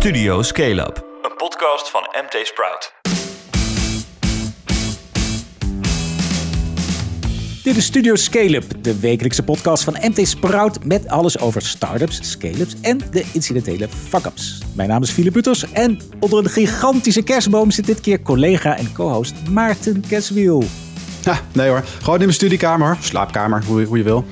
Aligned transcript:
Studio 0.00 0.42
Scale 0.42 0.80
Up, 0.80 1.04
een 1.22 1.36
podcast 1.36 1.90
van 1.90 2.00
MT 2.00 2.46
Sprout. 2.46 2.92
Dit 7.62 7.76
is 7.76 7.84
Studio 7.84 8.14
Scale-up, 8.14 8.64
de 8.82 9.00
wekelijkse 9.00 9.42
podcast 9.42 9.84
van 9.84 9.96
MT 10.00 10.28
Sprout 10.28 10.84
met 10.84 11.08
alles 11.08 11.38
over 11.38 11.62
startups, 11.62 12.30
scale-ups 12.30 12.80
en 12.80 13.00
de 13.10 13.24
incidentele 13.32 13.88
fuck-ups. 13.88 14.62
Mijn 14.74 14.88
naam 14.88 15.02
is 15.02 15.10
Philip 15.10 15.32
Butters 15.32 15.72
en 15.72 16.00
onder 16.20 16.38
een 16.38 16.50
gigantische 16.50 17.22
kerstboom 17.22 17.70
zit 17.70 17.86
dit 17.86 18.00
keer 18.00 18.22
collega 18.22 18.76
en 18.76 18.92
co-host 18.92 19.34
Maarten 19.50 20.04
Keswiel. 20.08 20.64
Ja, 21.22 21.40
nee 21.52 21.68
hoor. 21.68 21.82
Gewoon 21.98 22.18
in 22.18 22.24
mijn 22.24 22.36
studiekamer, 22.36 22.96
slaapkamer, 23.00 23.64
hoe, 23.64 23.84
hoe 23.84 23.98
je 23.98 24.04
wil. 24.04 24.24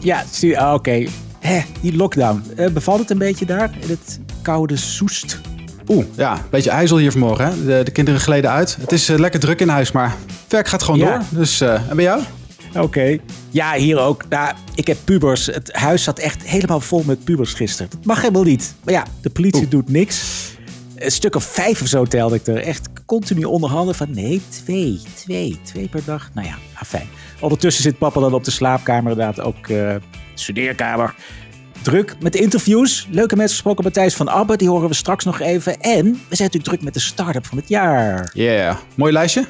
Ja, 0.00 0.24
ah, 0.54 0.74
oké. 0.74 1.06
Hè, 1.38 1.60
die 1.80 1.96
lockdown. 1.96 2.42
Eh, 2.56 2.70
bevalt 2.70 2.98
het 2.98 3.10
een 3.10 3.18
beetje 3.18 3.44
daar 3.44 3.70
in 3.80 3.88
het 3.88 4.20
koude 4.42 4.76
Soest? 4.76 5.40
Oeh, 5.88 6.04
ja, 6.16 6.32
een 6.32 6.40
beetje 6.50 6.70
ijzel 6.70 6.96
hier 6.98 7.10
vanmorgen. 7.10 7.44
Hè? 7.44 7.64
De, 7.64 7.84
de 7.84 7.90
kinderen 7.90 8.20
gleden 8.20 8.50
uit. 8.50 8.76
Het 8.80 8.92
is 8.92 9.08
eh, 9.08 9.18
lekker 9.18 9.40
druk 9.40 9.60
in 9.60 9.68
huis, 9.68 9.92
maar 9.92 10.08
het 10.42 10.52
werk 10.52 10.68
gaat 10.68 10.82
gewoon 10.82 11.00
Ja. 11.00 11.10
door. 11.18 11.24
Dus, 11.38 11.60
eh, 11.60 11.88
en 11.88 11.96
bij 11.96 12.04
jou? 12.04 12.22
Oké. 12.76 13.18
Ja, 13.50 13.72
hier 13.74 13.98
ook. 13.98 14.24
Nou, 14.28 14.54
ik 14.74 14.86
heb 14.86 14.96
pubers. 15.04 15.46
Het 15.46 15.72
huis 15.72 16.02
zat 16.02 16.18
echt 16.18 16.42
helemaal 16.42 16.80
vol 16.80 17.02
met 17.06 17.24
pubers 17.24 17.52
gisteren. 17.54 17.90
Dat 17.90 18.04
mag 18.04 18.20
helemaal 18.20 18.42
niet. 18.42 18.74
Maar 18.84 18.94
ja, 18.94 19.04
de 19.20 19.30
politie 19.30 19.60
Oeh. 19.62 19.70
doet 19.70 19.88
niks. 19.88 20.48
Een 20.96 21.10
stuk 21.10 21.34
of 21.34 21.44
vijf 21.44 21.80
of 21.82 21.86
zo 21.88 22.04
telde 22.04 22.34
ik 22.34 22.46
er. 22.46 22.56
Echt 22.62 22.88
continu 23.06 23.44
onderhanden 23.44 23.94
van 23.94 24.06
nee, 24.10 24.42
twee, 24.48 25.00
twee, 25.14 25.60
twee 25.62 25.88
per 25.88 26.02
dag. 26.04 26.30
Nou 26.34 26.46
ja, 26.46 26.54
afijn. 26.74 27.08
Ondertussen 27.40 27.82
zit 27.82 27.98
papa 27.98 28.20
dan 28.20 28.32
op 28.34 28.44
de 28.44 28.50
slaapkamer 28.50 29.12
inderdaad 29.12 29.40
ook 29.40 29.68
eh 29.68 29.94
studeerkamer. 30.34 31.14
Druk 31.82 32.16
met 32.20 32.34
interviews. 32.34 33.08
Leuke 33.10 33.36
mensen 33.36 33.54
gesproken. 33.54 33.84
Matthijs 33.84 34.14
van 34.14 34.28
Abbe, 34.28 34.56
die 34.56 34.68
horen 34.68 34.88
we 34.88 34.94
straks 34.94 35.24
nog 35.24 35.40
even. 35.40 35.80
En 35.80 36.04
we 36.04 36.36
zijn 36.36 36.48
natuurlijk 36.48 36.64
druk 36.64 36.82
met 36.82 36.94
de 36.94 37.00
start-up 37.00 37.46
van 37.46 37.58
het 37.58 37.68
jaar. 37.68 38.30
Yeah. 38.34 38.76
Mooi 38.94 39.12
lijstje? 39.12 39.46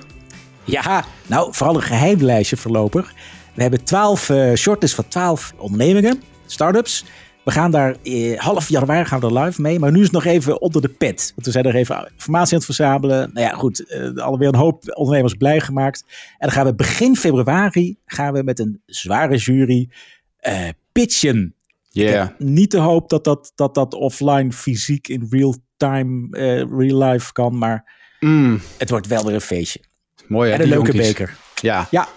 Ja, 0.64 1.05
nou, 1.27 1.55
vooral 1.55 1.75
een 1.75 1.83
geheim 1.83 2.22
lijstje 2.22 2.56
voorlopig. 2.56 3.12
We 3.55 3.62
hebben 3.62 3.84
12 3.84 4.28
eh 4.28 4.55
shortlist 4.55 4.95
van 4.95 5.09
12 5.09 5.53
ondernemingen, 5.56 6.22
startups. 6.47 7.05
We 7.45 7.50
gaan 7.50 7.70
daar 7.70 7.97
eh, 8.03 8.39
half 8.39 8.69
januari 8.69 9.05
gaan 9.05 9.20
we 9.20 9.27
er 9.27 9.39
live 9.39 9.61
mee, 9.61 9.78
maar 9.78 9.91
nu 9.91 9.98
is 9.98 10.05
het 10.05 10.12
nog 10.12 10.25
even 10.25 10.61
onder 10.61 10.83
de 10.83 10.89
pet. 10.89 11.33
Want 11.34 11.47
we 11.47 11.53
zijn 11.53 11.65
er 11.65 11.75
even 11.75 12.11
informatie 12.12 12.53
aan 12.53 12.59
het 12.59 12.77
verzamelen. 12.77 13.31
Nou 13.33 13.47
ja, 13.47 13.53
goed, 13.53 13.89
eh 13.89 14.25
alweer 14.25 14.48
een 14.48 14.55
hoop 14.55 14.83
ondernemers 14.97 15.34
blij 15.34 15.61
gemaakt. 15.61 16.05
En 16.09 16.47
dan 16.48 16.50
gaan 16.50 16.67
we 16.67 16.75
begin 16.75 17.17
februari 17.17 17.97
gaan 18.05 18.33
we 18.33 18.42
met 18.42 18.59
een 18.59 18.83
zware 18.87 19.37
jury 19.37 19.89
eh, 20.37 20.69
pitchen. 20.92 21.55
Yeah. 21.92 22.28
Niet 22.38 22.70
de 22.70 22.78
hoop 22.78 23.08
dat 23.08 23.24
dat, 23.24 23.52
dat 23.55 23.74
dat 23.74 23.94
offline 23.94 24.52
fysiek 24.52 25.08
in 25.08 25.27
real 25.30 25.56
time, 25.77 26.36
eh, 26.36 26.78
real 26.78 27.02
life 27.02 27.32
kan, 27.32 27.58
maar 27.58 27.98
Mm, 28.20 28.60
het 28.78 28.91
wordt 28.91 29.06
wel 29.06 29.24
weer 29.24 29.34
een 29.34 29.41
feestje. 29.41 29.80
mooi 30.28 30.48
hè, 30.50 30.55
En 30.55 30.60
een 30.62 30.66
die 30.69 30.77
leuke 30.77 30.92
jonkies. 30.92 31.08
beker. 31.12 31.36
Ja. 31.55 31.86
Ja. 31.91 32.08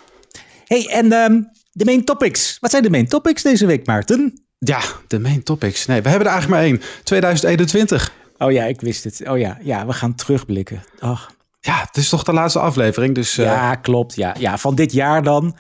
Hey, 0.66 0.88
en 0.90 1.12
ehm, 1.12 1.42
de 1.72 1.86
main 1.86 2.04
topics. 2.06 2.58
Wat 2.60 2.72
zijn 2.72 2.84
de 2.84 2.90
main 2.90 3.08
topics 3.08 3.42
deze 3.42 3.66
week, 3.66 3.86
Maarten? 3.86 4.44
ja, 4.60 4.80
de 5.08 5.20
main 5.20 5.44
topics. 5.44 5.86
Nee, 5.86 6.02
we 6.02 6.10
hebben 6.10 6.28
er 6.28 6.34
eigenlijk 6.34 6.62
maar 6.62 6.72
één. 6.72 6.82
2021. 7.04 8.14
Oh 8.38 8.52
ja, 8.52 8.64
ik 8.64 8.82
wist 8.82 9.04
het. 9.04 9.22
Oh 9.28 9.38
ja, 9.38 9.58
ja 9.62 9.86
we 9.86 9.94
gaan 9.94 10.16
terugblikken. 10.16 10.84
Ach, 11.00 11.32
Ja, 11.60 11.84
het 11.88 11.98
is 11.98 12.10
toch 12.10 12.24
de 12.24 12.34
laatste 12.34 12.60
aflevering, 12.60 13.16
dus 13.16 13.38
eh, 13.38 13.46
ja, 13.46 13.76
klopt. 13.76 14.16
Ja, 14.16 14.36
ja, 14.40 14.58
van 14.58 14.76
dit 14.76 14.92
jaar 14.92 15.24
dan. 15.24 15.58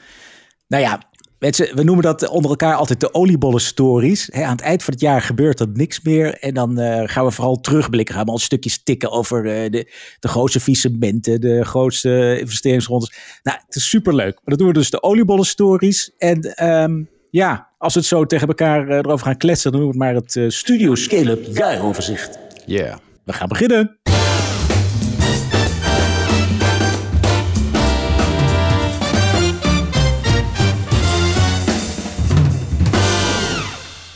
Nou 0.67 0.83
ja, 0.83 1.01
mensen, 1.43 1.75
we 1.75 1.83
noemen 1.83 2.03
dat 2.03 2.27
onder 2.27 2.49
elkaar 2.49 2.75
altijd 2.75 2.99
de 2.99 3.13
oliebollen 3.13 3.61
stories. 3.61 4.29
Hè, 4.31 4.43
aan 4.43 4.51
het 4.51 4.61
eind 4.61 4.83
van 4.83 4.93
het 4.93 5.01
jaar 5.01 5.21
gebeurt 5.21 5.59
er 5.59 5.67
niks 5.73 6.01
meer. 6.01 6.37
En 6.39 6.53
dan 6.53 6.79
eh, 6.79 7.01
gaan 7.05 7.25
we 7.25 7.31
vooral 7.31 7.59
terugblikken. 7.59 8.15
Gaan 8.15 8.25
we 8.25 8.31
al 8.31 8.39
stukjes 8.39 8.83
tikken 8.83 9.11
over 9.11 9.45
eh, 9.45 9.69
de, 9.69 9.91
de 10.19 10.27
grootste 10.27 10.59
visementen, 10.59 11.41
de 11.41 11.65
grootste 11.65 12.37
investeringsrondes. 12.39 13.13
Nou, 13.43 13.57
het 13.65 13.75
is 13.75 13.89
superleuk. 13.89 14.33
Maar 14.33 14.43
dat 14.45 14.57
doen 14.57 14.67
we 14.67 14.73
dus 14.73 14.89
de 14.89 15.03
oliebollen 15.03 15.45
stories. 15.45 16.11
En 16.17 16.41
ehm, 16.41 17.03
ja, 17.29 17.67
als 17.77 17.93
we 17.93 17.99
het 17.99 18.09
zo 18.09 18.25
tegen 18.25 18.47
elkaar 18.47 18.87
eh, 18.87 18.97
erover 18.97 19.25
gaan 19.25 19.37
kletsen, 19.37 19.71
dan 19.71 19.81
noemen 19.81 19.99
we 19.99 20.05
het 20.05 20.15
maar 20.15 20.43
het 20.43 20.53
Studio 20.53 20.95
Scale-up 20.95 21.55
jaaroverzicht. 21.55 22.39
yeah. 22.65 22.97
We 23.23 23.33
gaan 23.33 23.47
beginnen. 23.47 24.12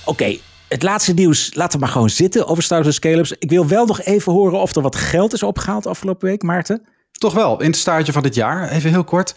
Oké, 0.07 0.38
het 0.68 0.84
laatste 0.84 1.13
nieuws 1.13 1.53
laten 1.53 1.73
we 1.79 1.85
maar 1.85 1.94
gewoon 1.94 2.09
zitten 2.09 2.47
over 2.47 2.63
startups 2.63 2.88
en 2.88 2.94
scale-ups. 2.94 3.31
Ik 3.40 3.50
wil 3.50 3.68
wel 3.68 3.85
nog 3.85 4.01
even 4.01 4.31
horen 4.31 4.59
of 4.59 4.75
er 4.75 4.81
wat 4.81 4.95
geld 4.95 5.34
is 5.34 5.44
opgehaald 5.44 5.85
afgelopen 5.85 6.28
week, 6.28 6.41
Maarten. 6.41 6.88
Toch 7.12 7.34
wel, 7.34 7.62
in 7.62 7.68
het 7.68 7.75
staartje 7.78 8.12
van 8.12 8.23
dit 8.23 8.35
jaar, 8.35 8.69
even 8.69 8.90
heel 8.90 9.03
kort. 9.03 9.35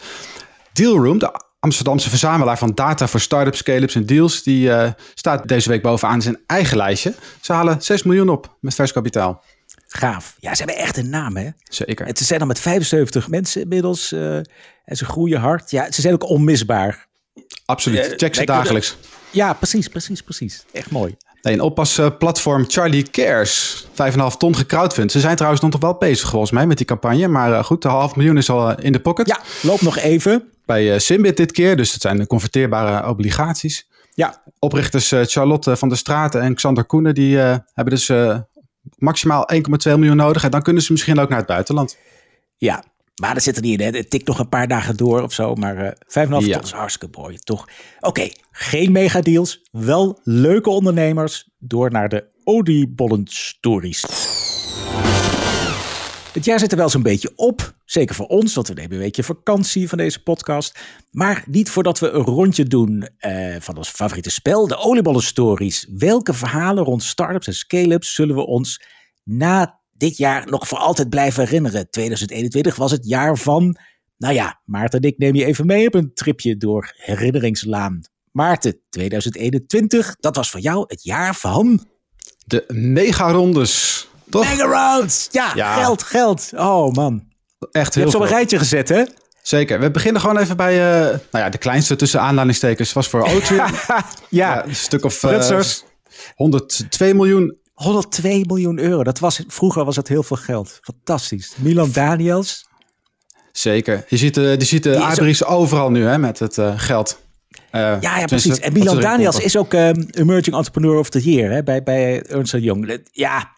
Dealroom, 0.73 1.19
de 1.19 1.41
Amsterdamse 1.59 2.09
verzamelaar 2.09 2.57
van 2.57 2.71
data 2.75 3.07
voor 3.07 3.19
startups, 3.19 3.57
scale-ups 3.57 3.95
en 3.95 4.05
deals, 4.05 4.43
die 4.43 4.71
eh, 4.71 4.91
staat 5.13 5.47
deze 5.47 5.69
week 5.69 5.81
bovenaan 5.81 6.21
zijn 6.21 6.39
eigen 6.45 6.77
lijstje. 6.77 7.13
Ze 7.41 7.53
halen 7.53 7.81
6 7.81 8.03
miljoen 8.03 8.29
op 8.29 8.57
met 8.59 8.75
vers 8.75 8.91
kapitaal. 8.91 9.43
Gaaf. 9.87 10.35
Ja, 10.39 10.55
ze 10.55 10.63
hebben 10.63 10.83
echt 10.83 10.97
een 10.97 11.09
naam, 11.09 11.37
hè? 11.37 11.49
Zeker. 11.63 12.07
En 12.07 12.17
ze 12.17 12.23
zijn 12.23 12.39
dan 12.39 12.47
met 12.47 12.59
75 12.59 13.27
mensen 13.27 13.61
inmiddels. 13.61 14.11
eh, 14.11 14.35
en 14.85 14.97
ze 14.97 15.05
groeien 15.05 15.39
hard. 15.39 15.71
Ja, 15.71 15.91
ze 15.91 16.01
zijn 16.01 16.13
ook 16.13 16.29
onmisbaar. 16.29 17.09
Absoluut. 17.65 17.99
eh, 18.11 18.17
Check 18.17 18.35
ze 18.35 18.45
dagelijks. 18.45 18.97
Ja, 19.29 19.53
precies, 19.53 19.87
precies, 19.87 20.21
precies. 20.21 20.65
Echt 20.71 20.91
mooi. 20.91 21.15
Nee, 21.41 21.53
een 21.53 21.61
oppasplatform 21.61 22.65
Charlie 22.67 23.03
Cares. 23.03 23.85
5,5 23.91 24.37
ton 24.37 24.55
gecrowdfund. 24.55 25.11
Ze 25.11 25.19
zijn 25.19 25.35
trouwens 25.35 25.61
nog 25.61 25.77
wel 25.81 25.93
bezig 25.95 26.29
volgens 26.29 26.51
mij 26.51 26.67
met 26.67 26.77
die 26.77 26.85
campagne. 26.85 27.27
Maar 27.27 27.53
eh, 27.53 27.63
goed, 27.63 27.81
de 27.81 27.87
half 27.87 28.15
miljoen 28.15 28.37
is 28.37 28.49
al 28.49 28.69
eh, 28.71 28.85
in 28.85 28.91
de 28.91 28.99
pocket. 28.99 29.27
Ja, 29.27 29.39
loop 29.61 29.81
nog 29.81 29.97
even. 29.97 30.43
Bij 30.65 30.93
eh, 30.93 30.99
Simbit 30.99 31.37
dit 31.37 31.51
keer. 31.51 31.75
Dus 31.77 31.91
het 31.93 32.01
zijn 32.01 32.17
de 32.17 32.27
converteerbare 32.27 33.07
obligaties. 33.09 33.87
Ja, 34.13 34.41
Oprichters 34.59 35.11
eh, 35.11 35.21
Charlotte 35.23 35.75
van 35.77 35.89
der 35.89 35.97
Straten 35.97 36.41
en 36.41 36.55
Xander 36.55 36.83
Koenen... 36.83 37.13
die 37.15 37.41
eh, 37.41 37.55
hebben 37.73 37.93
dus 37.93 38.09
eh, 38.09 38.39
maximaal 38.97 39.49
1,2 39.53 39.59
miljoen 39.83 40.15
nodig. 40.15 40.43
En 40.43 40.51
dan 40.51 40.61
kunnen 40.61 40.83
ze 40.83 40.91
misschien 40.91 41.19
ook 41.19 41.29
naar 41.29 41.37
het 41.37 41.47
buitenland. 41.47 41.97
ja. 42.57 42.83
Maar 43.15 43.33
dat 43.33 43.43
zit 43.43 43.55
er 43.55 43.61
niet 43.61 43.79
in. 43.79 43.85
Hè. 43.93 43.97
Het 43.97 44.09
tikt 44.09 44.27
nog 44.27 44.39
een 44.39 44.49
paar 44.49 44.67
dagen 44.67 44.97
door 44.97 45.21
of 45.21 45.33
zo. 45.33 45.55
Maar 45.55 45.77
eh 45.77 45.91
5,5 46.07 46.45
Ja. 46.45 46.53
ton 46.53 46.63
is 46.63 46.71
hartstikke 46.71 47.19
mooi, 47.19 47.37
toch? 47.37 47.67
Oké, 47.99 48.29
geen 48.51 48.91
megadeals. 48.91 49.61
Wel 49.71 50.19
leuke 50.23 50.69
ondernemers. 50.69 51.49
Door 51.59 51.91
naar 51.91 52.09
de 52.09 52.29
oliebollen 52.43 53.23
stories. 53.29 54.05
Het 56.33 56.45
jaar 56.45 56.59
zit 56.59 56.71
er 56.71 56.77
wel 56.77 56.89
zo'n 56.89 57.01
beetje 57.01 57.31
op. 57.35 57.75
Zeker 57.85 58.15
voor 58.15 58.25
ons, 58.27 58.53
want 58.53 58.67
we 58.67 58.73
nemen 58.73 58.91
een 58.91 58.97
weekje 58.97 59.23
vakantie 59.23 59.89
van 59.89 59.97
deze 59.97 60.23
podcast. 60.23 60.79
Maar 61.11 61.43
niet 61.47 61.69
voordat 61.69 61.99
we 61.99 62.09
een 62.09 62.21
rondje 62.23 62.63
doen 62.63 63.07
eh, 63.17 63.55
van 63.59 63.77
ons 63.77 63.89
favoriete 63.89 64.29
spel, 64.29 64.67
de 64.67 64.77
oliebollen 64.77 65.23
stories. 65.23 65.87
Welke 65.97 66.33
verhalen 66.33 66.83
rond 66.83 67.03
startups 67.03 67.47
en 67.47 67.53
scale-ups 67.53 68.13
zullen 68.13 68.35
we 68.35 68.45
ons 68.45 68.81
na 69.23 69.80
dit 70.01 70.17
jaar 70.17 70.47
nog 70.49 70.67
voor 70.67 70.77
altijd 70.77 71.09
blijven 71.09 71.43
herinneren? 71.43 71.89
2021 71.89 72.75
was 72.75 72.91
het 72.91 73.07
jaar 73.07 73.37
van, 73.37 73.77
nou 74.17 74.33
ja, 74.33 74.61
Maarten 74.65 74.99
en 74.99 75.07
ik 75.09 75.17
neem 75.17 75.35
je 75.35 75.45
even 75.45 75.65
mee 75.65 75.87
op 75.87 75.93
een 75.93 76.13
tripje 76.13 76.57
door 76.57 76.91
herinneringslaan. 76.95 77.99
Maarten, 78.31 78.79
2021, 78.89 80.15
dat 80.19 80.35
was 80.35 80.49
voor 80.49 80.59
jou 80.59 80.83
het 80.87 81.03
jaar 81.03 81.35
van... 81.35 81.85
De 82.45 82.63
mega-rondes. 82.67 84.07
Toch? 84.29 84.49
Mega 84.49 84.65
rounds! 84.65 85.27
Ja, 85.31 85.51
Ja. 85.55 85.73
geld, 85.81 86.03
geld. 86.03 86.49
Oh 86.55 86.93
man. 86.93 87.23
Echt 87.71 87.93
Je 87.93 87.99
heel 87.99 88.09
hebt 88.09 88.15
op 88.15 88.21
een 88.21 88.27
groot. 88.27 88.29
rijtje 88.29 88.57
gezet, 88.57 88.89
hè? 88.89 89.03
Zeker. 89.41 89.79
We 89.79 89.91
beginnen 89.91 90.21
gewoon 90.21 90.37
even 90.37 90.57
bij 90.57 90.73
eh, 90.73 91.05
nou 91.31 91.43
ja, 91.43 91.49
de 91.49 91.57
kleinste 91.57 91.95
tussen 91.95 92.21
aanleidingstekens. 92.21 92.93
Was 92.93 93.07
voor 93.07 93.21
Oatry. 93.35 93.61
ja, 94.29 94.65
een 94.65 94.75
stuk 94.75 95.05
of 95.05 95.23
eh, 95.23 95.29
Prutsers. 95.29 95.83
102 96.35 97.13
miljoen. 97.13 97.57
102 97.81 98.43
miljoen 98.45 98.79
euro. 98.79 99.03
Dat 99.03 99.19
was, 99.19 99.43
vroeger 99.47 99.85
was 99.85 99.95
dat 99.95 100.07
heel 100.07 100.23
veel 100.23 100.37
geld. 100.37 100.79
Fantastisch. 100.81 101.53
Milan 101.57 101.91
Daniels. 101.91 102.69
Zeker. 103.51 104.05
Je 104.07 104.17
ziet, 104.17 104.33
de 104.33 104.55
je 104.59 104.65
ziet 104.65 104.83
de 104.83 104.89
Die 104.89 104.99
is 104.99 105.05
Adries 105.05 105.45
overal 105.45 105.91
nu 105.91 106.05
hè, 106.05 106.17
met 106.17 106.39
het 106.39 106.57
eh, 106.57 106.73
geld. 106.75 107.19
Eh, 107.71 107.81
Ja, 108.01 108.17
ja 108.19 108.25
precies. 108.25 108.59
En 108.59 108.73
Milan 108.73 108.99
Daniels 108.99 109.39
is 109.39 109.57
ook 109.57 109.73
ehm, 109.73 110.01
Emerging 110.11 110.55
Entrepreneur 110.55 110.97
of 110.97 111.09
the 111.09 111.31
Year 111.31 111.51
hè, 111.51 111.63
bij, 111.63 111.83
bij 111.83 112.23
Ernst 112.23 112.53
Young. 112.57 113.01
Ja, 113.11 113.51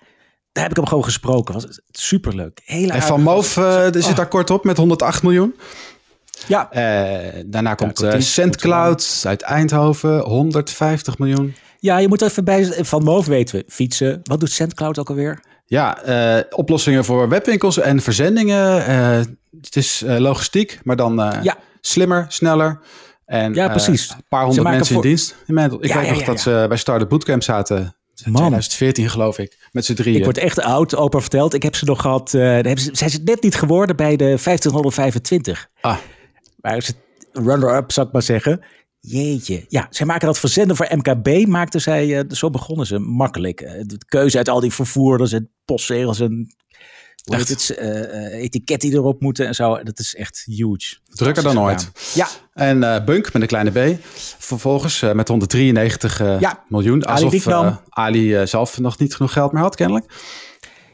daar 0.52 0.64
heb 0.64 0.72
ik 0.72 0.78
hem 0.78 0.88
gewoon 0.88 1.04
gesproken. 1.04 1.54
Was 1.54 1.81
superleuk. 1.92 2.62
Hele 2.66 2.92
En 2.92 3.02
Van 3.02 3.22
Moof 3.22 3.58
eh, 3.58 3.92
die 3.92 4.02
zit 4.02 4.16
daar 4.16 4.28
kort 4.28 4.50
op 4.50 4.64
met 4.64 4.78
108 4.78 5.24
miljoen. 5.24 5.56
Ja, 6.48 6.72
Eh, 6.72 7.44
daarna 7.46 7.74
komt 7.74 7.92
eh, 7.92 7.98
Cortien, 7.98 8.22
SendCloud 8.22 9.24
uit 9.25 9.42
Eindhoven, 9.42 10.20
150 10.20 11.18
miljoen. 11.18 11.56
Ja, 11.84 11.98
je 11.98 12.08
moet 12.08 12.22
even 12.22 12.44
bij 12.46 12.66
Van 12.86 13.04
Moof 13.04 13.26
weten 13.26 13.56
we. 13.56 13.64
Fietsen. 13.68 14.20
Wat 14.24 14.40
doet 14.40 14.52
SendCloud 14.52 15.00
ook 15.00 15.10
alweer? 15.10 15.40
Ja, 15.66 16.02
eh, 16.02 16.44
oplossingen 16.50 17.06
voor 17.06 17.30
webwinkels 17.30 17.78
en 17.80 18.02
verzendingen. 18.02 18.86
Eh, 18.86 19.22
het 19.62 19.76
is 19.76 20.02
eh, 20.02 20.18
logistiek, 20.18 20.80
maar 20.84 20.96
dan 20.96 21.16
Ja. 21.42 21.58
slimmer, 21.82 22.26
sneller. 22.30 22.80
En 23.26 23.54
Ja, 23.54 23.68
precies. 23.68 24.10
een 24.10 24.24
paar 24.30 24.40
Ze 24.40 24.46
honderd 24.46 24.68
mensen 24.76 24.96
voor- 24.96 25.04
in 25.04 25.10
dienst. 25.10 25.36
Ik 25.48 25.56
Ja, 25.56 25.70
weet 25.70 26.06
ja, 26.06 26.14
nog 26.14 26.24
dat 26.24 26.40
ze 26.40 26.66
bij 26.68 26.78
Startup 26.78 27.10
Bootcamp 27.10 27.44
zaten. 27.44 27.78
Man. 28.26 28.34
2014 28.36 29.10
geloof 29.10 29.38
ik, 29.38 29.58
met 29.72 29.86
z'n 29.86 29.94
drieën. 29.94 30.18
Ik 30.18 30.24
word 30.24 30.38
echt 30.38 30.60
oud, 30.62 30.96
opa 30.96 31.20
verteld. 31.20 31.54
Ik 31.54 31.64
heb 31.64 31.76
ze 31.76 31.86
nog 31.86 32.02
gehad, 32.02 32.34
eh 32.34 32.42
ze, 32.76 32.90
zijn 32.92 33.10
ze 33.10 33.20
net 33.26 33.42
niet 33.44 33.56
geworden 33.56 33.96
bij 33.96 34.16
de 34.16 34.38
1525. 34.44 35.70
Ah, 35.82 35.98
Waar 36.62 36.78
is 36.78 36.88
het 36.88 36.96
runner-up, 37.32 37.92
zou 37.92 38.08
ik 38.08 38.14
maar 38.14 38.22
zeggen. 38.22 38.62
Jeetje. 39.08 39.66
Ja, 39.68 39.88
zij 39.90 40.06
maken 40.06 40.28
dat 40.28 40.40
verzenden 40.40 40.76
voor 40.76 40.88
MKB. 40.96 41.48
Maakten 41.48 41.82
zij, 41.82 42.18
eh, 42.20 42.24
zo 42.30 42.50
begonnen 42.50 42.86
ze, 42.86 43.00
makkelijk. 43.00 43.62
Eh, 43.62 43.82
de 43.86 43.98
keuze 44.06 44.38
uit 44.38 44.50
al 44.50 44.60
die 44.60 44.74
vervoerders 44.74 45.32
en 45.32 45.50
postzegels 45.66 46.20
en 46.20 46.56
hoe 47.24 47.36
het, 47.36 47.70
eh, 47.70 48.42
etiket 48.42 48.82
die 48.82 48.92
erop 48.94 49.22
moeten 49.22 49.48
en 49.48 49.56
zo. 49.56 49.84
Dat 49.84 50.00
is 50.00 50.16
echt 50.16 50.44
huge. 50.46 50.98
drukker 51.08 51.44
dan 51.44 51.60
ooit. 51.60 51.92
Ja, 52.14 52.28
En 52.54 53.06
Bunk 53.06 53.34
met 53.34 53.42
een 53.42 53.48
kleine 53.48 53.72
B. 53.72 53.98
Vervolgens 54.38 55.00
met 55.14 55.28
193 55.28 56.20
eh, 56.22 56.40
Ja, 56.40 56.64
miljoen. 56.68 57.08
Ali 57.08 57.26
Alsof 57.26 57.78
Ali 57.90 58.36
eh, 58.36 58.46
zelf 58.46 58.80
nog 58.80 59.00
niet 59.00 59.16
genoeg 59.16 59.34
geld 59.34 59.52
meer 59.52 59.62
had, 59.62 59.76
kennelijk. 59.76 60.06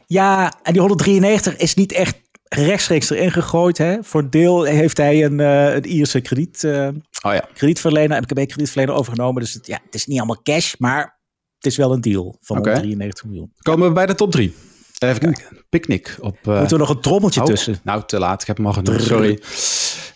ja, 0.06 0.52
en 0.62 0.72
die 0.72 0.80
193 0.80 1.56
is 1.56 1.74
niet 1.74 1.92
echt 1.92 2.16
rechtstreeks 2.56 3.10
erin 3.10 3.30
gegooid. 3.32 3.78
Hè. 3.78 3.96
Voor 4.02 4.20
een 4.20 4.30
deel 4.30 4.62
heeft 4.64 4.96
hij 4.96 5.24
een, 5.24 5.40
eh 5.40 5.74
een 5.74 5.86
Ierse 5.86 6.20
krediet, 6.20 6.64
eh, 6.64 6.88
Oh 7.26 7.32
ja. 7.32 7.48
kredietverlener, 7.54 8.20
MKB-kredietverlener 8.22 8.94
overgenomen. 8.94 9.42
Dus 9.42 9.54
het, 9.54 9.66
ja, 9.66 9.78
het 9.84 9.94
is 9.94 10.06
niet 10.06 10.18
allemaal 10.18 10.42
cash, 10.42 10.74
maar 10.78 11.18
het 11.56 11.66
is 11.66 11.76
wel 11.76 11.92
een 11.92 12.00
deal 12.00 12.36
van 12.40 12.58
Oké. 12.58 12.68
193 12.68 13.24
miljoen. 13.24 13.52
Komen 13.58 13.88
we 13.88 13.94
bij 13.94 14.06
de 14.06 14.14
top 14.14 14.30
drie. 14.30 14.54
Even 14.98 15.20
kijken. 15.20 15.64
Picnic 15.68 16.16
op... 16.20 16.36
eh, 16.42 16.58
Moeten 16.58 16.76
we 16.76 16.82
nog 16.82 16.88
een 16.88 17.00
trommeltje 17.00 17.40
oh, 17.40 17.46
tussen? 17.46 17.78
Nou, 17.84 18.02
te 18.06 18.18
laat. 18.18 18.40
Ik 18.40 18.46
heb 18.46 18.56
hem 18.56 18.66
al 18.66 18.72
genoemd. 18.72 19.02
Sorry. 19.02 19.40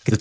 De 0.02 0.16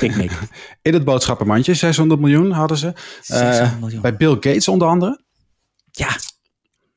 Picnic. 0.00 0.30
in 0.82 0.92
het 0.94 1.04
boodschappenmandje, 1.04 1.74
600 1.74 2.20
miljoen 2.20 2.50
hadden 2.50 2.76
ze. 2.76 2.86
Eh, 2.86 2.94
600 3.26 3.80
miljoen. 3.80 4.00
Bij 4.00 4.16
Bill 4.16 4.32
Gates 4.32 4.68
onder 4.68 4.88
andere. 4.88 5.20
Ja, 5.90 6.08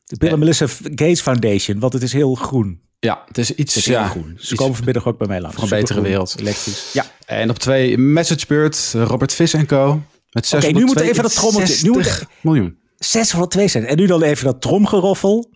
de 0.06 0.18
Bill 0.18 0.32
en 0.32 0.40
Melinda 0.40 0.66
Gates 0.84 1.22
Foundation, 1.22 1.80
want 1.80 1.94
het 1.94 2.02
is 2.02 2.14
heel 2.14 2.36
groen. 2.36 2.82
Ja, 3.00 3.24
het 3.28 3.38
is 3.38 3.52
iets 3.52 3.76
Het 3.76 3.84
is 3.86 3.90
ja, 3.92 4.08
groen. 4.08 4.38
Ze 4.40 4.56
komen 4.56 4.76
vanmiddag 4.76 5.06
ook 5.08 5.18
bij 5.18 5.28
mij 5.28 5.42
langs. 5.42 5.56
voor 5.56 5.64
een 5.64 5.70
betere 5.70 6.02
wereld. 6.02 6.36
Elektrisch. 6.40 6.90
Ja. 6.94 7.06
En 7.26 7.50
op 7.50 7.60
twee, 7.60 7.98
MessageBird, 7.98 8.94
Robert 8.94 9.34
Vis 9.34 9.56
Co. 9.68 10.02
Met 10.32 10.54
Oké, 10.56 10.68
nu 10.68 10.84
moet 10.86 11.00
even 11.00 11.24
dat 11.24 11.34
trommeltje- 11.36 11.84
nu 11.84 11.90
moet- 11.92 12.04
662 12.04 12.30
miljoen. 12.42 12.78
602 12.98 13.68
cent. 13.68 13.86
En 13.86 13.98
nu 13.98 14.06
dan 14.06 14.22
even 14.22 14.46
dat 14.46 14.62
tromgeroffel. 14.62 15.50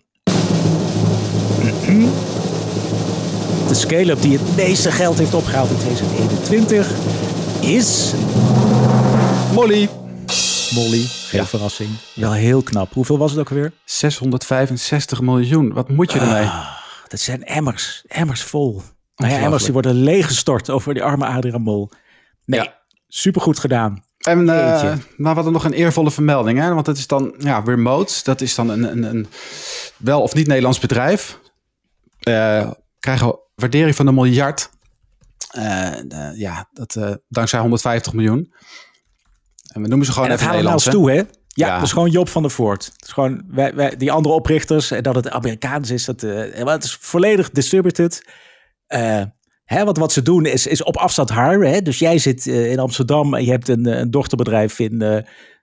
De 3.68 3.74
scale-up 3.76 4.20
die 4.22 4.38
het 4.38 4.56
meeste 4.56 4.90
geld 4.90 5.18
heeft 5.18 5.34
opgehaald 5.34 5.70
in 5.70 5.76
2021 5.76 6.90
is 7.60 8.12
Molly. 9.54 9.88
Molly. 10.74 11.04
Geen 11.08 11.40
Ja. 11.40 11.46
verrassing. 11.46 11.90
Wel 12.14 12.32
heel 12.32 12.62
knap. 12.62 12.92
Hoeveel 12.94 13.18
was 13.18 13.30
het 13.30 13.40
ook 13.40 13.48
weer? 13.48 13.72
665 13.84 15.20
miljoen. 15.20 15.72
Wat 15.72 15.88
moet 15.88 16.12
je 16.12 16.18
ermee? 16.18 16.42
Ah, 16.44 16.66
dat 17.10 17.20
zijn 17.20 17.44
emmers. 17.44 18.04
Emmers 18.06 18.42
vol. 18.42 18.82
Nou 19.16 19.32
ja, 19.32 19.38
emmers 19.40 19.62
die 19.64 19.72
worden 19.72 19.94
leeggestort 19.94 20.70
over 20.70 20.94
die 20.94 21.02
arme 21.02 21.26
Adriaan 21.26 21.62
Mol. 21.62 21.90
Nee, 22.44 22.60
Ja. 22.60 22.78
supergoed 23.08 23.58
gedaan. 23.58 24.04
En 24.18 24.48
eh 24.48 24.70
Jeetje. 24.70 24.86
nou, 24.88 25.02
we 25.16 25.28
hadden 25.28 25.52
nog 25.52 25.64
een 25.64 25.72
eervolle 25.72 26.10
vermelding. 26.10 26.58
Hè? 26.58 26.74
Want 26.74 26.86
het 26.86 26.96
is 26.98 27.06
dan 27.06 27.34
ja, 27.38 27.62
remote. 27.64 28.20
Dat 28.24 28.40
is 28.40 28.54
dan 28.54 28.68
een, 28.68 28.82
een, 28.82 29.02
een 29.02 29.26
wel 29.96 30.22
of 30.22 30.34
niet 30.34 30.46
Nederlands 30.46 30.78
bedrijf. 30.78 31.38
Eh 32.20 32.70
krijgen 33.00 33.26
we 33.26 33.38
waardering 33.54 33.96
van 33.96 34.06
een 34.06 34.14
miljard. 34.14 34.70
Eh, 35.50 35.90
ja, 36.34 36.68
dat 36.72 36.94
eh, 36.96 37.14
dankzij 37.28 37.60
150 37.60 38.12
miljoen. 38.12 38.52
En 39.72 39.82
we 39.82 39.88
noemen 39.88 40.06
ze 40.06 40.12
gewoon 40.12 40.28
En 40.28 40.36
dat 40.36 40.40
even 40.46 40.52
halen 40.54 40.64
we 40.64 40.70
nou 40.70 40.82
Nederlands. 40.82 40.86
eens 40.86 41.18
hè? 41.18 41.24
toe, 41.26 41.34
hè? 41.34 41.39
Ja, 41.54 41.66
Ja. 41.66 41.74
dat 41.74 41.82
is 41.84 41.92
gewoon 41.92 42.10
Job 42.10 42.28
van 42.28 42.42
der 42.42 42.50
Voort. 42.50 42.92
Is 42.98 43.12
gewoon 43.12 43.42
wij, 43.48 43.74
wij, 43.74 43.96
die 43.96 44.12
andere 44.12 44.34
oprichters. 44.34 44.90
En 44.90 45.02
dat 45.02 45.14
het 45.14 45.30
Amerikaans 45.30 45.90
is. 45.90 46.04
Dat, 46.04 46.22
eh, 46.22 46.64
het 46.66 46.84
is 46.84 46.96
volledig 47.00 47.50
distributed. 47.50 48.22
Eh, 48.86 49.22
hè, 49.64 49.84
want 49.84 49.98
wat 49.98 50.12
ze 50.12 50.22
doen 50.22 50.46
is, 50.46 50.66
is 50.66 50.82
op 50.82 50.96
afstand 50.96 51.30
hiren. 51.34 51.70
Hè? 51.70 51.82
Dus 51.82 51.98
jij 51.98 52.18
zit 52.18 52.46
eh, 52.46 52.70
in 52.70 52.78
Amsterdam 52.78 53.34
en 53.34 53.44
je 53.44 53.50
hebt 53.50 53.68
een, 53.68 53.86
eh, 53.86 53.98
een 53.98 54.10
dochterbedrijf 54.10 54.78
in... 54.78 55.02
eh, 55.02 55.22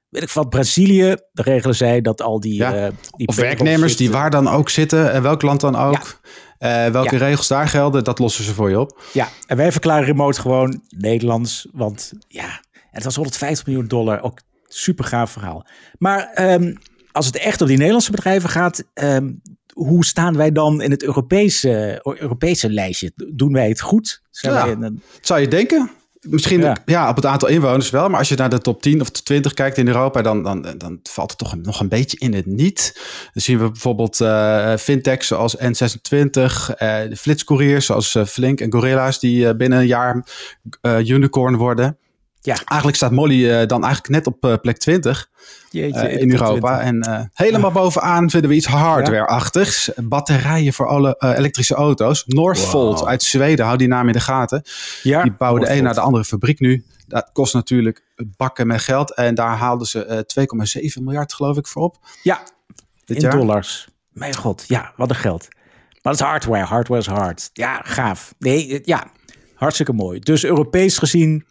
weet 0.09 0.23
ik 0.23 0.29
wat, 0.29 0.49
Brazilië. 0.49 1.15
Dan 1.33 1.45
regelen 1.45 1.75
zij 1.75 2.01
dat 2.01 2.21
al 2.21 2.39
die... 2.39 2.55
Ja. 2.55 2.73
eh, 2.75 2.91
die 3.17 3.27
Of 3.27 3.35
werknemers 3.35 3.97
die 3.97 4.07
eh, 4.07 4.13
waar 4.13 4.29
dan 4.29 4.47
ook 4.47 4.69
zitten. 4.69 5.11
En 5.11 5.21
welk 5.21 5.41
land 5.41 5.61
dan 5.61 5.75
ook. 5.75 6.19
eh, 6.57 6.85
welke 6.87 7.17
regels 7.17 7.47
daar 7.47 7.67
gelden. 7.67 8.03
Dat 8.03 8.19
lossen 8.19 8.43
ze 8.43 8.53
voor 8.53 8.69
je 8.69 8.79
op. 8.79 9.01
Ja, 9.13 9.27
en 9.47 9.57
wij 9.57 9.71
verklaren 9.71 10.05
remote 10.05 10.41
gewoon 10.41 10.81
Nederlands. 10.97 11.67
Want 11.71 12.11
ja, 12.27 12.45
en 12.71 12.81
het 12.91 13.03
was 13.03 13.15
150 13.15 13.65
miljoen 13.65 13.87
dollar. 13.87 14.21
Ook 14.21 14.39
super 14.67 15.05
gaaf 15.05 15.31
verhaal. 15.31 15.65
Maar 15.97 16.29
ehm, 16.33 16.75
als 17.11 17.25
het 17.25 17.37
echt 17.37 17.61
om 17.61 17.67
die 17.67 17.77
Nederlandse 17.77 18.11
bedrijven 18.11 18.49
gaat, 18.49 18.83
ehm, 18.93 19.31
hoe 19.73 20.05
staan 20.05 20.37
wij 20.37 20.51
dan 20.51 20.81
in 20.81 20.91
het 20.91 21.03
Europese, 21.03 21.99
Europese 22.19 22.69
lijstje? 22.69 23.11
Doen 23.33 23.53
wij 23.53 23.67
het 23.69 23.81
goed? 23.81 24.21
Zijn 24.31 24.53
Ja. 24.53 24.63
wij 24.63 24.71
in 24.73 24.81
een, 24.83 25.01
Dat 25.15 25.25
zou 25.27 25.39
je 25.39 25.47
denken. 25.47 25.91
Misschien 26.21 26.59
Ja. 26.59 26.77
ja. 26.85 27.09
op 27.09 27.15
het 27.15 27.25
aantal 27.25 27.47
inwoners 27.49 27.89
wel. 27.89 28.09
Maar 28.09 28.19
als 28.19 28.29
je 28.29 28.35
naar 28.35 28.49
de 28.49 28.59
top 28.59 28.81
10 28.81 29.01
of 29.01 29.09
de 29.11 29.21
20 29.21 29.53
kijkt 29.53 29.77
in 29.77 29.87
Europa, 29.87 30.21
dan, 30.21 30.43
dan, 30.43 30.61
dan 30.77 30.99
valt 31.03 31.29
het 31.29 31.39
toch 31.39 31.51
een- 31.51 31.61
nog 31.61 31.79
een 31.79 31.89
beetje 31.89 32.17
in 32.19 32.33
het 32.33 32.45
niet. 32.45 32.91
Dan 33.33 33.41
zien 33.41 33.59
we 33.59 33.71
bijvoorbeeld 33.71 34.21
eh 34.21 34.75
fintechs 34.77 35.27
zoals 35.27 35.55
N26, 35.57 36.69
eh 36.75 37.01
de 37.09 37.15
flitscouriers 37.17 37.85
zoals 37.85 38.15
eh, 38.15 38.25
Flink 38.25 38.59
en 38.61 38.71
Gorilla's, 38.71 39.19
die 39.19 39.55
binnen 39.55 39.79
een 39.79 39.87
jaar 39.87 40.25
unicorn 41.05 41.55
worden. 41.55 41.97
Ja, 42.47 42.55
Eigenlijk 42.65 42.95
staat 42.95 43.11
Molly 43.11 43.49
eh, 43.51 43.67
dan 43.67 43.83
eigenlijk 43.83 44.13
net 44.13 44.27
op 44.27 44.45
eh, 44.45 44.53
plek 44.61 44.77
20 44.77 45.29
jeetje, 45.69 45.99
eh, 45.99 46.21
in 46.21 46.31
Europa. 46.31 46.79
20. 46.79 47.07
En 47.13 47.31
helemaal 47.33 47.71
bovenaan 47.71 48.29
vinden 48.29 48.49
we 48.49 48.55
iets 48.55 48.65
hardware-achtigs. 48.65 49.91
Batterijen 49.95 50.73
voor 50.73 50.87
alle 50.87 51.15
elektrische 51.35 51.75
auto's. 51.75 52.23
Northvolt 52.25 52.99
Wow. 52.99 53.07
uit 53.07 53.23
Zweden, 53.23 53.65
hou 53.65 53.77
die 53.77 53.87
naam 53.87 54.07
in 54.07 54.13
de 54.13 54.19
gaten. 54.19 54.61
ja, 55.03 55.23
Die 55.23 55.31
bouwen 55.37 55.61
de 55.61 55.71
een 55.71 55.83
naar 55.83 55.93
de 55.93 55.99
andere 55.99 56.23
fabriek 56.23 56.59
nu. 56.59 56.85
Dat 57.07 57.29
kost 57.33 57.53
natuurlijk 57.53 58.03
bakken 58.37 58.67
met 58.67 58.81
geld. 58.81 59.13
En 59.13 59.35
daar 59.35 59.55
haalden 59.57 59.87
ze 59.87 60.05
eh, 60.05 60.17
2,7 60.97 61.03
miljard 61.03 61.33
geloof 61.33 61.57
ik 61.57 61.67
voor 61.67 61.83
op. 61.83 61.97
Ja, 62.23 62.39
Dit 63.05 63.17
in 63.17 63.23
jaar. 63.23 63.31
dollars. 63.37 63.87
Mijn 64.11 64.35
god, 64.35 64.63
ja, 64.67 64.93
wat 64.95 65.09
een 65.09 65.15
geld. 65.15 65.47
Maar 66.01 66.13
dat 66.13 66.13
is 66.13 66.19
hardware. 66.27 66.65
Hardware 66.65 67.01
is 67.01 67.07
hard. 67.07 67.49
Ja, 67.53 67.81
gaaf. 67.83 68.33
Nee, 68.39 68.81
ja, 68.83 69.07
hartstikke 69.55 69.93
mooi. 69.93 70.19
Dus 70.19 70.43
Europees 70.45 70.97
gezien, 70.97 71.45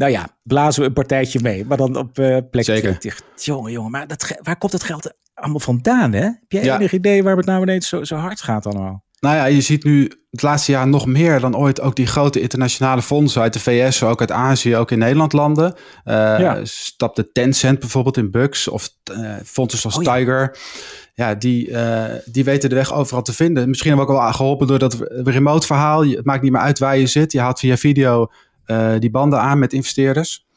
nou 0.00 0.12
ja, 0.12 0.28
blazen 0.42 0.80
we 0.82 0.86
een 0.88 0.92
partijtje 0.94 1.40
mee. 1.42 1.64
Maar 1.64 1.76
dan 1.76 1.96
op 1.96 2.18
eh 2.18 2.36
plek 2.50 2.64
Zeker. 2.64 2.98
20. 2.98 3.20
Jongen, 3.36 3.72
jongen, 3.72 3.90
maar 3.90 4.06
dat, 4.06 4.38
waar 4.42 4.56
komt 4.58 4.72
het 4.72 4.82
geld 4.82 5.12
allemaal 5.34 5.60
vandaan, 5.60 6.12
hè? 6.12 6.22
Heb 6.22 6.36
jij 6.48 6.64
Ja. 6.64 6.78
enig 6.78 6.92
idee 6.92 7.22
waar 7.22 7.36
het 7.36 7.46
nou 7.46 7.62
ineens 7.62 7.88
zo, 7.88 8.04
zo 8.04 8.16
hard 8.16 8.40
gaat 8.40 8.66
allemaal? 8.66 9.04
Nou 9.20 9.36
ja, 9.36 9.44
je 9.44 9.60
ziet 9.60 9.84
nu 9.84 10.10
het 10.30 10.42
laatste 10.42 10.72
jaar 10.72 10.88
nog 10.88 11.06
meer 11.06 11.40
dan 11.40 11.56
ooit 11.56 11.80
ook 11.80 11.96
die 11.96 12.06
grote 12.06 12.40
internationale 12.40 13.02
fondsen 13.02 13.42
uit 13.42 13.52
de 13.52 13.60
VS, 13.60 14.02
ook 14.02 14.20
uit 14.20 14.30
Azië, 14.30 14.76
ook 14.76 14.90
in 14.90 14.98
Nederland 14.98 15.32
landen. 15.32 15.74
Eh 16.04 16.14
Ja. 16.14 16.60
Stapte 16.64 17.32
Tencent 17.32 17.78
bijvoorbeeld 17.78 18.16
in 18.16 18.30
Bucks 18.30 18.68
of 18.68 18.88
eh 19.04 19.34
fondsen 19.44 19.78
zoals 19.78 19.96
Oh 19.96 20.02
ja. 20.02 20.14
Tiger. 20.14 20.58
Ja, 21.14 21.34
die, 21.34 21.72
die 22.24 22.44
weten 22.44 22.68
de 22.68 22.74
weg 22.74 22.92
overal 22.92 23.22
te 23.22 23.32
vinden. 23.32 23.68
Misschien 23.68 23.88
hebben 23.90 24.06
we 24.08 24.12
ook 24.12 24.20
wel 24.22 24.32
geholpen 24.32 24.66
door 24.66 24.78
dat 24.78 24.96
remote 25.10 25.66
verhaal. 25.66 26.06
Het 26.06 26.24
maakt 26.24 26.42
niet 26.42 26.52
meer 26.52 26.60
uit 26.60 26.78
waar 26.78 26.96
je 26.98 27.06
zit. 27.06 27.32
Je 27.32 27.40
haalt 27.40 27.58
via 27.58 27.76
video 27.76 28.30
die 28.98 29.10
banden 29.10 29.40
aan 29.40 29.58
met 29.58 29.72
investeerders. 29.72 30.48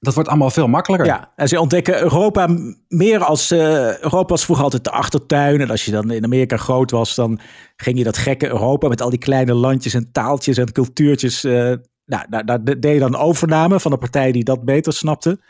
Dat 0.00 0.14
wordt 0.14 0.28
allemaal 0.28 0.50
veel 0.50 0.68
makkelijker. 0.68 1.08
Ja, 1.08 1.32
en 1.36 1.48
ze 1.48 1.60
ontdekken 1.60 2.02
Europa 2.02 2.48
meer 2.88 3.24
als... 3.24 3.50
eh, 3.50 3.98
Europa 3.98 4.26
was 4.26 4.44
vroeger 4.44 4.64
altijd 4.64 4.84
de 4.84 4.90
achtertuin. 4.90 5.60
En 5.60 5.70
als 5.70 5.84
je 5.84 5.90
dan 5.90 6.10
in 6.10 6.24
Amerika 6.24 6.56
groot 6.56 6.90
was, 6.90 7.14
dan 7.14 7.40
ging 7.76 7.98
je 7.98 8.04
dat 8.04 8.16
gekke 8.16 8.48
Europa... 8.48 8.88
met 8.88 9.00
al 9.00 9.10
die 9.10 9.18
kleine 9.18 9.54
landjes 9.54 9.94
en 9.94 10.12
taaltjes 10.12 10.56
en 10.56 10.72
cultuurtjes... 10.72 11.44
eh, 11.44 11.72
nou, 12.06 12.26
daar, 12.28 12.44
daar 12.44 12.64
deed 12.64 12.84
je 12.84 12.98
dan 12.98 13.16
overname 13.16 13.80
van 13.80 13.92
een 13.92 13.98
partij 13.98 14.32
die 14.32 14.44
dat 14.44 14.64
beter 14.64 14.92
snapte. 14.92 15.40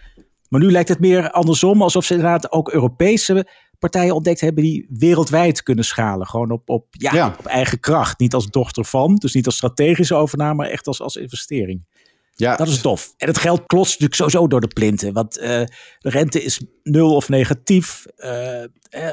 Maar 0.48 0.60
nu 0.60 0.70
lijkt 0.70 0.88
het 0.88 1.00
meer 1.00 1.30
andersom, 1.30 1.82
alsof 1.82 2.04
ze 2.04 2.14
inderdaad 2.14 2.52
ook 2.52 2.70
Europese 2.70 3.48
partijen 3.78 4.14
ontdekt 4.14 4.40
hebben... 4.40 4.62
die 4.64 4.86
wereldwijd 4.88 5.62
kunnen 5.62 5.84
schalen. 5.84 6.26
Gewoon 6.26 6.50
op, 6.50 6.68
op, 6.68 6.86
ja, 6.90 7.14
Ja. 7.14 7.34
op 7.38 7.46
eigen 7.46 7.80
kracht. 7.80 8.18
Niet 8.18 8.34
als 8.34 8.50
dochter 8.50 8.84
van, 8.84 9.14
dus 9.14 9.34
niet 9.34 9.46
als 9.46 9.56
strategische 9.56 10.14
overname... 10.14 10.54
maar 10.54 10.68
echt 10.68 10.86
als, 10.86 11.00
als 11.00 11.16
investering. 11.16 11.84
Ja, 12.36 12.56
Dat 12.56 12.68
is 12.68 12.80
tof. 12.80 13.14
En 13.16 13.28
het 13.28 13.38
geld 13.38 13.66
klotst 13.66 14.00
natuurlijk 14.00 14.20
sowieso 14.20 14.48
door 14.48 14.60
de 14.60 14.68
plinten. 14.68 15.12
Want 15.12 15.38
eh, 15.38 15.48
de 15.98 16.10
rente 16.10 16.42
is 16.42 16.60
nul 16.82 17.14
of 17.14 17.28
negatief. 17.28 18.06
Eh, 18.06 18.64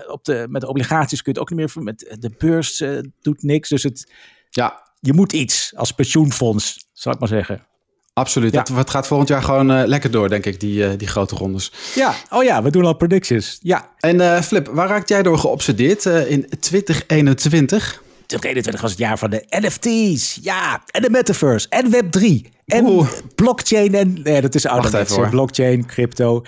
op 0.07 0.23
de, 0.23 0.45
met 0.49 0.61
de 0.61 0.67
obligaties 0.67 1.21
kun 1.21 1.33
je 1.33 1.39
het 1.39 1.49
ook 1.49 1.57
niet 1.57 1.75
meer... 1.75 1.83
Met 1.83 2.15
de 2.19 2.31
beurs 2.37 2.81
eh, 2.81 2.99
doet 3.21 3.43
niks. 3.43 3.69
Dus 3.69 3.83
het, 3.83 4.11
ja 4.49 4.89
je 5.01 5.13
moet 5.13 5.33
iets 5.33 5.73
als 5.75 5.91
pensioenfonds, 5.91 6.87
zal 6.93 7.13
ik 7.13 7.19
maar 7.19 7.27
zeggen. 7.27 7.67
Absoluut. 8.13 8.53
Ja. 8.53 8.63
Dat, 8.63 8.77
het 8.77 8.89
gaat 8.89 9.07
volgend 9.07 9.29
jaar 9.29 9.43
gewoon 9.43 9.71
eh, 9.71 9.81
lekker 9.85 10.11
door, 10.11 10.29
denk 10.29 10.45
ik, 10.45 10.59
die, 10.59 10.85
eh, 10.85 10.97
die 10.97 11.07
grote 11.07 11.35
rondes. 11.35 11.71
Ja, 11.95 12.13
oh 12.29 12.43
ja, 12.43 12.63
we 12.63 12.71
doen 12.71 12.85
al 12.85 12.93
predictions. 12.95 13.57
Ja, 13.61 13.89
En 13.99 14.21
eh, 14.21 14.41
Flip, 14.41 14.67
waar 14.71 14.87
raakt 14.87 15.09
jij 15.09 15.23
door 15.23 15.37
geobsedeerd 15.37 16.05
eh, 16.05 16.31
in 16.31 16.49
2021? 16.59 18.01
2021 18.25 18.81
was 18.81 18.91
het 18.91 18.99
jaar 18.99 19.17
van 19.17 19.29
de 19.29 19.45
NFT's. 19.49 20.39
Ja, 20.41 20.81
en 20.91 21.01
de 21.01 21.09
metaverse. 21.09 21.67
En 21.69 21.91
Web3. 21.91 22.49
En 22.65 22.85
Oeh. 22.85 23.09
blockchain. 23.35 23.95
En 23.95 24.19
nee, 24.23 24.41
dat 24.41 24.55
is 24.55 24.63
Wacht 24.63 24.75
ouderwets. 24.75 25.09
even, 25.11 25.21
hoor. 25.21 25.31
Blockchain, 25.31 25.85
crypto. 25.85 26.41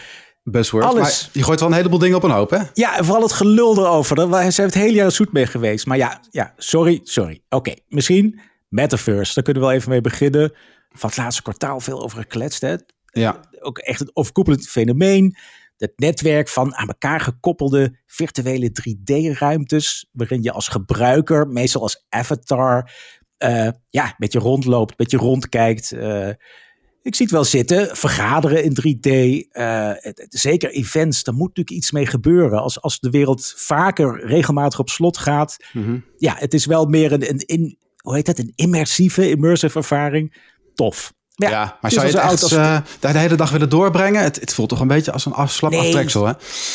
buzzword. 0.43 0.83
Alles. 0.85 1.21
Maar 1.21 1.29
je 1.31 1.43
gooit 1.43 1.59
wel 1.59 1.69
een 1.69 1.75
heleboel 1.75 1.99
dingen 1.99 2.17
op 2.17 2.23
een 2.23 2.31
hoop, 2.31 2.49
hè? 2.49 2.59
Ja, 2.73 2.97
en 2.97 3.05
vooral 3.05 3.23
het 3.23 3.31
gelul 3.31 3.77
erover. 3.77 4.15
Daar 4.15 4.51
zijn 4.51 4.67
we 4.69 4.73
het 4.73 4.83
hele 4.83 4.95
jaar 4.95 5.11
zoet 5.11 5.33
mee 5.33 5.45
geweest. 5.45 5.85
Maar 5.85 5.97
ja, 5.97 6.19
ja 6.31 6.53
sorry, 6.57 6.99
sorry. 7.03 7.41
Oké, 7.49 7.73
misschien 7.87 8.39
Metaverse. 8.69 9.33
Daar 9.33 9.43
kunnen 9.43 9.61
we 9.61 9.67
wel 9.69 9.77
even 9.77 9.89
mee 9.89 10.01
beginnen. 10.01 10.53
Van 10.93 11.09
het 11.09 11.17
laatste 11.17 11.41
kwartaal 11.41 11.79
veel 11.79 12.03
over 12.03 12.17
gekletst. 12.17 12.61
Hè? 12.61 12.75
Ja. 13.05 13.39
Ook 13.59 13.77
echt 13.77 14.01
een 14.01 14.11
overkoepelend 14.13 14.67
fenomeen. 14.67 15.35
Het 15.77 15.93
netwerk 15.95 16.49
van 16.49 16.75
aan 16.75 16.87
elkaar 16.87 17.19
gekoppelde 17.19 17.97
virtuele 18.05 18.69
3D-ruimtes. 18.71 20.09
Waarin 20.11 20.43
je 20.43 20.51
als 20.51 20.67
gebruiker, 20.67 21.47
meestal 21.47 21.81
als 21.81 22.05
avatar, 22.09 22.91
eh, 23.37 23.67
ja, 23.89 24.13
met 24.17 24.33
je 24.33 24.39
rondloopt, 24.39 24.97
met 24.97 25.11
je 25.11 25.17
rondkijkt. 25.17 25.91
eh, 25.91 26.29
ik 27.01 27.15
zie 27.15 27.25
het 27.25 27.35
wel 27.35 27.43
zitten. 27.43 27.95
Vergaderen 27.97 28.63
in 28.63 28.73
3D. 28.73 29.07
eh, 29.51 29.91
zeker 30.29 30.71
events, 30.71 31.23
daar 31.23 31.33
moet 31.35 31.47
natuurlijk 31.47 31.77
iets 31.77 31.91
mee 31.91 32.05
gebeuren. 32.05 32.61
Als, 32.61 32.81
als 32.81 32.99
de 32.99 33.09
wereld 33.09 33.53
vaker 33.55 34.25
regelmatig 34.25 34.79
op 34.79 34.89
slot 34.89 35.17
gaat. 35.17 35.57
Mhm. 35.73 35.97
Ja, 36.17 36.35
het 36.37 36.53
is 36.53 36.65
wel 36.65 36.85
meer 36.85 37.11
een, 37.11 37.29
een, 37.29 37.37
in, 37.45 37.77
hoe 37.97 38.15
heet 38.15 38.25
dat? 38.25 38.37
een 38.39 38.53
immersieve, 38.55 39.29
immersive 39.29 39.77
ervaring. 39.77 40.51
Tof. 40.75 41.13
Maar 41.35 41.49
ja, 41.49 41.55
Ja, 41.59 41.63
maar 41.65 41.77
het 41.81 41.93
zou 41.93 42.05
je 42.07 42.11
het 42.13 42.21
echt 42.31 42.43
als- 42.43 42.51
eh, 42.51 42.77
daar 42.99 43.13
de 43.13 43.19
hele 43.19 43.35
dag 43.35 43.51
willen 43.51 43.69
doorbrengen? 43.69 44.21
Het, 44.23 44.39
het 44.39 44.53
voelt 44.53 44.69
toch 44.69 44.79
een 44.79 44.87
beetje 44.87 45.11
als 45.11 45.25
een 45.25 45.33
af, 45.33 45.51
slap 45.51 45.71
Nee. 45.71 45.79
aftreksel, 45.79 46.25
hè? 46.25 46.33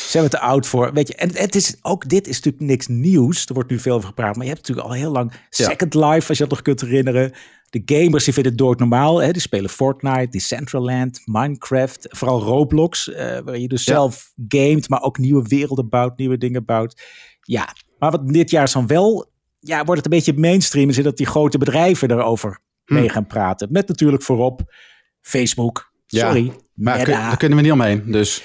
zijn 0.09 0.25
we 0.25 0.31
te 0.31 0.41
oud 0.41 0.67
voor. 0.67 0.93
Weet 0.93 1.09
je, 1.09 1.15
en 1.15 1.31
het 1.37 1.55
is 1.55 1.77
ook 1.83 2.09
dit 2.09 2.27
is 2.29 2.37
natuurlijk 2.37 2.65
niks 2.65 2.87
nieuws. 2.87 3.47
Er 3.47 3.55
wordt 3.55 3.71
nu 3.71 3.79
veel 3.79 3.95
over 3.95 4.09
gepraat, 4.09 4.37
maar 4.37 4.45
je 4.45 4.51
hebt 4.53 4.67
natuurlijk 4.69 4.89
al 4.89 4.95
heel 4.95 5.11
lang 5.11 5.33
Second 5.51 5.95
Life, 5.95 6.29
als 6.29 6.39
je 6.39 6.45
dat 6.45 6.49
nog 6.51 6.63
kunt 6.63 6.81
herinneren. 6.81 7.33
De 7.71 7.83
gamers 7.85 8.25
die 8.25 8.33
vinden 8.33 8.53
het 8.53 8.61
doodnormaal. 8.61 9.23
Hè? 9.23 9.31
Die 9.33 9.43
spelen 9.43 9.71
Fortnite, 9.71 10.29
Decentraland, 10.31 11.21
Minecraft, 11.25 12.07
vooral 12.11 12.41
Roblox, 12.43 13.13
eh, 13.13 13.39
waar 13.45 13.59
je 13.59 13.69
dus 13.69 13.85
Ja. 13.85 13.93
zelf 13.93 14.33
gamet, 14.49 14.89
maar 14.89 15.03
ook 15.03 15.19
nieuwe 15.19 15.43
werelden 15.49 15.89
bouwt, 15.89 16.19
nieuwe 16.19 16.39
dingen 16.39 16.65
bouwt. 16.65 17.03
Ja, 17.43 17.75
maar 17.99 18.11
wat 18.11 18.29
dit 18.29 18.51
jaar 18.51 18.63
is 18.65 18.73
dan 18.73 18.87
wel, 18.87 19.31
ja, 19.61 19.77
wordt 19.85 20.03
het 20.05 20.13
een 20.13 20.19
beetje 20.19 20.41
mainstream, 20.41 20.89
is 20.89 21.03
dat 21.03 21.17
die 21.17 21.27
grote 21.27 21.59
bedrijven 21.59 22.11
erover 22.11 22.59
Hm. 22.89 22.95
mee 22.95 23.09
gaan 23.09 23.27
praten. 23.27 23.69
Met 23.71 23.89
natuurlijk 23.89 24.23
voorop 24.23 24.75
Facebook. 25.21 25.93
Ja, 26.07 26.27
Sorry, 26.27 26.53
Maar 26.75 27.03
kun- 27.03 27.13
daar 27.13 27.37
kunnen 27.37 27.57
we 27.59 27.65
niet 27.65 27.73
omheen, 27.73 28.03
dus... 28.13 28.43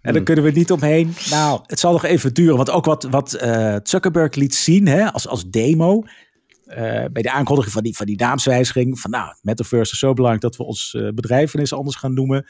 En 0.00 0.12
daar 0.12 0.22
kunnen 0.22 0.44
we 0.44 0.50
niet 0.50 0.70
omheen. 0.70 1.14
Nou, 1.30 1.60
het 1.66 1.78
zal 1.78 1.92
nog 1.92 2.04
even 2.04 2.34
duren. 2.34 2.56
Want 2.56 2.70
ook 2.70 2.84
wat, 2.84 3.02
wat 3.02 3.32
eh, 3.32 3.76
Zuckerberg 3.82 4.34
liet 4.34 4.54
zien 4.54 4.86
hè, 4.86 5.12
als, 5.12 5.28
als 5.28 5.50
demo. 5.50 6.02
eh, 6.64 7.04
bij 7.12 7.22
de 7.22 7.30
aankondiging 7.30 7.72
van 7.74 7.82
die, 7.82 7.96
van 7.96 8.06
die 8.06 8.16
naamswijziging. 8.18 9.00
Van 9.00 9.10
nou, 9.10 9.34
Metaverse 9.42 9.92
is 9.92 9.98
zo 9.98 10.12
belangrijk 10.12 10.42
dat 10.44 10.56
we 10.56 10.64
ons 10.64 10.94
eh, 10.94 11.08
bedrijf 11.08 11.54
ineens 11.54 11.72
anders 11.72 11.96
gaan 11.96 12.14
noemen. 12.14 12.46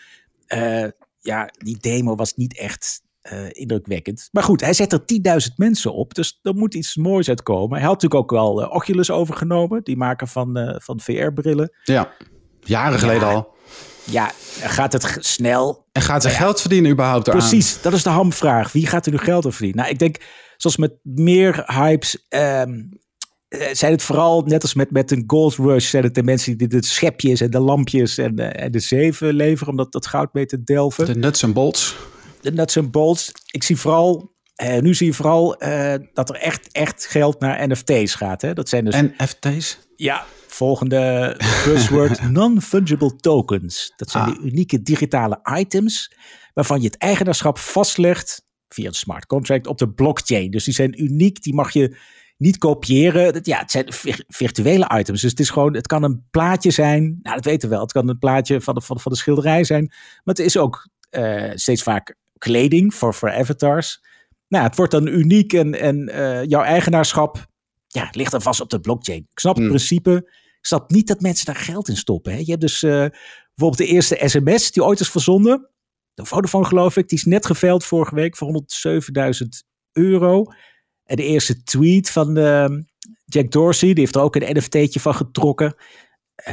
Ja, 1.20 1.50
die 1.58 1.76
demo 1.80 2.14
was 2.14 2.34
niet 2.34 2.58
echt 2.58 3.02
eh, 3.26 3.38
indrukwekkend. 3.50 4.28
Maar 4.32 4.42
goed, 4.42 4.60
hij 4.60 4.72
zet 4.72 4.92
er 4.92 5.04
10.000 5.04 5.54
mensen 5.56 5.94
op. 5.94 6.14
Dus 6.14 6.38
er 6.42 6.54
moet 6.54 6.74
iets 6.74 6.96
moois 6.96 7.28
uitkomen. 7.28 7.78
Hij 7.78 7.86
had 7.86 8.02
natuurlijk 8.02 8.32
ook 8.32 8.38
al 8.38 8.62
eh, 8.62 8.74
Oculus 8.74 9.10
overgenomen. 9.10 9.84
Die 9.84 9.96
maken 9.96 10.28
van, 10.28 10.56
eh, 10.56 10.74
van 10.78 11.00
VR-brillen. 11.00 11.72
Ja, 11.84 12.12
jaren 12.60 12.98
geleden 12.98 13.28
al. 13.28 13.54
Ja, 14.04 14.32
gaat 14.60 14.92
het 14.92 15.16
snel? 15.20 15.86
En 15.92 16.02
gaat 16.02 16.22
ze 16.22 16.28
geld 16.28 16.60
verdienen 16.60 16.90
überhaupt 16.90 17.26
eraan? 17.26 17.38
Precies, 17.38 17.82
dat 17.82 17.92
is 17.92 18.02
de 18.02 18.10
hamvraag. 18.10 18.72
Wie 18.72 18.86
gaat 18.86 19.06
er 19.06 19.12
nu 19.12 19.18
geld 19.18 19.44
aan 19.44 19.52
verdienen? 19.52 19.78
Nou, 19.78 19.90
ik 19.90 19.98
denk, 19.98 20.16
zoals 20.56 20.76
met 20.76 20.92
meer 21.02 21.62
hypes, 21.66 22.26
ehm, 22.28 22.72
eh, 23.48 23.68
zijn 23.72 23.92
het 23.92 24.02
vooral, 24.02 24.42
net 24.42 24.62
als 24.62 24.74
met, 24.74 24.90
met 24.90 25.10
een 25.10 25.24
Gold 25.26 25.54
Rush, 25.54 25.90
zijn 25.90 26.02
het 26.02 26.14
de 26.14 26.22
mensen 26.22 26.56
die 26.56 26.68
de 26.68 26.84
schepjes 26.84 27.40
en 27.40 27.50
de 27.50 27.60
lampjes 27.60 28.18
en, 28.18 28.38
eh, 28.38 28.64
en 28.64 28.72
de 28.72 28.78
zeven 28.78 29.34
leveren 29.34 29.70
om 29.70 29.76
dat, 29.76 29.92
dat 29.92 30.06
goud 30.06 30.34
mee 30.34 30.46
te 30.46 30.62
delven. 30.62 31.06
De 31.06 31.14
nuts 31.14 31.42
en 31.42 31.52
bolts. 31.52 31.96
De 32.46 32.52
nuts 32.52 32.76
en 32.76 32.90
bolts. 32.90 33.32
Ik 33.50 33.62
zie 33.62 33.76
vooral, 33.76 34.32
eh, 34.54 34.78
nu 34.80 34.94
zie 34.94 35.06
je 35.06 35.12
vooral 35.12 35.56
eh, 35.56 35.94
dat 36.12 36.28
er 36.28 36.34
echt, 36.36 36.72
echt 36.72 37.06
geld 37.06 37.40
naar 37.40 37.68
NFT's 37.68 38.14
gaat. 38.14 38.42
Hè? 38.42 38.52
Dat 38.52 38.68
zijn 38.68 38.84
dus, 38.84 38.94
NFT's? 39.00 39.78
ja, 39.96 40.24
volgende 40.46 41.34
buzzword, 41.64 42.22
non-fungible 42.30 43.16
tokens. 43.16 43.92
Dat 43.96 44.10
zijn 44.10 44.24
Ah. 44.24 44.30
die 44.38 44.50
unieke 44.50 44.82
digitale 44.82 45.40
items 45.58 46.12
waarvan 46.54 46.80
je 46.80 46.86
het 46.86 46.96
eigenaarschap 46.98 47.58
vastlegt 47.58 48.42
via 48.68 48.86
een 48.86 48.94
smart 48.94 49.26
contract 49.26 49.66
op 49.66 49.78
de 49.78 49.88
blockchain. 49.90 50.50
Dus 50.50 50.64
die 50.64 50.74
zijn 50.74 51.02
uniek, 51.02 51.42
die 51.42 51.54
mag 51.54 51.72
je 51.72 51.96
niet 52.36 52.58
kopiëren. 52.58 53.38
Ja, 53.42 53.58
het 53.58 53.70
zijn 53.70 53.92
vir- 53.92 54.24
virtuele 54.28 54.90
items. 54.98 55.20
Dus 55.20 55.30
het 55.30 55.40
is 55.40 55.50
gewoon, 55.50 55.74
het 55.74 55.86
kan 55.86 56.02
een 56.02 56.26
plaatje 56.30 56.70
zijn. 56.70 57.18
Nou, 57.22 57.34
dat 57.36 57.44
weten 57.44 57.68
we 57.68 57.74
wel. 57.74 57.82
Het 57.84 57.92
kan 57.92 58.08
een 58.08 58.18
plaatje 58.18 58.60
van 58.60 58.74
de, 58.74 58.80
van 58.80 58.96
de, 58.96 59.02
van 59.02 59.12
de 59.12 59.18
schilderij 59.18 59.64
zijn. 59.64 59.84
Maar 60.24 60.34
het 60.34 60.38
is 60.38 60.56
ook 60.56 60.88
eh, 61.10 61.50
steeds 61.54 61.82
vaak 61.82 62.14
kleding 62.38 62.94
voor, 62.94 63.14
voor 63.14 63.32
avatars. 63.32 64.00
Nou, 64.48 64.64
het 64.64 64.76
wordt 64.76 64.92
dan 64.92 65.06
uniek 65.06 65.52
en, 65.52 65.80
en 65.80 66.08
eh, 66.08 66.44
jouw 66.44 66.62
eigenaarschap 66.62 67.46
ja, 67.86 68.08
ligt 68.12 68.30
dan 68.30 68.42
vast 68.42 68.60
op 68.60 68.70
de 68.70 68.80
blockchain. 68.80 69.26
Ik 69.30 69.38
snap 69.38 69.54
het 69.54 69.64
Hmm. 69.64 69.74
principe. 69.74 70.16
Ik 70.58 70.66
snap 70.72 70.90
niet 70.90 71.06
dat 71.06 71.20
mensen 71.20 71.46
daar 71.46 71.56
geld 71.56 71.88
in 71.88 71.96
stoppen. 71.96 72.32
Hè. 72.32 72.38
Je 72.38 72.50
hebt 72.50 72.60
dus 72.60 72.82
eh, 72.82 72.90
bijvoorbeeld 73.54 73.76
de 73.76 73.86
eerste 73.86 74.18
sms 74.24 74.70
die 74.70 74.84
ooit 74.84 75.00
is 75.00 75.10
verzonden. 75.10 75.70
De 76.14 76.24
Vodafone 76.24 76.64
geloof 76.64 76.96
ik. 76.96 77.08
Die 77.08 77.18
is 77.18 77.24
net 77.24 77.46
geveild 77.46 77.84
vorige 77.84 78.14
week 78.14 78.36
voor 78.36 78.64
107.000 79.42 79.48
euro. 79.92 80.44
En 81.04 81.16
de 81.16 81.22
eerste 81.22 81.62
tweet 81.62 82.10
van 82.10 82.36
eh, 82.36 82.68
Jack 83.24 83.50
Dorsey. 83.50 83.88
Die 83.88 84.00
heeft 84.00 84.14
er 84.14 84.20
ook 84.20 84.36
een 84.36 84.56
NFT'tje 84.56 85.00
van 85.00 85.14
getrokken. 85.14 85.74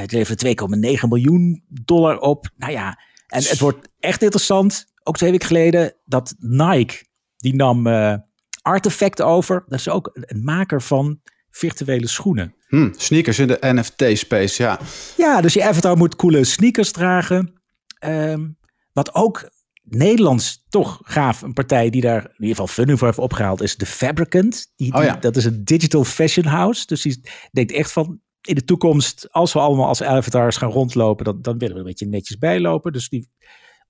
Die 0.05 0.17
levert 0.17 0.45
2,9 0.45 1.07
miljoen 1.07 1.63
dollar 1.67 2.19
op. 2.19 2.49
Nou 2.57 2.71
ja, 2.71 2.99
en 3.27 3.43
het 3.43 3.59
wordt 3.59 3.89
echt 3.99 4.21
interessant. 4.21 4.92
Ook 5.03 5.17
twee 5.17 5.31
weken 5.31 5.47
geleden 5.47 5.93
dat 6.05 6.35
Nike. 6.39 7.05
Die 7.37 7.55
nam 7.55 7.87
eh, 7.87 8.15
Artefact 8.61 9.21
over. 9.21 9.63
Dat 9.67 9.79
is 9.79 9.89
ook 9.89 10.09
een- 10.13 10.43
maker 10.43 10.81
van 10.81 11.19
virtuele 11.49 12.07
schoenen. 12.07 12.55
Hm, 12.67 12.89
sneakers 12.97 13.39
in 13.39 13.47
de 13.47 13.57
NFT-space, 13.61 14.63
ja. 14.63 14.79
Ja, 15.17 15.41
dus 15.41 15.53
je 15.53 15.63
avatar 15.63 15.97
moet 15.97 16.15
coole 16.15 16.43
sneakers 16.43 16.91
dragen. 16.91 17.53
Ehm, 17.99 18.47
wat 18.93 19.15
ook 19.15 19.51
Nederlands 19.83 20.65
toch 20.69 20.99
gaaf, 21.03 21.41
een 21.41 21.53
partij 21.53 21.89
die 21.89 22.01
daar 22.01 22.21
in 22.23 22.31
ieder 22.31 22.49
geval 22.49 22.67
funding 22.67 22.97
voor 22.99 23.07
heeft 23.07 23.19
opgehaald, 23.19 23.61
is 23.61 23.75
de 23.77 23.85
Fabricant. 23.85 24.71
Die, 24.75 24.91
Oh 24.93 24.97
die- 24.99 25.05
ja. 25.07 25.15
Dat 25.15 25.35
is 25.35 25.45
een 25.45 25.63
digital 25.63 26.03
fashion 26.03 26.45
house. 26.45 26.85
Dus 26.85 27.01
die 27.01 27.21
denkt 27.51 27.71
echt 27.71 27.91
van, 27.91 28.19
in 28.41 28.55
de 28.55 28.63
toekomst, 28.65 29.27
als 29.31 29.53
we 29.53 29.59
allemaal 29.59 29.87
als 29.87 30.03
avatars 30.03 30.57
gaan 30.57 30.69
rondlopen, 30.71 31.25
dan, 31.25 31.41
dan 31.41 31.57
willen 31.57 31.73
we 31.73 31.79
een 31.81 31.87
beetje 31.87 32.05
netjes 32.07 32.37
bijlopen. 32.37 32.91
Dus 32.93 33.09
die 33.09 33.29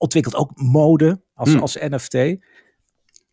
ontwikkelt 0.04 0.36
ook 0.36 0.52
mode 0.56 1.22
als, 1.34 1.50
Hmm. 1.50 1.60
als 1.60 1.76
NFT. 1.80 2.14
Ik 2.14 2.40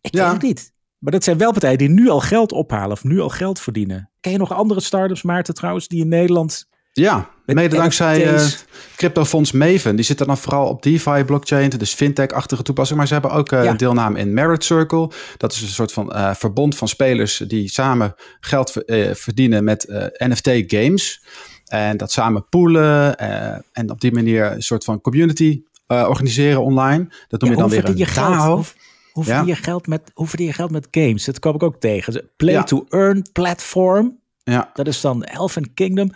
Ja. 0.01 0.23
weet 0.23 0.33
het 0.33 0.41
niet. 0.41 0.73
Maar 0.97 1.11
dat 1.11 1.23
zijn 1.23 1.37
wel 1.37 1.51
partijen 1.51 1.77
die 1.77 1.89
nu 1.89 2.09
al 2.09 2.19
geld 2.19 2.51
ophalen 2.51 2.91
of 2.91 3.03
nu 3.03 3.19
al 3.19 3.29
geld 3.29 3.59
verdienen. 3.59 4.09
Ken 4.19 4.31
je 4.31 4.37
nog 4.37 4.53
andere 4.53 4.79
start-ups, 4.81 5.21
Maarten, 5.21 5.53
trouwens, 5.53 5.87
die 5.87 6.01
in 6.01 6.07
Nederland 6.07 6.69
Ja, 6.93 7.29
mede 7.45 7.75
dankzij 7.75 8.25
eh 8.25 8.33
NFT's. 8.33 8.65
cryptofonds 8.95 9.51
Maven. 9.51 9.95
Die 9.95 10.05
zitten 10.05 10.27
dan 10.27 10.37
vooral 10.37 10.67
op 10.67 10.83
DeFi, 10.83 11.23
blockchain, 11.25 11.69
dus 11.69 11.93
fintech-achtige 11.93 12.61
toepassingen. 12.63 12.97
Maar 12.99 13.07
ze 13.07 13.13
hebben 13.13 13.31
ook 13.31 13.51
eh, 13.51 13.63
Ja. 13.63 13.73
deelname 13.73 14.19
in 14.19 14.33
Merit 14.33 14.63
Circle. 14.63 15.11
Dat 15.37 15.51
is 15.51 15.61
een 15.61 15.67
soort 15.67 15.91
van 15.93 16.11
eh, 16.13 16.33
verbond 16.33 16.77
van 16.77 16.87
spelers 16.87 17.37
die 17.47 17.69
samen 17.69 18.13
geld 18.39 18.71
ver- 18.71 18.85
eh, 18.85 19.13
verdienen 19.15 19.63
met 19.63 19.85
eh, 19.85 20.27
NFT-games. 20.29 21.23
En 21.65 21.97
dat 21.97 22.11
samen 22.11 22.47
poolen 22.49 23.17
eh, 23.17 23.57
en 23.71 23.89
op 23.89 24.01
die 24.01 24.11
manier 24.11 24.51
een 24.51 24.61
soort 24.61 24.83
van 24.83 25.01
community 25.01 25.61
eh, 25.91 26.05
organiseren 26.09 26.61
online. 26.63 27.07
Dat 27.27 27.41
Ja, 27.41 27.49
je 27.49 27.55
dan 27.55 27.69
weer 27.69 27.89
een 27.89 27.97
je 27.97 28.05
geld? 28.05 28.33
DAO. 28.33 28.55
Hoe, 28.55 28.65
hoe, 29.11 29.25
Ja. 29.25 29.29
verdien 29.35 29.55
je 29.55 29.61
geld 29.61 29.87
met, 29.87 30.11
hoe 30.13 30.27
verdien 30.27 30.47
je 30.47 30.53
geld 30.53 30.71
met 30.71 30.87
games? 30.91 31.25
Dat 31.25 31.39
kwam 31.39 31.55
ik 31.55 31.63
ook 31.63 31.79
tegen. 31.79 32.29
Play 32.37 32.53
Ja. 32.53 32.63
to 32.63 32.85
earn 32.89 33.25
platform. 33.31 34.19
Ja, 34.43 34.69
Dat 34.73 34.87
is 34.87 35.01
dan 35.01 35.23
Elfen 35.23 35.73
Kingdom. 35.73 36.11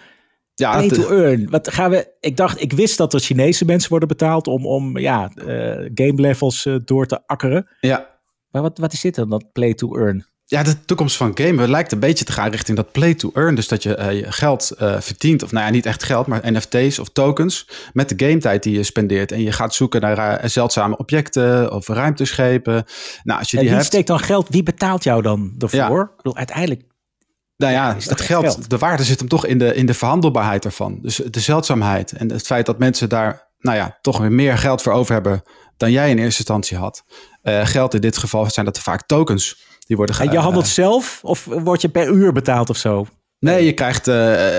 ja 0.53 0.71
Play 0.77 0.89
to 0.89 1.09
earn. 1.09 1.49
Wat 1.49 1.73
gaan 1.73 1.89
we? 1.89 2.07
Ik 2.19 2.37
dacht, 2.37 2.61
ik 2.61 2.73
wist 2.73 2.97
dat 2.97 3.13
er 3.13 3.19
Chinese 3.19 3.65
mensen 3.65 3.89
worden 3.89 4.07
betaald 4.07 4.47
om, 4.47 4.65
om 4.65 4.97
ja, 4.97 5.29
eh, 5.35 5.45
game 5.93 6.21
levels 6.21 6.65
eh, 6.65 6.75
door 6.85 7.05
te 7.05 7.27
akkeren. 7.27 7.67
ja. 7.81 8.13
Maar 8.51 8.61
wat, 8.63 8.77
wat 8.77 8.93
is 8.93 9.01
dit 9.01 9.15
dan, 9.15 9.29
dat 9.29 9.51
play 9.51 9.73
to 9.73 9.95
earn? 9.97 10.25
Ja, 10.47 10.63
de 10.63 10.85
toekomst 10.85 11.17
van 11.17 11.31
gamen 11.33 11.69
lijkt 11.69 11.91
een 11.91 11.99
beetje 11.99 12.25
te 12.25 12.31
gaan 12.31 12.49
richting 12.49 12.77
dat 12.77 12.91
play 12.91 13.13
to 13.13 13.31
earn. 13.33 13.55
Dus 13.55 13.67
dat 13.67 13.83
je 13.83 13.95
eh, 13.95 14.19
je 14.19 14.31
geld 14.31 14.71
eh, 14.71 14.99
verdient, 14.99 15.43
of 15.43 15.51
nou 15.51 15.65
ja, 15.65 15.71
niet 15.71 15.85
echt 15.85 16.03
geld, 16.03 16.27
maar 16.27 16.51
NFT's 16.51 16.99
of 16.99 17.09
tokens 17.09 17.69
met 17.93 18.09
de 18.09 18.25
gametijd 18.25 18.63
die 18.63 18.77
je 18.77 18.83
spendeert. 18.83 19.31
En 19.31 19.41
je 19.41 19.51
gaat 19.51 19.73
zoeken 19.73 20.01
naar 20.01 20.17
eh, 20.17 20.49
zeldzame 20.49 20.97
objecten 20.97 21.71
of 21.71 21.87
ruimteschepen. 21.87 22.85
Nou, 23.23 23.39
als 23.39 23.51
je 23.51 23.57
En 23.57 23.61
die 23.61 23.69
wie 23.69 23.79
hebt, 23.79 23.85
steekt 23.85 24.07
dan 24.07 24.19
geld? 24.19 24.47
Wie 24.49 24.63
betaalt 24.63 25.03
jou 25.03 25.21
dan 25.21 25.55
ervoor? 25.59 25.97
Ja. 25.97 26.09
Ik 26.09 26.17
bedoel, 26.17 26.35
uiteindelijk, 26.35 26.81
nou 27.57 27.73
ja, 27.73 27.93
dat 27.93 28.03
het 28.03 28.21
geld, 28.21 28.43
geld? 28.45 28.69
de 28.69 28.77
waarde 28.77 29.03
zit 29.03 29.19
hem 29.19 29.27
toch 29.27 29.45
in 29.45 29.57
de, 29.57 29.75
in 29.75 29.85
de 29.85 29.93
verhandelbaarheid 29.93 30.65
ervan. 30.65 30.99
Dus 31.01 31.15
de 31.15 31.39
zeldzaamheid 31.39 32.11
en 32.11 32.31
het 32.31 32.45
feit 32.45 32.65
dat 32.65 32.79
mensen 32.79 33.09
daar, 33.09 33.47
nou 33.59 33.77
ja, 33.77 33.97
toch 34.01 34.17
weer 34.17 34.31
meer 34.31 34.57
geld 34.57 34.81
voor 34.81 34.93
over 34.93 35.13
hebben 35.13 35.43
dan 35.77 35.91
jij 35.91 36.09
in 36.09 36.17
eerste 36.17 36.39
instantie 36.39 36.77
had. 36.77 37.03
Geld 37.43 37.93
in 37.93 38.01
dit 38.01 38.17
geval 38.17 38.49
zijn 38.49 38.65
dat 38.65 38.79
vaak 38.79 39.07
tokens. 39.07 39.63
Die 39.85 39.97
worden 39.97 40.19
en 40.19 40.31
je 40.31 40.37
handelt 40.37 40.67
zelf 40.67 41.19
of 41.23 41.45
word 41.45 41.81
je 41.81 41.89
per 41.89 42.09
uur 42.09 42.31
betaald 42.31 42.69
of 42.69 42.77
zo? 42.77 43.07
Nee, 43.39 43.65
je 43.65 43.73
krijgt 43.73 44.07
eh, 44.07 44.15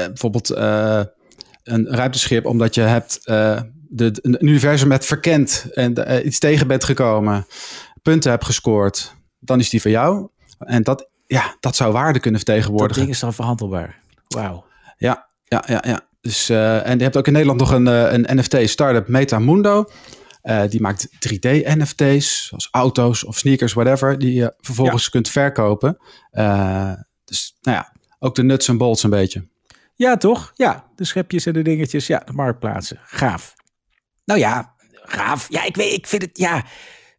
bijvoorbeeld 0.07 0.51
eh, 0.51 1.01
een 1.63 1.87
ruimteschip 1.89 2.47
omdat 2.47 2.75
je 2.75 2.81
hebt, 2.81 3.21
eh, 3.25 3.61
de, 3.89 4.19
een 4.23 4.45
universum 4.45 4.89
met 4.89 5.05
verkend 5.05 5.67
en 5.75 5.95
eh, 6.07 6.25
iets 6.25 6.39
tegen 6.39 6.67
bent 6.67 6.85
gekomen, 6.85 7.47
punten 8.03 8.31
hebt 8.31 8.45
gescoord, 8.45 9.15
dan 9.39 9.59
is 9.59 9.71
die 9.71 9.81
van 9.81 9.91
jou. 9.91 10.29
En 10.59 10.83
dat, 10.83 11.09
ja, 11.27 11.57
dat 11.61 11.77
zou 11.77 11.93
waarde 11.93 12.21
kunnen 12.21 12.41
Dat 12.41 12.49
vertegenwoordigen. 12.49 13.03
ding 13.03 13.15
is 13.15 13.21
dan 13.21 13.35
verhandelbaar. 13.35 14.01
Wauw. 14.29 14.65
Ja, 14.97 15.27
ja, 15.45 15.65
ja, 15.67 15.83
ja. 15.87 16.01
Dus, 16.21 16.49
eh, 16.49 16.87
en 16.87 16.97
je 16.97 17.03
hebt 17.03 17.17
ook 17.17 17.27
in 17.27 17.33
Nederland 17.33 17.61
nog 17.61 17.71
een, 17.71 17.87
eh, 17.87 18.13
een 18.13 18.27
NFT-startup, 18.39 19.09
Metamundo. 19.09 19.85
Eh 20.47 20.69
die 20.69 20.81
maakt 20.81 21.09
3D-NFT's, 21.09 22.47
zoals 22.47 22.69
auto's 22.71 23.25
of 23.25 23.39
sneakers, 23.39 23.73
whatever, 23.73 24.19
die 24.19 24.35
je 24.35 24.55
vervolgens 24.61 25.09
kunt 25.09 25.29
verkopen. 25.29 25.99
Eh, 26.31 26.93
dus 27.25 27.57
nou 27.61 27.77
ja, 27.77 27.93
ook 28.19 28.35
de 28.35 28.43
nuts 28.43 28.69
en 28.69 28.79
bolts 28.79 29.03
een 29.03 29.11
beetje. 29.11 29.49
Ja, 29.95 30.17
toch? 30.17 30.53
Ja, 30.55 30.85
de 30.97 31.05
schepjes 31.05 31.47
en 31.47 31.53
de 31.53 31.63
dingetjes. 31.63 32.07
Ja, 32.07 32.19
de 32.19 32.33
marktplaatsen. 32.33 32.99
Gaaf. 33.05 33.55
Nou 34.25 34.41
ja, 34.41 34.75
gaaf. 34.93 35.47
Ja, 35.49 35.65
ik 35.65 35.77
weet, 35.77 35.93
ik 35.93 36.07
vind 36.07 36.23
het, 36.23 36.39
ja... 36.39 36.65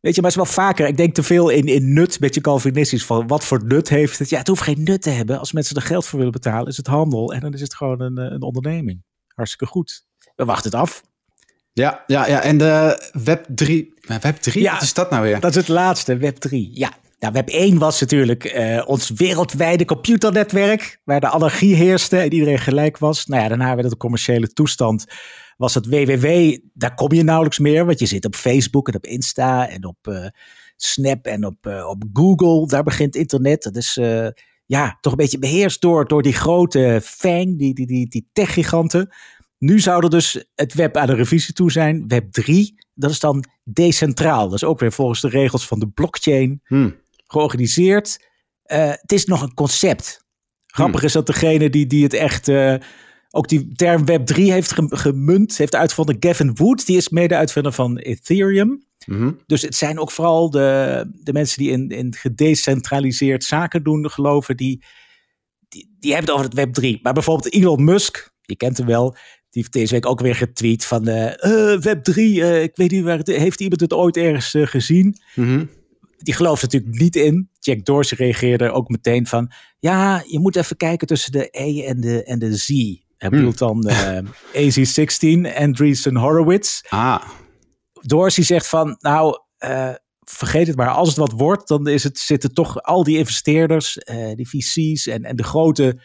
Weet 0.02 0.16
je, 0.16 0.22
maar 0.22 0.32
het 0.32 0.40
is 0.40 0.46
wel 0.46 0.64
vaker. 0.66 0.88
Ik 0.88 0.98
denk 0.98 1.14
te 1.14 1.24
veel 1.24 1.50
in, 1.50 1.66
in 1.66 1.94
nut, 1.94 2.20
beetje 2.20 2.42
Calvinistisch. 2.42 3.06
Van 3.06 3.28
wat 3.28 3.46
voor 3.46 3.66
nut 3.66 3.90
heeft 3.90 4.20
het? 4.20 4.30
Ja, 4.30 4.38
het 4.38 4.48
hoeft 4.48 4.62
geen 4.62 4.84
nut 4.84 5.02
te 5.02 5.10
hebben. 5.10 5.40
Als 5.40 5.52
mensen 5.52 5.76
er 5.76 5.82
geld 5.82 6.06
voor 6.06 6.18
willen 6.18 6.34
betalen, 6.34 6.68
is 6.68 6.78
het 6.78 6.88
handel. 6.88 7.34
En 7.34 7.40
dan 7.40 7.54
is 7.54 7.62
het 7.62 7.76
gewoon 7.76 8.02
een, 8.02 8.18
eh, 8.18 8.32
een 8.32 8.42
onderneming. 8.42 9.04
Hartstikke 9.28 9.66
goed. 9.74 10.06
We 10.36 10.46
wachten 10.46 10.72
het 10.72 10.80
af. 10.80 11.04
Ja, 11.78 12.04
ja, 12.08 12.28
ja. 12.28 12.42
En 12.42 12.58
de 12.58 13.02
Web 13.24 13.46
3. 13.56 13.94
Web 14.22 14.36
3? 14.36 14.62
Ja. 14.62 14.74
Wat 14.74 14.82
is 14.82 14.94
dat 14.94 15.10
nou 15.10 15.24
weer? 15.24 15.40
Dat 15.40 15.50
is 15.50 15.56
het 15.56 15.68
laatste, 15.68 16.18
Web 16.18 16.36
3. 16.36 16.70
Ja, 16.74 16.94
nou, 17.20 17.34
Web 17.34 17.50
1 17.50 17.78
was 17.78 18.00
natuurlijk 18.00 18.44
eh, 18.44 18.84
ons 18.86 19.10
wereldwijde 19.10 19.86
computernetwerk, 19.86 21.00
waar 21.04 21.20
de 21.20 21.30
anarchie 21.30 21.76
heerste 21.76 22.18
en 22.18 22.34
iedereen 22.34 22.60
gelijk 22.60 22.98
was. 22.98 23.26
Nou 23.26 23.42
ja, 23.42 23.48
daarna 23.48 23.68
werd 23.68 23.84
het 23.84 23.92
een 23.92 23.98
commerciële 23.98 24.48
toestand. 24.48 25.06
Was 25.58 25.74
het 25.74 25.88
WWW, 25.88 26.58
daar 26.74 26.96
kom 26.96 27.14
je 27.14 27.24
nauwelijks 27.24 27.60
meer, 27.60 27.86
want 27.86 28.00
je 28.00 28.06
zit 28.06 28.26
op 28.26 28.36
Facebook 28.36 28.88
en 28.88 28.96
op 28.96 29.06
Insta 29.06 29.70
en 29.70 29.86
op 29.86 29.98
eh, 30.02 30.26
Snap 30.76 31.26
en 31.26 31.46
op, 31.46 31.68
eh, 31.68 31.88
op 31.90 32.04
Google. 32.14 32.68
Daar 32.68 32.84
begint 32.84 33.16
internet. 33.16 33.64
Dat 33.64 33.76
is 33.76 34.00
ja, 34.66 34.98
toch 35.02 35.12
een 35.12 35.18
beetje 35.18 35.40
beheerst 35.40 35.82
door, 35.82 36.08
door 36.08 36.22
die 36.22 36.34
grote 36.34 37.00
FANG, 37.04 37.58
die, 37.58 37.74
die, 37.74 37.88
die, 37.88 38.08
die 38.08 38.30
techgiganten. 38.34 39.10
Nu 39.58 39.80
zou 39.80 40.04
er 40.04 40.10
dus 40.10 40.46
het 40.56 40.74
web 40.74 40.98
aan 40.98 41.08
de 41.08 41.16
revisie 41.16 41.54
toe 41.54 41.72
zijn. 41.72 42.08
Web 42.08 42.32
3, 42.32 42.76
dat 42.94 43.10
is 43.12 43.20
dan 43.20 43.44
decentraal. 43.64 44.44
Dat 44.46 44.54
is 44.54 44.64
ook 44.64 44.80
weer 44.80 44.92
volgens 44.92 45.22
de 45.22 45.30
regels 45.30 45.68
van 45.68 45.80
de 45.80 45.88
blockchain 45.88 46.62
Hm. 46.64 46.90
georganiseerd. 47.28 48.26
Eh, 48.64 48.90
het 48.90 49.12
is 49.12 49.26
nog 49.26 49.42
een 49.42 49.54
concept. 49.54 50.26
Grappig 50.66 51.04
is 51.04 51.12
dat 51.12 51.26
degene 51.26 51.70
die, 51.70 51.88
die 51.88 52.04
het 52.04 52.14
echt, 52.14 52.48
eh, 52.48 52.76
ook 53.30 53.48
die 53.48 53.74
term 53.76 54.06
Web 54.06 54.26
3 54.26 54.52
heeft 54.52 54.72
gem- 54.72 54.94
gemunt, 54.96 55.58
heeft 55.58 55.76
uitgevonden, 55.76 56.16
Gavin 56.20 56.56
Wood, 56.56 56.86
die 56.86 56.98
is 56.98 57.10
mede-uitvinder 57.10 57.72
van 57.72 57.98
Ethereum. 57.98 58.86
Mhm. 59.06 59.32
Dus 59.46 59.62
het 59.62 59.76
zijn 59.76 60.00
ook 60.00 60.12
vooral 60.12 60.50
de, 60.50 61.06
de 61.24 61.34
mensen 61.34 61.58
die 61.58 61.72
in, 61.72 61.90
in 61.90 62.14
gedecentraliseerd 62.16 63.44
zaken 63.44 63.84
doen, 63.84 64.10
geloven, 64.10 64.58
die, 64.58 64.84
die, 65.70 65.96
die 66.00 66.14
hebben 66.14 66.30
het 66.30 66.40
over 66.40 66.46
het 66.52 66.60
Web 66.66 66.74
3. 66.74 67.00
Maar 67.04 67.14
bijvoorbeeld 67.14 67.54
Elon 67.54 67.84
Musk, 67.84 68.32
je 68.42 68.56
kent 68.56 68.78
hem 68.78 68.88
wel, 68.88 69.16
die 69.50 69.62
heeft 69.62 69.74
deze 69.74 69.94
week 69.94 70.06
ook 70.06 70.20
weer 70.20 70.36
getweet 70.36 70.86
van 70.86 71.08
eh, 71.08 71.74
eh, 71.74 71.82
Web 71.82 72.04
3, 72.04 72.44
eh, 72.44 72.64
ik 72.64 72.76
weet 72.76 72.92
niet 72.92 73.04
waar 73.04 73.18
het 73.18 73.28
heeft 73.28 73.60
iemand 73.60 73.82
het 73.82 73.94
ooit 73.94 74.18
ergens 74.18 74.70
gezien? 74.70 75.18
Mhm. 75.36 75.66
Die 76.18 76.34
gelooft 76.34 76.62
natuurlijk 76.62 77.00
niet 77.00 77.16
in. 77.16 77.50
Jack 77.60 77.86
Dorsey 77.86 78.18
reageerde 78.18 78.72
ook 78.72 78.90
meteen 78.90 79.28
van, 79.28 79.52
ja, 79.80 80.24
je 80.28 80.40
moet 80.40 80.56
even 80.56 80.78
kijken 80.78 81.08
tussen 81.08 81.32
de 81.32 81.48
E 81.52 81.84
en 81.84 82.00
de, 82.00 82.24
en 82.24 82.40
de 82.40 82.56
Z. 82.56 82.70
Hij 83.18 83.30
bedoelt 83.30 83.58
dan 83.58 83.88
eh 83.88 84.20
AZ16, 84.70 85.56
Andreessen 85.56 86.16
Horowitz. 86.16 86.82
Ah, 86.90 87.24
Dorsey 88.02 88.44
zegt 88.44 88.68
van, 88.68 88.96
nou, 89.00 89.40
vergeet 90.24 90.68
het 90.68 90.76
maar. 90.76 90.90
Als 90.90 91.08
het 91.08 91.18
wat 91.18 91.32
wordt, 91.32 91.68
dan 91.68 91.88
is 91.88 92.04
het, 92.04 92.18
zitten 92.18 92.54
toch 92.54 92.82
al 92.82 93.04
die 93.04 93.18
investeerders, 93.18 93.98
die 94.36 94.50
VC's 94.50 95.08
en, 95.08 95.24
en 95.24 95.36
de 95.36 95.44
grote 95.44 96.02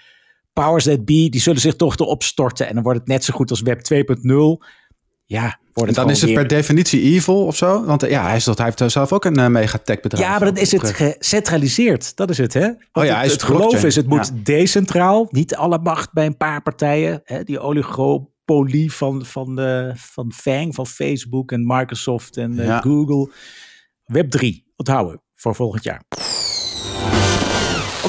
powers 0.53 0.85
that 0.85 1.05
be, 1.05 1.29
die 1.29 1.41
zullen 1.41 1.61
zich 1.61 1.77
toch 1.77 1.97
erop 1.99 2.23
storten. 2.23 2.69
En 2.69 2.75
dan 2.75 2.83
wordt 2.83 2.99
het 2.99 3.09
net 3.09 3.25
zo 3.25 3.35
goed 3.35 3.51
als 3.51 3.61
Web 3.61 3.79
2.0. 3.79 4.67
Ja, 5.27 5.43
wordt 5.43 5.59
en 5.75 5.87
het 5.87 5.95
dan 5.95 6.11
is 6.11 6.23
het 6.23 6.35
per 6.35 6.47
definitie 6.49 7.01
evil 7.03 7.47
of 7.47 7.57
zo? 7.57 7.85
Want 7.85 8.03
eh, 8.03 8.11
ja, 8.11 8.27
hij, 8.27 8.37
is 8.37 8.45
dat, 8.45 8.59
hij 8.59 8.73
heeft 8.77 8.93
zelf 8.93 9.13
ook 9.13 9.25
een 9.25 9.37
eh, 9.39 9.47
megatech 9.47 10.01
bedrijf. 10.01 10.25
Ja, 10.25 10.31
maar 10.39 10.53
dan 10.55 10.57
is 10.57 10.73
het 10.73 10.91
gecentraliseerd. 10.93 12.17
Dat 12.17 12.31
is 12.31 12.39
het, 12.39 12.55
hè? 12.55 12.61
Want 12.67 12.77
Oh 12.93 13.05
ja, 13.05 13.11
hij 13.13 13.17
het, 13.17 13.27
is 13.27 13.33
het 13.33 13.43
geloof 13.43 13.59
blockchain. 13.61 13.87
is, 13.87 13.97
het 13.97 14.07
moet 14.07 14.31
Ja. 14.35 14.41
decentraal. 14.43 15.27
Niet 15.31 15.57
alle 15.57 15.79
macht 15.79 16.13
bij 16.13 16.27
een 16.27 16.37
paar 16.37 16.63
partijen. 16.63 17.21
Hè? 17.25 17.43
Die 17.45 17.61
oligopolie 17.61 18.93
van, 18.93 19.25
van, 19.25 19.59
eh, 19.61 19.95
van 19.95 20.33
FANG, 20.35 20.75
van 20.75 20.87
Facebook 20.87 21.53
en 21.53 21.67
Microsoft 21.67 22.37
en 22.37 22.55
Ja. 22.55 22.81
Google. 22.81 23.31
Web 24.05 24.31
3, 24.31 24.73
onthouden 24.77 25.23
voor 25.35 25.55
volgend 25.55 25.85
jaar. 25.85 26.03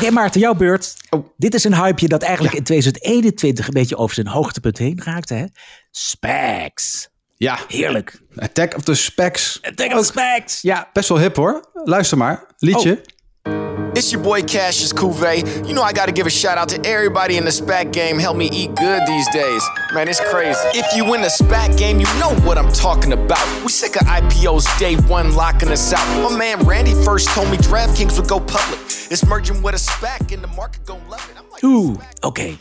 Oké, 0.04 0.12
Maarten, 0.12 0.40
jouw 0.40 0.54
beurt. 0.54 0.96
Oh. 1.10 1.26
Dit 1.38 1.54
is 1.54 1.64
een 1.64 1.84
hypeje 1.84 2.08
dat 2.08 2.22
eigenlijk 2.22 2.56
in 2.56 2.64
2021 2.64 3.68
een 3.68 3.74
beetje 3.74 3.98
over 3.98 4.16
zijn 4.16 4.28
hoogtepunt 4.28 4.78
heen 4.78 5.02
raakte. 5.04 5.34
Hè? 5.34 5.46
Specs. 5.92 7.10
Ja, 7.36 7.60
Heerlijk. 7.68 8.22
Attack 8.36 8.76
of 8.76 8.84
the 8.84 8.96
Specs. 8.96 9.60
Take 9.76 9.98
on 9.98 10.04
specs. 10.04 10.62
Ja, 10.62 10.90
Best 10.94 11.10
wel 11.10 11.20
hip 11.20 11.36
hoor. 11.36 11.70
Luister 11.74 12.18
maar. 12.18 12.46
Liedje. 12.58 13.02
It's 13.96 14.12
your 14.12 14.22
boy 14.22 14.42
Cassius 14.42 14.92
Couve. 14.92 15.68
You 15.68 15.74
know 15.74 15.84
I 15.84 15.94
gotta 15.94 16.12
give 16.12 16.26
a 16.26 16.30
shout 16.30 16.58
out 16.58 16.68
to 16.70 16.84
everybody 16.84 17.38
in 17.38 17.46
the 17.46 17.52
SPAC 17.52 17.94
game. 17.94 18.18
Help 18.18 18.36
me 18.36 18.50
eat 18.52 18.74
good 18.76 19.02
these 19.06 19.28
days. 19.30 19.64
Man, 19.94 20.08
it's 20.08 20.20
crazy. 20.20 20.60
If 20.74 20.86
you 20.96 21.14
in 21.14 21.22
the 21.22 21.28
SPAC 21.28 21.78
game, 21.78 22.00
you 22.00 22.08
know 22.20 22.34
what 22.44 22.58
I'm 22.58 22.72
talking 22.72 23.14
about. 23.14 23.46
We 23.62 23.70
sick 23.70 23.96
of 23.96 24.08
IPOs 24.08 24.66
day 24.80 24.96
one 25.08 25.36
locking 25.36 25.70
us 25.70 25.94
out. 25.94 26.06
My 26.28 26.36
man 26.36 26.66
Randy 26.66 26.94
first 27.04 27.30
told 27.30 27.52
me 27.52 27.58
DraftKings 27.58 28.18
would 28.20 28.28
go 28.28 28.40
public. 28.40 28.80
It's 29.12 29.24
merging 29.28 29.62
with 29.62 29.76
a 29.76 29.78
SPAC 29.78 30.34
and 30.34 30.44
the 30.44 30.48
market 30.48 30.86
gon' 30.86 31.08
love 31.08 31.30
it. 31.32 31.38
I'm 31.38 31.50
like, 31.52 31.64
Oeh, 31.64 31.96
oké. 32.22 32.58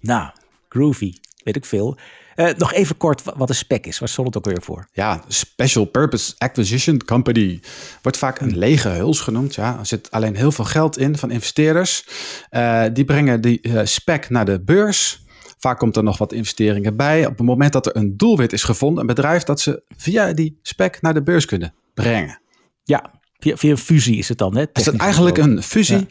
Nou, 0.00 0.30
groovy, 0.68 1.14
weet 1.44 1.56
ik 1.56 1.64
veel. 1.64 1.96
Eh, 2.36 2.54
nog 2.56 2.72
even 2.72 2.96
kort 2.96 3.22
wa- 3.22 3.34
wat 3.36 3.48
een 3.48 3.54
spec 3.54 3.86
is. 3.86 3.98
Waar 3.98 4.08
stond 4.08 4.26
het 4.26 4.36
ook 4.36 4.44
weer 4.52 4.62
voor? 4.62 4.88
Ja, 4.92 5.22
Special 5.28 5.84
Purpose 5.84 6.34
Acquisition 6.38 7.04
Company. 7.04 7.60
Wordt 8.02 8.18
vaak 8.18 8.40
een 8.40 8.58
lege 8.58 8.88
huls 8.88 9.20
genoemd. 9.20 9.54
Ja, 9.54 9.78
er 9.78 9.86
zit 9.86 10.10
alleen 10.10 10.36
heel 10.36 10.52
veel 10.52 10.64
geld 10.64 10.98
in 10.98 11.18
van 11.18 11.30
investeerders. 11.30 12.06
Eh, 12.50 12.84
die 12.92 13.04
brengen 13.04 13.40
die 13.40 13.60
eh, 13.60 13.80
spec 13.84 14.30
naar 14.30 14.44
de 14.44 14.60
beurs. 14.60 15.24
Vaak 15.58 15.78
komt 15.78 15.96
er 15.96 16.02
nog 16.02 16.18
wat 16.18 16.32
investeringen 16.32 16.96
bij. 16.96 17.26
Op 17.26 17.38
het 17.38 17.46
moment 17.46 17.72
dat 17.72 17.86
er 17.86 17.96
een 17.96 18.16
doelwit 18.16 18.52
is 18.52 18.62
gevonden, 18.62 19.00
een 19.00 19.06
bedrijf 19.06 19.42
dat 19.42 19.60
ze 19.60 19.82
via 19.96 20.32
die 20.32 20.58
spec 20.62 21.00
naar 21.00 21.14
de 21.14 21.22
beurs 21.22 21.44
kunnen 21.44 21.74
brengen. 21.94 22.40
Ja, 22.84 23.10
via, 23.38 23.56
via 23.56 23.70
een 23.70 23.78
fusie 23.78 24.16
is 24.16 24.28
het 24.28 24.38
dan, 24.38 24.56
hè? 24.56 24.60
Is 24.72 24.82
technisch 24.82 25.00
eigenlijk 25.02 25.38
een 25.38 25.62
fusie? 25.62 26.06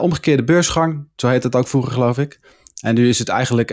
Omgekeerde 0.00 0.44
beursgang, 0.44 1.04
zo 1.16 1.28
heet 1.28 1.42
het 1.42 1.54
ook 1.54 1.68
vroeger 1.68 1.92
geloof 1.92 2.18
ik. 2.18 2.40
En 2.80 2.94
nu 2.94 3.08
is 3.08 3.18
het 3.18 3.28
eigenlijk, 3.28 3.70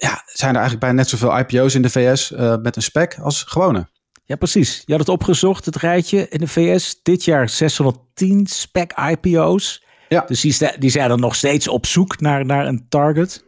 ja, 0.00 0.22
zijn 0.26 0.50
er 0.50 0.60
eigenlijk 0.60 0.80
bijna 0.80 0.96
net 0.96 1.08
zoveel 1.08 1.38
IPO's 1.38 1.74
in 1.74 1.82
de 1.82 1.90
VS 1.90 2.32
eh, 2.32 2.56
met 2.56 2.76
een 2.76 2.82
spec 2.82 3.18
als 3.22 3.42
gewone. 3.42 3.88
Ja, 4.24 4.36
precies. 4.36 4.82
Je 4.84 4.92
had 4.92 5.00
het 5.00 5.08
opgezocht, 5.08 5.64
het 5.64 5.76
rijtje 5.76 6.28
in 6.28 6.38
de 6.38 6.48
VS. 6.48 7.00
Dit 7.02 7.24
jaar 7.24 7.48
610 7.48 8.46
spec 8.46 8.92
IPO's. 9.10 9.84
Ja. 10.08 10.24
Dus 10.26 10.40
die, 10.40 10.56
die 10.78 10.90
zijn 10.90 11.10
er 11.10 11.18
nog 11.18 11.34
steeds 11.34 11.68
op 11.68 11.86
zoek 11.86 12.20
naar, 12.20 12.44
naar 12.46 12.66
een 12.66 12.86
target. 12.88 13.44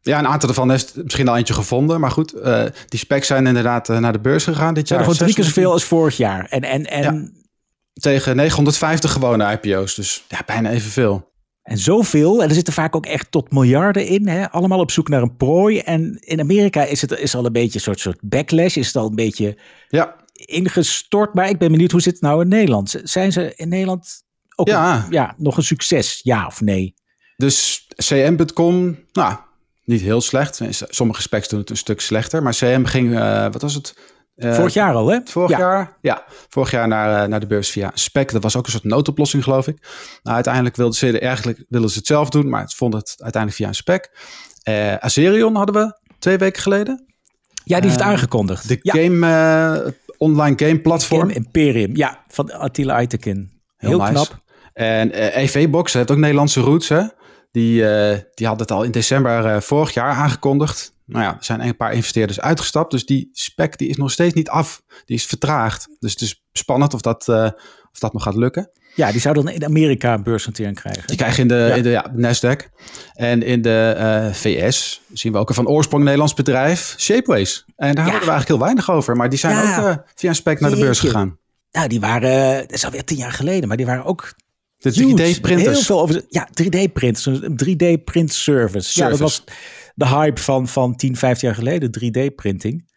Ja, 0.00 0.18
een 0.18 0.26
aantal 0.26 0.46
daarvan 0.46 0.72
is 0.72 0.92
misschien 0.94 1.28
al 1.28 1.36
eentje 1.36 1.54
gevonden. 1.54 2.00
Maar 2.00 2.10
goed, 2.10 2.32
eh, 2.32 2.64
die 2.86 2.98
specs 2.98 3.26
zijn 3.26 3.46
inderdaad 3.46 3.88
eh, 3.88 3.98
naar 3.98 4.12
de 4.12 4.20
beurs 4.20 4.44
gegaan 4.44 4.74
dit 4.74 4.88
jaar. 4.88 4.98
er 4.98 5.04
gewoon 5.04 5.18
drie 5.18 5.34
keer 5.34 5.44
610 5.44 5.62
zoveel 5.62 5.72
als 5.72 5.84
vorig 5.84 6.16
jaar. 6.16 6.46
En, 6.48 6.62
en, 6.62 6.86
en, 6.86 7.42
Tegen 7.94 8.36
950 8.36 9.12
gewone 9.12 9.58
IPO's. 9.62 9.94
Dus 9.94 10.24
ja, 10.28 10.42
bijna 10.46 10.70
evenveel. 10.70 11.32
En 11.64 11.78
zoveel. 11.78 12.42
En 12.42 12.48
er 12.48 12.54
zitten 12.54 12.72
vaak 12.72 12.96
ook 12.96 13.06
echt 13.06 13.30
tot 13.30 13.52
miljarden 13.52 14.06
in. 14.06 14.28
Hè? 14.28 14.50
Allemaal 14.50 14.78
op 14.80 14.90
zoek 14.90 15.08
naar 15.08 15.22
een 15.22 15.36
prooi. 15.36 15.78
En 15.78 16.16
in 16.20 16.40
Amerika 16.40 16.84
is 16.84 17.00
het 17.00 17.18
is 17.18 17.34
al 17.34 17.46
een 17.46 17.52
beetje 17.52 17.74
een 17.74 17.80
soort, 17.84 18.00
soort 18.00 18.18
backlash. 18.22 18.76
Is 18.76 18.86
het 18.86 18.96
al 18.96 19.06
een 19.08 19.14
beetje 19.14 19.58
Ja, 19.88 20.16
ingestort. 20.32 21.34
Maar 21.34 21.48
ik 21.48 21.58
ben 21.58 21.70
benieuwd, 21.70 21.90
hoe 21.90 22.00
zit 22.02 22.12
het 22.12 22.22
nou 22.22 22.42
in 22.42 22.48
Nederland? 22.48 23.00
Zijn 23.02 23.32
ze 23.32 23.52
in 23.56 23.68
Nederland 23.68 24.22
ook 24.56 24.68
Ja. 24.68 24.96
een- 25.04 25.12
ja, 25.12 25.34
nog 25.38 25.56
een 25.56 25.62
succes? 25.62 26.20
Ja 26.22 26.46
of 26.46 26.60
nee? 26.60 26.94
dus 27.36 27.86
cm.com, 27.96 28.98
nou, 29.12 29.34
niet 29.84 30.00
heel 30.00 30.20
slecht. 30.20 30.60
Sommige 30.70 31.22
specs 31.22 31.48
doen 31.48 31.60
het 31.60 31.70
een 31.70 31.76
stuk 31.76 32.00
slechter. 32.00 32.42
Maar 32.42 32.52
CM 32.54 32.84
ging, 32.84 33.14
eh, 33.18 33.42
wat 33.52 33.62
was 33.62 33.74
het? 33.74 33.96
Eh, 34.34 34.54
Vorig 34.54 34.74
jaar 34.74 34.94
al, 34.94 35.08
hè? 35.08 35.18
Vorig 35.24 35.50
ja. 35.50 35.58
jaar? 35.58 35.96
Ja, 36.00 36.24
vorig 36.48 36.70
jaar 36.70 36.88
naar, 36.88 37.22
eh, 37.22 37.28
naar 37.28 37.40
de 37.40 37.46
beurs 37.46 37.70
via 37.70 37.90
spec. 37.94 38.32
Dat 38.32 38.42
was 38.42 38.56
ook 38.56 38.64
een 38.66 38.72
soort 38.72 38.84
noodoplossing, 38.84 39.42
geloof 39.42 39.66
ik. 39.68 39.76
Nou, 40.22 40.34
uiteindelijk 40.34 40.76
wilden 40.76 40.94
ze, 40.96 41.18
eigenlijk 41.18 41.64
wilden 41.68 41.90
ze 41.90 41.98
het 41.98 42.06
zelf 42.06 42.28
doen, 42.28 42.48
maar 42.48 42.60
het 42.60 42.74
vonden 42.74 43.00
het 43.00 43.14
uiteindelijk 43.18 43.62
via 43.62 43.68
een 43.68 43.74
spec. 43.74 44.10
Eh 44.62 44.94
Azerion 44.94 45.54
hadden 45.56 45.74
we 45.74 45.98
twee 46.18 46.38
weken 46.38 46.62
geleden. 46.62 47.04
Ja, 47.64 47.80
die 47.80 47.88
heeft 47.90 48.02
Eh, 48.02 48.06
aangekondigd. 48.06 48.68
De 48.68 48.78
ja, 48.82 48.92
game, 48.92 49.94
online 50.18 50.58
game 50.58 50.80
platform. 50.80 51.20
Game 51.20 51.32
Imperium. 51.32 51.96
Ja, 51.96 52.24
van 52.28 52.52
Attila 52.52 52.94
Aytekin. 52.94 53.62
Heel, 53.76 53.98
nice. 53.98 54.10
knap. 54.12 54.42
En 54.72 55.12
eh 55.12 55.42
EV-Box 55.42 55.92
heeft 55.92 56.10
ook 56.10 56.16
Nederlandse 56.18 56.60
roots, 56.60 56.88
hè? 56.88 57.02
Die, 57.54 57.88
eh, 57.88 58.18
die 58.34 58.46
had 58.46 58.60
het 58.60 58.70
al 58.70 58.82
in 58.82 58.90
december 58.90 59.46
eh, 59.46 59.60
vorig 59.60 59.94
jaar 59.94 60.10
aangekondigd. 60.12 60.92
Nou 61.06 61.24
ja, 61.24 61.30
er 61.38 61.44
zijn 61.44 61.60
een 61.60 61.76
paar 61.76 61.92
investeerders 61.92 62.40
uitgestapt. 62.40 62.90
Dus 62.90 63.06
die 63.06 63.28
spec 63.32 63.78
die 63.78 63.88
is 63.88 63.96
nog 63.96 64.10
steeds 64.10 64.34
niet 64.34 64.48
af. 64.48 64.82
Die 65.04 65.16
is 65.16 65.26
vertraagd. 65.26 65.88
Dus 65.98 66.12
het 66.12 66.20
is 66.20 66.44
spannend 66.52 66.94
of 66.94 67.00
dat, 67.00 67.28
eh, 67.28 67.44
of 67.92 67.98
dat 67.98 68.12
nog 68.12 68.22
gaat 68.22 68.34
lukken. 68.36 68.70
Ja, 68.94 69.10
die 69.12 69.20
zou 69.20 69.34
dan 69.34 69.48
in 69.48 69.64
Amerika 69.64 70.14
een 70.14 70.22
beursnotering 70.22 70.76
krijgen. 70.80 71.06
Die 71.06 71.16
krijgen 71.16 71.42
in 71.42 71.48
de, 71.48 71.54
Ja. 71.54 71.74
in 71.74 71.82
de 71.82 71.88
ja, 71.90 72.12
Nasdaq. 72.16 72.68
En 73.14 73.42
in 73.42 73.62
de 73.62 74.30
VS 74.32 75.00
zien 75.12 75.32
we 75.32 75.38
ook 75.38 75.48
een 75.48 75.54
van 75.54 75.68
oorsprong 75.68 76.02
Nederlands 76.02 76.34
bedrijf, 76.34 76.94
Shapeways. 76.98 77.64
En 77.76 77.94
daar 77.94 78.04
Ja. 78.06 78.10
hadden 78.10 78.28
we 78.28 78.32
eigenlijk 78.34 78.48
heel 78.48 78.58
weinig 78.58 78.90
over. 78.90 79.16
Maar 79.16 79.28
die 79.28 79.38
zijn 79.38 79.56
ook 79.56 80.04
via 80.14 80.28
een 80.28 80.34
spec 80.34 80.60
naar 80.60 80.70
de 80.70 80.76
beurs 80.78 81.00
gegaan. 81.00 81.38
Nou, 81.70 81.88
die 81.88 82.00
waren, 82.00 82.60
dat 82.60 82.72
is 82.72 82.84
alweer 82.84 83.04
tien 83.04 83.16
jaar 83.16 83.32
geleden, 83.32 83.68
maar 83.68 83.76
die 83.76 83.86
waren 83.86 84.04
ook 84.04 84.34
De 84.92 85.00
huge. 85.02 85.34
3D-printers. 85.36 85.72
Heel 85.72 85.82
veel 85.82 86.00
over, 86.00 86.24
ja, 86.28 86.48
3D-printers, 86.62 87.26
een 87.26 87.56
3D-print 87.64 88.32
service. 88.32 89.00
Ja, 89.00 89.08
dat 89.08 89.18
was 89.18 89.44
de 89.94 90.06
hype 90.08 90.40
van, 90.40 90.68
van 90.68 90.96
10, 90.96 91.16
15 91.16 91.48
jaar 91.48 91.56
geleden, 91.56 91.90
3D-printing. 91.90 92.92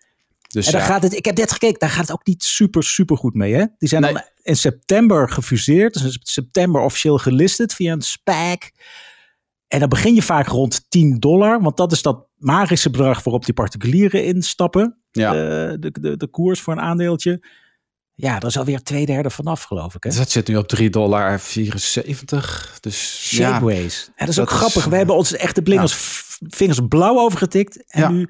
Dus 0.48 0.66
En 0.66 0.72
daar 0.72 0.82
ja. 0.82 0.88
gaat 0.88 1.04
het, 1.04 1.14
ik 1.16 1.26
heb 1.26 1.38
net 1.38 1.52
gekeken, 1.52 1.80
daar 1.80 1.90
gaat 1.90 2.02
het 2.08 2.12
ook 2.12 2.26
niet 2.26 2.44
super, 2.44 2.84
super 2.84 3.18
goed 3.18 3.34
mee. 3.34 3.54
Hè? 3.54 3.66
Die 3.78 3.90
zijn 3.90 4.02
Nee. 4.02 4.14
dan 4.14 4.22
in 4.44 4.56
september 4.56 5.30
gefuseerd, 5.30 5.94
dus 5.94 6.04
in 6.04 6.20
september 6.22 6.82
officieel 6.82 7.18
gelisterd 7.18 7.74
via 7.74 7.92
een 7.94 8.02
SPAC. 8.02 8.72
En 9.68 9.80
dan 9.80 9.90
begin 9.90 10.16
je 10.16 10.22
vaak 10.22 10.48
rond 10.48 10.86
10 10.90 11.20
dollar, 11.20 11.62
want 11.62 11.78
dat 11.78 11.92
is 11.92 12.02
dat 12.02 12.26
magische 12.38 12.90
bedrag 12.90 13.24
waarop 13.24 13.46
die 13.46 13.54
particulieren 13.54 14.26
instappen. 14.26 14.98
Ja. 15.12 15.32
eh, 15.34 15.74
de, 15.80 15.92
de, 16.02 16.18
de 16.18 16.28
koers 16.28 16.60
voor 16.62 16.74
een 16.74 16.82
aandeeltje. 16.82 17.44
Ja, 18.20 18.40
daar 18.40 18.50
is 18.50 18.58
alweer 18.58 18.84
twee 18.84 19.06
derde 19.06 19.30
vanaf, 19.30 19.64
geloof 19.64 19.96
ik. 19.96 20.04
Hè? 20.04 20.10
Dus 20.10 20.20
dat 20.20 20.30
zit 20.30 20.48
nu 20.48 20.56
op 20.56 20.76
3,74 20.80 20.90
dollar. 20.90 21.42
Dus 22.80 23.30
ja, 23.30 23.50
Shapeways. 23.50 24.06
En 24.06 24.26
dat 24.26 24.28
is 24.28 24.40
ook 24.40 24.50
dat 24.50 24.54
is, 24.54 24.60
grappig. 24.60 24.84
We 24.84 24.92
eh, 24.92 24.98
hebben 24.98 25.16
ons 25.16 25.36
echt 25.36 25.56
de 25.56 25.62
blingers 25.62 25.96
vingers 26.48 26.80
blauw 26.88 27.20
overgetikt. 27.20 27.92
En 27.92 28.02
Ja. 28.02 28.10
nu 28.10 28.30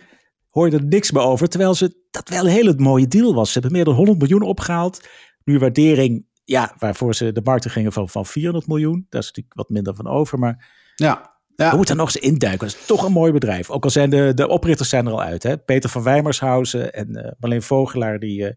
hoor 0.50 0.70
je 0.70 0.78
er 0.78 0.86
niks 0.86 1.12
meer 1.12 1.24
over. 1.24 1.48
Terwijl 1.48 1.74
ze, 1.74 2.08
dat 2.12 2.30
wel 2.30 2.46
een 2.46 2.52
hele 2.52 2.74
mooie 2.78 3.08
deal 3.08 3.34
was. 3.34 3.48
Ze 3.48 3.54
hebben 3.54 3.72
meer 3.72 3.86
dan 3.86 3.94
100 3.94 4.20
miljoen 4.20 4.42
opgehaald. 4.42 5.08
Nu 5.44 5.60
waardering, 5.60 6.26
ja, 6.44 6.76
waarvoor 6.78 7.16
ze 7.16 7.32
de 7.32 7.42
markten 7.44 7.72
gingen 7.72 7.92
van, 7.92 8.10
van 8.10 8.26
400 8.26 8.68
miljoen. 8.68 9.06
Daar 9.10 9.22
is 9.22 9.28
natuurlijk 9.28 9.56
wat 9.56 9.70
minder 9.70 9.96
van 9.96 10.08
over. 10.08 10.40
Maar 10.40 10.66
ja. 10.96 11.40
ja. 11.56 11.70
we 11.70 11.76
moeten 11.76 11.96
er 11.96 12.02
nog 12.02 12.14
eens 12.16 12.24
induiken. 12.24 12.68
Dat 12.68 12.78
is 12.80 12.86
toch 12.86 13.04
een 13.04 13.12
mooi 13.12 13.32
bedrijf. 13.32 13.70
Ook 13.70 13.84
al 13.84 13.90
zijn 13.90 14.10
de, 14.10 14.32
de 14.36 14.48
oprichters 14.48 14.90
zijn 14.90 15.06
er 15.06 15.12
al 15.12 15.22
uit. 15.22 15.44
Hè? 15.44 15.58
Peter 15.58 15.90
van 15.90 16.04
Wijmershausen 16.04 16.94
en 16.94 17.16
eh 17.16 17.32
Marleen 17.40 17.62
Vogelaar. 17.62 18.20
Die, 18.20 18.48
eh, 18.48 18.56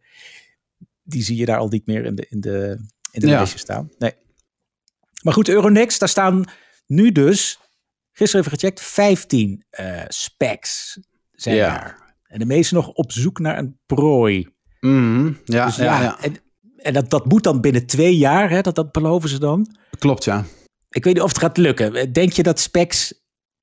die 1.10 1.22
zie 1.22 1.36
je 1.36 1.44
daar 1.44 1.58
al 1.58 1.68
niet 1.68 1.86
meer 1.86 2.04
in 2.04 2.14
de, 2.14 2.26
in 2.28 2.40
de, 2.40 2.76
in 3.10 3.20
de 3.20 3.26
Ja. 3.26 3.36
lijstje 3.36 3.58
staan. 3.58 3.90
Nee. 3.98 4.12
Maar 5.22 5.32
goed, 5.34 5.48
Euronext, 5.48 6.00
daar 6.00 6.08
staan 6.08 6.44
nu 6.86 7.12
dus, 7.12 7.58
gisteren 8.12 8.46
even 8.46 8.58
gecheckt, 8.58 8.80
15 8.80 9.64
eh 9.70 10.02
specs 10.08 10.98
zijn 11.32 11.56
Ja. 11.56 11.68
daar. 11.68 12.14
En 12.26 12.38
de 12.38 12.46
meeste 12.46 12.74
nog 12.74 12.88
op 12.88 13.12
zoek 13.12 13.38
naar 13.38 13.58
een 13.58 13.78
prooi. 13.86 14.48
Mhm. 14.80 15.32
ja, 15.44 15.66
Dus 15.66 15.76
ja. 15.76 16.20
en, 16.20 16.36
en 16.76 16.92
dat, 16.92 17.10
dat 17.10 17.26
moet 17.26 17.42
dan 17.42 17.60
binnen 17.60 17.86
twee 17.86 18.16
jaar, 18.16 18.50
hè, 18.50 18.60
dat, 18.60 18.74
dat 18.74 18.92
beloven 18.92 19.28
ze 19.28 19.38
dan. 19.38 19.76
klopt 19.98 20.24
ja. 20.24 20.44
Ik 20.88 21.04
weet 21.04 21.14
niet 21.14 21.22
of 21.22 21.28
het 21.28 21.38
gaat 21.38 21.56
lukken. 21.56 22.12
Denk 22.12 22.32
je 22.32 22.42
dat 22.42 22.60
specs, 22.60 23.19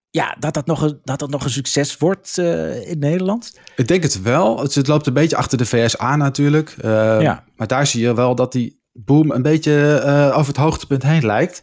ja, 0.10 0.36
dat 0.40 0.54
dat 0.54 0.66
nog 0.66 0.82
een, 0.82 1.00
dat 1.04 1.20
dat 1.20 1.30
nog 1.30 1.44
een 1.44 1.50
succes 1.50 1.98
wordt 1.98 2.38
eh, 2.38 2.90
in 2.90 3.00
Nederland? 3.00 3.60
Ik 3.76 3.88
denk 3.88 4.04
het 4.04 4.22
wel. 4.22 4.60
Het, 4.60 4.76
het 4.76 4.88
loopt 4.88 5.08
een 5.08 5.14
beetje 5.14 5.36
achter 5.36 5.58
de 5.58 5.66
VS 5.66 5.98
aan 5.98 6.20
natuurlijk. 6.20 6.76
Eh, 6.82 7.22
Ja. 7.22 7.44
Maar 7.56 7.68
daar 7.68 7.88
zie 7.88 8.02
je 8.02 8.14
wel 8.14 8.36
dat 8.36 8.52
die 8.52 8.82
boom 8.92 9.32
een 9.32 9.42
beetje 9.42 9.98
eh, 9.98 10.38
over 10.38 10.48
het 10.48 10.58
hoogtepunt 10.58 11.04
heen 11.04 11.26
lijkt. 11.26 11.62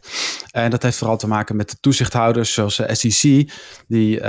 En 0.51 0.71
dat 0.71 0.83
heeft 0.83 0.97
vooral 0.97 1.17
te 1.17 1.27
maken 1.27 1.57
met 1.57 1.71
de 1.71 1.77
toezichthouders 1.81 2.53
zoals 2.53 2.77
de 2.77 2.95
SEC, 2.95 3.21
die, 3.89 4.21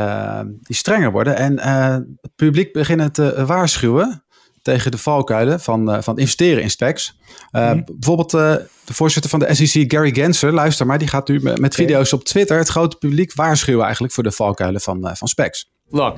die 0.59 0.75
strenger 0.75 1.11
worden. 1.11 1.35
En 1.35 1.59
het 2.21 2.35
publiek 2.35 2.73
beginnen 2.73 3.11
te 3.11 3.45
waarschuwen 3.45 4.24
tegen 4.65 4.91
de 4.91 4.97
valkuilen 4.97 5.59
van, 5.59 5.91
eh, 5.91 6.01
van 6.01 6.17
investeren 6.17 6.63
in 6.63 6.69
specs. 6.69 7.17
Eh, 7.51 7.71
Mhm. 7.71 7.81
Bijvoorbeeld 7.85 8.33
eh, 8.33 8.55
de 8.85 8.93
voorzitter 8.93 9.31
van 9.31 9.39
de 9.39 9.53
SEC, 9.55 9.91
Gary 9.91 10.13
Gensler, 10.13 10.53
luister 10.53 10.85
maar, 10.85 10.97
die 10.97 11.07
gaat 11.07 11.27
nu 11.27 11.39
met, 11.41 11.75
video's 11.75 12.13
op 12.13 12.23
Twitter 12.23 12.57
het 12.57 12.67
grote 12.67 12.97
publiek 12.97 13.33
waarschuwen 13.33 13.83
eigenlijk 13.83 14.13
voor 14.13 14.23
de 14.23 14.31
valkuilen 14.31 14.81
van, 14.81 15.09
van 15.13 15.27
specs. 15.27 15.69
Look, 15.89 16.17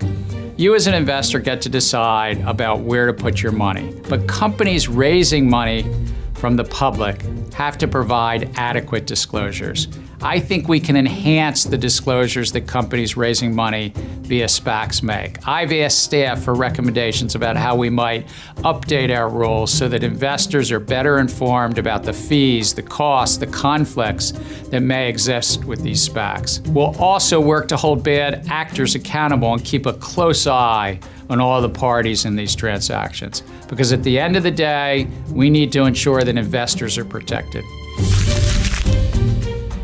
you 0.56 0.76
as 0.76 0.88
an 0.88 0.94
investor 0.94 1.42
get 1.44 1.62
to 1.62 1.70
decide 1.70 2.38
about 2.46 2.86
where 2.86 3.14
to 3.14 3.24
put 3.24 3.40
your 3.40 3.58
money. 3.58 3.94
But 4.10 4.38
companies 4.40 4.88
raising 4.88 5.50
money 5.50 5.86
from 6.34 6.56
the 6.56 6.64
public 6.64 7.16
have 7.54 7.78
to 7.78 7.88
provide 7.88 8.48
adequate 8.54 9.04
disclosures. 9.04 9.90
I 10.22 10.40
think 10.40 10.68
we 10.68 10.80
can 10.80 10.98
enhance 10.98 11.64
the 11.64 11.78
disclosures 11.78 12.52
that 12.54 12.62
companies 12.62 13.16
raising 13.16 13.54
money 13.54 13.94
via 14.22 14.46
SPACs 14.46 15.04
make. 15.04 15.48
I've 15.48 15.72
asked 15.72 16.00
staff 16.00 16.42
for 16.42 16.56
recommendations 16.56 17.36
about 17.36 17.56
how 17.56 17.76
we 17.76 17.92
might 17.92 18.28
update 18.58 19.16
our 19.16 19.30
rules 19.30 19.72
so 19.72 19.88
that 19.88 20.04
investors 20.04 20.72
are 20.72 20.80
better 20.80 21.20
informed 21.20 21.78
about 21.78 22.04
the 22.04 22.14
fees, 22.14 22.74
the 22.74 22.82
costs, 22.82 23.38
the 23.38 23.46
conflicts 23.46 24.32
that 24.70 24.82
may 24.82 25.08
exist 25.08 25.64
with 25.66 25.84
these 25.84 26.08
SPACs. 26.10 26.68
We'll 26.70 26.98
also 26.98 27.40
work 27.40 27.68
to 27.68 27.78
hold 27.78 28.04
bad 28.04 28.48
actors 28.50 28.96
accountable 28.96 29.54
and 29.54 29.64
keep 29.64 29.86
a 29.86 29.94
close 29.94 30.48
eye 30.48 31.00
on 31.30 31.40
all 31.40 31.62
the 31.62 31.70
parties 31.70 32.26
in 32.26 32.36
these 32.36 32.56
transactions. 32.56 33.44
Because 33.68 33.94
at 33.94 34.02
the 34.02 34.18
end 34.18 34.36
of 34.36 34.44
the 34.44 34.52
day, 34.52 35.08
we 35.30 35.50
need 35.52 35.72
to 35.74 35.84
ensure 35.84 36.24
that 36.24 36.38
investors 36.38 36.98
are 36.98 37.06
protected. 37.06 37.64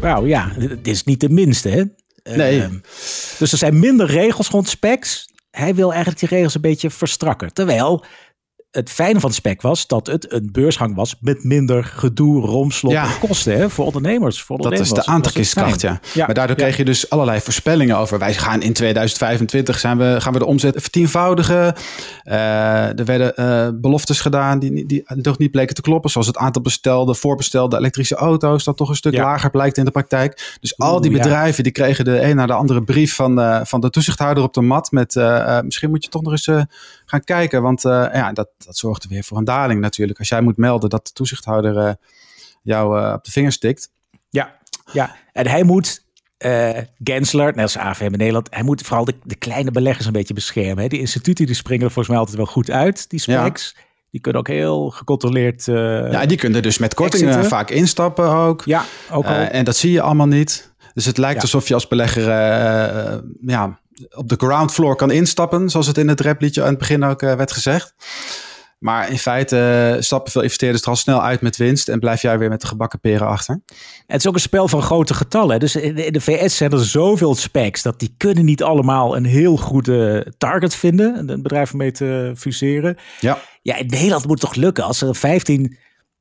Wauw, 0.04 0.26
ja, 0.26 0.52
dit 0.58 0.88
is 0.88 1.04
niet 1.04 1.20
de 1.20 1.30
minste, 1.30 1.70
hè? 1.70 1.84
Eh, 2.24 2.36
Nee. 2.36 2.68
dus 3.40 3.52
er 3.52 3.58
zijn 3.58 3.80
minder 3.80 4.08
regels 4.08 4.48
rond 4.50 4.68
specs. 4.70 5.30
Hij 5.52 5.76
wil 5.76 5.90
eigenlijk 5.90 6.20
die 6.20 6.30
regels 6.30 6.56
een 6.56 6.62
beetje 6.62 6.90
verstrakken. 6.90 7.54
Terwijl 7.54 8.06
het 8.74 8.90
fijne 8.90 9.20
van 9.20 9.34
spec 9.34 9.62
was 9.62 9.88
dat 9.88 10.08
het 10.08 10.32
een 10.32 10.50
beursgang 10.52 10.96
was 10.96 11.16
met 11.20 11.44
minder 11.44 11.84
gedoe, 11.84 12.46
romslop 12.46 12.92
Ja. 12.92 13.04
en 13.04 13.20
kosten 13.20 13.58
hè, 13.58 13.70
voor 13.70 13.86
ondernemers. 13.86 14.42
Voor 14.42 14.58
Dat 14.58 14.66
ondernemers 14.66 14.98
is 14.98 15.06
de 15.06 15.12
aantrekkingskracht, 15.12 15.82
ja. 15.82 16.00
fijn. 16.02 16.26
Maar 16.26 16.36
daardoor 16.36 16.56
kreeg 16.56 16.78
je 16.78 16.86
dus 16.86 17.10
allerlei 17.10 17.40
voorspellingen 17.40 17.98
over. 17.98 18.20
Wij 18.20 18.34
gaan 18.34 18.62
in 18.62 18.74
2025 18.74 19.80
zijn 19.80 19.98
we, 19.98 20.16
gaan 20.20 20.34
we 20.34 20.40
de 20.40 20.46
omzet 20.46 20.82
vertienvoudigen. 20.82 21.76
Eh, 22.24 23.00
er 23.00 23.06
werden 23.06 23.36
eh, 23.36 23.68
beloftes 23.74 24.20
gedaan 24.20 24.60
die, 24.60 24.86
die 24.86 25.04
toch 25.22 25.38
niet 25.38 25.52
bleken 25.52 25.76
te 25.76 25.82
kloppen. 25.82 26.10
Zoals 26.10 26.28
het 26.28 26.38
aantal 26.38 26.62
bestelde, 26.62 27.16
voorbestelde 27.16 27.78
elektrische 27.78 28.16
auto's. 28.16 28.64
Dat 28.64 28.78
toch 28.78 28.90
een 28.90 28.96
stuk 28.96 29.14
Ja. 29.14 29.24
lager 29.24 29.50
blijkt 29.50 29.78
in 29.78 29.86
de 29.86 29.92
praktijk. 29.92 30.58
Dus 30.60 30.78
al 30.78 31.02
die 31.02 31.12
ja. 31.12 31.18
bedrijven 31.18 31.64
die 31.64 31.72
kregen 31.72 32.06
de 32.06 32.22
een 32.22 32.36
naar 32.36 32.48
de 32.48 32.54
andere 32.54 32.84
brief 32.84 33.16
van, 33.16 33.42
eh, 33.42 33.60
van 33.64 33.82
de 33.82 33.90
toezichthouder 33.90 34.44
op 34.44 34.54
de 34.54 34.62
mat. 34.62 34.92
Met 34.92 35.16
misschien 35.64 35.90
moet 35.90 36.04
je 36.04 36.10
toch 36.10 36.22
nog 36.22 36.32
eens 36.32 36.50
gaan 37.14 37.24
kijken. 37.24 37.62
Want 37.62 37.86
eh, 37.86 38.06
ja, 38.14 38.32
dat, 38.34 38.50
dat 38.58 38.78
zorgde 38.78 39.08
weer 39.08 39.24
voor 39.24 39.38
een 39.38 39.44
daling 39.44 39.80
natuurlijk. 39.82 40.20
Als 40.20 40.28
jij 40.30 40.42
moet 40.42 40.58
melden 40.58 40.90
dat 40.90 41.06
de 41.08 41.14
toezichthouder 41.14 41.78
eh, 41.78 41.94
jou 42.62 43.00
eh, 43.02 43.14
op 43.14 43.24
de 43.24 43.32
vingers 43.32 43.58
tikt. 43.58 43.90
Ja, 44.30 44.58
ja. 44.92 45.16
En 45.32 45.48
hij 45.48 45.64
moet, 45.64 46.04
eh 46.38 46.78
Gensler, 47.04 47.46
net 47.56 47.62
als 47.62 47.78
AFM 47.78 48.04
in 48.04 48.12
Nederland, 48.12 48.48
hij 48.50 48.64
moet 48.64 48.82
vooral 48.82 49.06
de, 49.06 49.16
de 49.24 49.36
kleine 49.36 49.72
beleggers 49.72 50.06
een 50.06 50.12
beetje 50.12 50.34
beschermen. 50.34 50.78
Hè. 50.84 50.88
Die 50.88 51.00
instituten 51.00 51.46
die 51.46 51.56
springen 51.56 51.86
er 51.86 51.92
volgens 51.92 52.08
mij 52.08 52.18
altijd 52.18 52.38
wel 52.38 52.46
goed 52.46 52.70
uit, 52.70 53.10
die 53.10 53.22
Ja. 53.26 53.42
specs. 53.44 53.76
Die 54.12 54.22
kunnen 54.22 54.42
ook 54.42 54.48
heel 54.48 54.90
gecontroleerd... 54.90 55.66
Ja, 55.66 56.26
die 56.26 56.38
kunnen 56.38 56.62
dus 56.62 56.78
met 56.78 56.94
kortingen 56.94 57.28
exiten. 57.28 57.50
vaak 57.50 57.70
instappen 57.70 58.30
ook. 58.30 58.62
ja, 58.66 58.86
ook 59.12 59.26
al. 59.26 59.34
En 59.34 59.66
dat 59.66 59.76
zie 59.76 59.92
je 59.92 60.02
allemaal 60.02 60.28
niet. 60.28 60.74
Dus 60.94 61.06
het 61.06 61.18
lijkt 61.18 61.36
Ja. 61.36 61.42
alsof 61.42 61.68
je 61.68 61.74
als 61.74 61.88
belegger 61.88 62.24
ja, 63.42 63.80
op 64.10 64.30
de 64.30 64.36
ground 64.38 64.72
floor 64.72 64.96
kan 64.96 65.12
instappen. 65.12 65.70
Zoals 65.70 65.88
het 65.88 65.98
in 65.98 66.08
het 66.08 66.20
rapliedje 66.22 66.62
aan 66.62 66.70
het 66.70 66.78
begin 66.78 67.04
ook 67.04 67.22
eh, 67.22 67.36
werd 67.36 67.52
gezegd. 67.52 67.94
Maar 68.80 69.10
in 69.10 69.18
feite 69.20 69.58
eh, 69.96 70.02
stappen 70.02 70.32
veel 70.32 70.42
investeerders 70.42 70.82
er 70.84 70.90
al 70.90 70.96
snel 70.96 71.22
uit 71.24 71.42
met 71.42 71.58
winst. 71.58 71.90
En 71.90 72.00
blijf 72.00 72.22
jij 72.22 72.38
weer 72.38 72.50
met 72.50 72.62
de 72.62 72.68
gebakken 72.68 73.00
peren 73.00 73.28
achter. 73.28 73.62
Het 74.08 74.20
is 74.20 74.28
ook 74.28 74.34
een 74.34 74.40
spel 74.40 74.68
van 74.68 74.82
grote 74.82 75.14
getallen. 75.14 75.60
Dus 75.60 75.76
in 75.76 75.96
de, 76.12 76.22
VS 76.22 76.58
zijn 76.58 76.72
er 76.72 76.86
zoveel 76.86 77.36
specs 77.36 77.82
dat 77.82 78.00
die 78.00 78.14
kunnen 78.18 78.46
niet 78.46 78.64
allemaal 78.64 79.16
een 79.16 79.26
heel 79.26 79.58
goede 79.58 80.34
target 80.38 80.76
vinden. 80.76 81.18
Een- 81.18 81.30
Een 81.30 81.42
bedrijf 81.42 81.72
om 81.72 81.78
mee 81.78 81.92
te 81.92 82.32
fuseren. 82.38 82.98
Ja, 83.20 83.38
Ja, 83.62 83.76
in 83.78 83.86
Nederland 83.88 84.28
moet 84.28 84.42
het 84.42 84.50
toch 84.50 84.56
lukken. 84.64 84.84
Als 84.84 85.02
er 85.02 85.16
15 85.16 85.78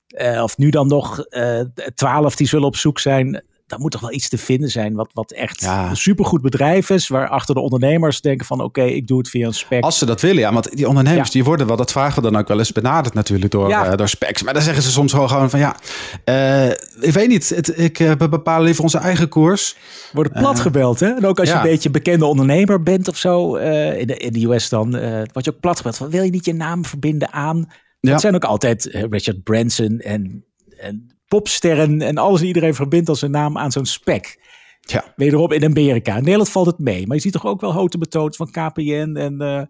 eh, 0.06 0.42
of 0.42 0.56
nu 0.58 0.70
dan 0.70 0.86
nog 0.86 1.20
eh 1.20 1.60
12 1.94 2.36
die 2.36 2.46
zullen 2.48 2.66
op 2.66 2.76
zoek 2.76 2.98
zijn. 2.98 3.44
Dan 3.72 3.80
moet 3.80 3.90
toch 3.90 4.00
wel 4.00 4.12
iets 4.12 4.28
te 4.28 4.38
vinden 4.38 4.68
zijn 4.70 4.94
wat, 4.94 5.10
wat 5.12 5.30
echt 5.32 5.60
Ja. 5.60 5.90
een 5.90 5.96
supergoed 5.96 6.42
bedrijf 6.42 6.90
is. 6.90 7.08
Waarachter 7.08 7.54
de 7.54 7.60
ondernemers 7.60 8.20
denken 8.20 8.46
van 8.46 8.60
oké, 8.60 8.82
ik 8.82 9.06
doe 9.06 9.18
het 9.18 9.28
via 9.28 9.46
een 9.46 9.54
spec. 9.54 9.82
als 9.82 9.98
ze 9.98 10.06
dat 10.06 10.20
willen. 10.20 10.40
Ja, 10.40 10.52
want 10.52 10.76
die 10.76 10.88
ondernemers 10.88 11.26
Ja. 11.26 11.32
die 11.32 11.44
worden 11.44 11.66
wel, 11.66 11.76
dat 11.76 11.92
vragen 11.92 12.22
we 12.22 12.30
dan 12.30 12.40
ook 12.40 12.48
wel 12.48 12.58
eens 12.58 12.72
benaderd 12.72 13.14
natuurlijk 13.14 13.50
door, 13.52 13.68
Ja. 13.68 13.86
eh, 13.86 13.96
door 13.96 14.08
specs. 14.08 14.42
Maar 14.42 14.54
dan 14.54 14.62
zeggen 14.62 14.82
ze 14.82 14.90
soms 14.90 15.12
gewoon, 15.12 15.28
gewoon 15.28 15.50
van 15.50 15.58
ja, 15.58 15.76
eh, 16.24 16.68
ik 17.00 17.12
weet 17.12 17.28
niet. 17.28 17.48
Het, 17.48 17.78
ik, 17.78 17.98
eh, 17.98 18.10
we 18.18 18.28
bepalen 18.28 18.64
liever 18.64 18.82
onze 18.82 18.98
eigen 18.98 19.28
koers. 19.28 19.76
worden 20.12 20.32
plat 20.32 20.60
gebeld. 20.60 21.00
Hè? 21.00 21.06
En 21.14 21.26
ook 21.26 21.40
als 21.40 21.48
je 21.48 21.54
een 21.54 21.62
beetje 21.62 21.90
bekende 21.90 22.24
ondernemer 22.24 22.82
bent 22.82 23.08
of 23.08 23.16
zo. 23.16 23.54
in, 23.54 24.06
de, 24.06 24.16
in 24.16 24.32
de 24.32 24.44
US 24.46 24.68
dan 24.68 24.90
word 25.32 25.44
je 25.44 25.52
ook 25.54 25.60
plat 25.60 25.76
gebeld. 25.76 25.96
Van, 25.96 26.10
wil 26.10 26.22
je 26.22 26.30
niet 26.30 26.44
je 26.44 26.54
naam 26.54 26.84
verbinden 26.84 27.32
aan? 27.32 27.66
Het 28.00 28.20
zijn 28.20 28.34
ook 28.34 28.44
altijd 28.44 28.84
Richard 29.10 29.42
Branson 29.42 29.98
en, 29.98 30.44
en 30.78 31.06
popsterren. 31.32 32.02
En 32.02 32.18
alles 32.18 32.40
en 32.40 32.46
iedereen 32.46 32.74
verbindt 32.74 33.08
als 33.08 33.22
een 33.22 33.30
naam 33.30 33.58
aan 33.58 33.72
zo'n 33.72 33.86
spec. 33.86 34.38
Ja. 34.80 35.04
Wederom 35.16 35.52
in 35.52 35.64
Amerika. 35.64 36.16
In 36.16 36.22
Nederland 36.22 36.50
valt 36.50 36.66
het 36.66 36.78
mee. 36.78 37.06
Maar 37.06 37.16
je 37.16 37.22
ziet 37.22 37.32
toch 37.32 37.46
ook 37.46 37.60
wel 37.60 37.72
houten 37.72 37.98
betoond 37.98 38.36
van 38.36 38.50
KPN. 38.50 39.16
En 39.16 39.32
uh, 39.42 39.62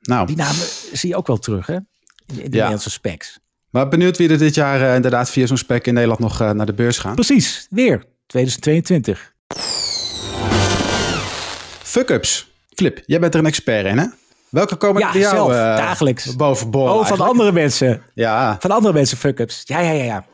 nou. 0.00 0.26
die 0.26 0.36
namen 0.36 0.66
zie 0.92 1.08
je 1.08 1.16
ook 1.16 1.26
wel 1.26 1.38
terug 1.38 1.66
hè? 1.66 1.74
in, 1.74 1.82
in 2.26 2.34
de 2.34 2.40
ja. 2.40 2.48
Nederlandse 2.48 2.90
specs. 2.90 3.38
Maar 3.70 3.88
benieuwd 3.88 4.16
wie 4.16 4.28
er 4.28 4.38
dit 4.38 4.54
jaar 4.54 4.80
uh, 4.80 4.94
inderdaad 4.94 5.30
via 5.30 5.46
zo'n 5.46 5.56
spec 5.56 5.86
in 5.86 5.94
Nederland 5.94 6.20
nog 6.20 6.40
uh, 6.40 6.50
naar 6.50 6.66
de 6.66 6.74
beurs 6.74 6.98
gaan. 6.98 7.14
Precies, 7.14 7.66
weer 7.70 8.04
2022. 8.26 9.34
Fuck-ups. 11.82 12.52
Flip, 12.74 13.02
jij 13.06 13.20
bent 13.20 13.34
er 13.34 13.40
een 13.40 13.46
expert 13.46 13.86
in 13.86 13.98
hè? 13.98 14.06
Welke 14.48 14.76
komen 14.76 15.02
ja, 15.02 15.08
er 15.08 15.18
jou 15.18 15.34
zelf, 15.34 15.52
dagelijks. 15.76 16.36
boven? 16.36 16.74
Oh, 16.74 17.06
van 17.06 17.20
andere 17.20 17.52
mensen. 17.52 18.02
Ja. 18.14 18.56
Van 18.60 18.70
andere 18.70 18.94
mensen 18.94 19.16
fuck-ups. 19.16 19.62
Ja, 19.64 19.80
ja, 19.80 19.90
ja, 19.90 20.04
ja. 20.04 20.24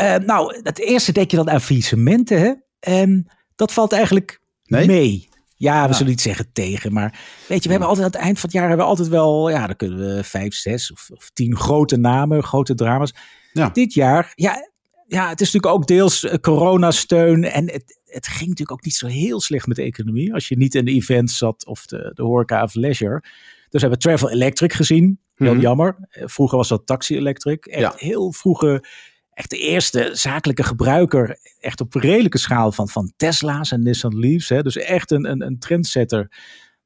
Uh, 0.00 0.14
nou, 0.16 0.60
het 0.62 0.78
eerste 0.78 1.12
denk 1.12 1.30
je 1.30 1.36
dan 1.36 1.50
aan 1.50 1.60
faillissementen, 1.60 2.40
hè? 2.40 2.52
En 2.80 3.26
dat 3.54 3.72
valt 3.72 3.92
eigenlijk 3.92 4.40
nee? 4.64 4.86
mee. 4.86 5.28
Ja, 5.58 5.86
we 5.88 5.92
zullen 5.94 6.10
niet 6.10 6.20
zeggen 6.20 6.52
tegen, 6.52 6.92
maar 6.92 7.20
weet 7.48 7.58
je, 7.58 7.64
we 7.64 7.70
hebben 7.70 7.88
altijd 7.88 8.06
aan 8.06 8.12
het 8.12 8.20
eind 8.22 8.38
van 8.40 8.48
het 8.48 8.58
jaar 8.58 8.68
hebben 8.68 8.84
we 8.84 8.90
altijd 8.90 9.08
wel, 9.08 9.50
ja, 9.50 9.66
dan 9.66 9.76
kunnen 9.76 9.98
we 10.16 10.24
vijf, 10.24 10.54
zes 10.54 10.92
of, 10.92 11.10
of 11.12 11.30
tien 11.32 11.56
grote 11.56 11.96
namen, 11.96 12.42
grote 12.42 12.74
drama's. 12.74 13.14
Ja. 13.52 13.68
Dit 13.68 13.94
jaar, 13.94 14.32
ja, 14.34 14.70
ja, 15.06 15.28
het 15.28 15.40
is 15.40 15.52
natuurlijk 15.52 15.74
ook 15.80 15.86
deels 15.86 16.24
uh, 16.24 16.34
coronasteun 16.34 17.44
en 17.44 17.70
het, 17.70 18.00
het 18.04 18.26
ging 18.26 18.40
natuurlijk 18.48 18.78
ook 18.78 18.84
niet 18.84 18.94
zo 18.94 19.06
heel 19.06 19.40
slecht 19.40 19.66
met 19.66 19.76
de 19.76 19.82
economie 19.82 20.34
als 20.34 20.48
je 20.48 20.56
niet 20.56 20.74
in 20.74 20.84
de 20.84 20.92
events 20.92 21.38
zat 21.38 21.66
of 21.66 21.86
de, 21.86 22.10
de 22.14 22.22
horeca 22.22 22.62
of 22.62 22.74
leisure. 22.74 23.20
Dus 23.20 23.82
we 23.82 23.88
hebben 23.88 23.98
Travel 23.98 24.30
Electric 24.30 24.72
gezien, 24.72 25.20
heel 25.34 25.52
Mhm. 25.52 25.60
jammer. 25.60 25.96
Vroeger 26.10 26.56
was 26.56 26.68
dat 26.68 26.86
Taxi 26.86 27.16
Electric, 27.16 27.66
echt 27.66 27.80
Ja. 27.80 27.92
heel 27.96 28.32
vroege 28.32 28.84
echt 29.36 29.50
de 29.50 29.58
eerste 29.58 30.10
zakelijke 30.12 30.62
gebruiker, 30.62 31.38
echt 31.60 31.80
op 31.80 31.94
redelijke 31.94 32.38
schaal 32.38 32.72
van, 32.72 32.88
van 32.88 33.12
Tesla's 33.16 33.72
en 33.72 33.82
Nissan 33.82 34.18
Leafs. 34.18 34.48
Hè? 34.48 34.62
Dus 34.62 34.76
echt 34.76 35.10
een, 35.10 35.30
een, 35.30 35.42
een 35.42 35.58
trendsetter. 35.58 36.32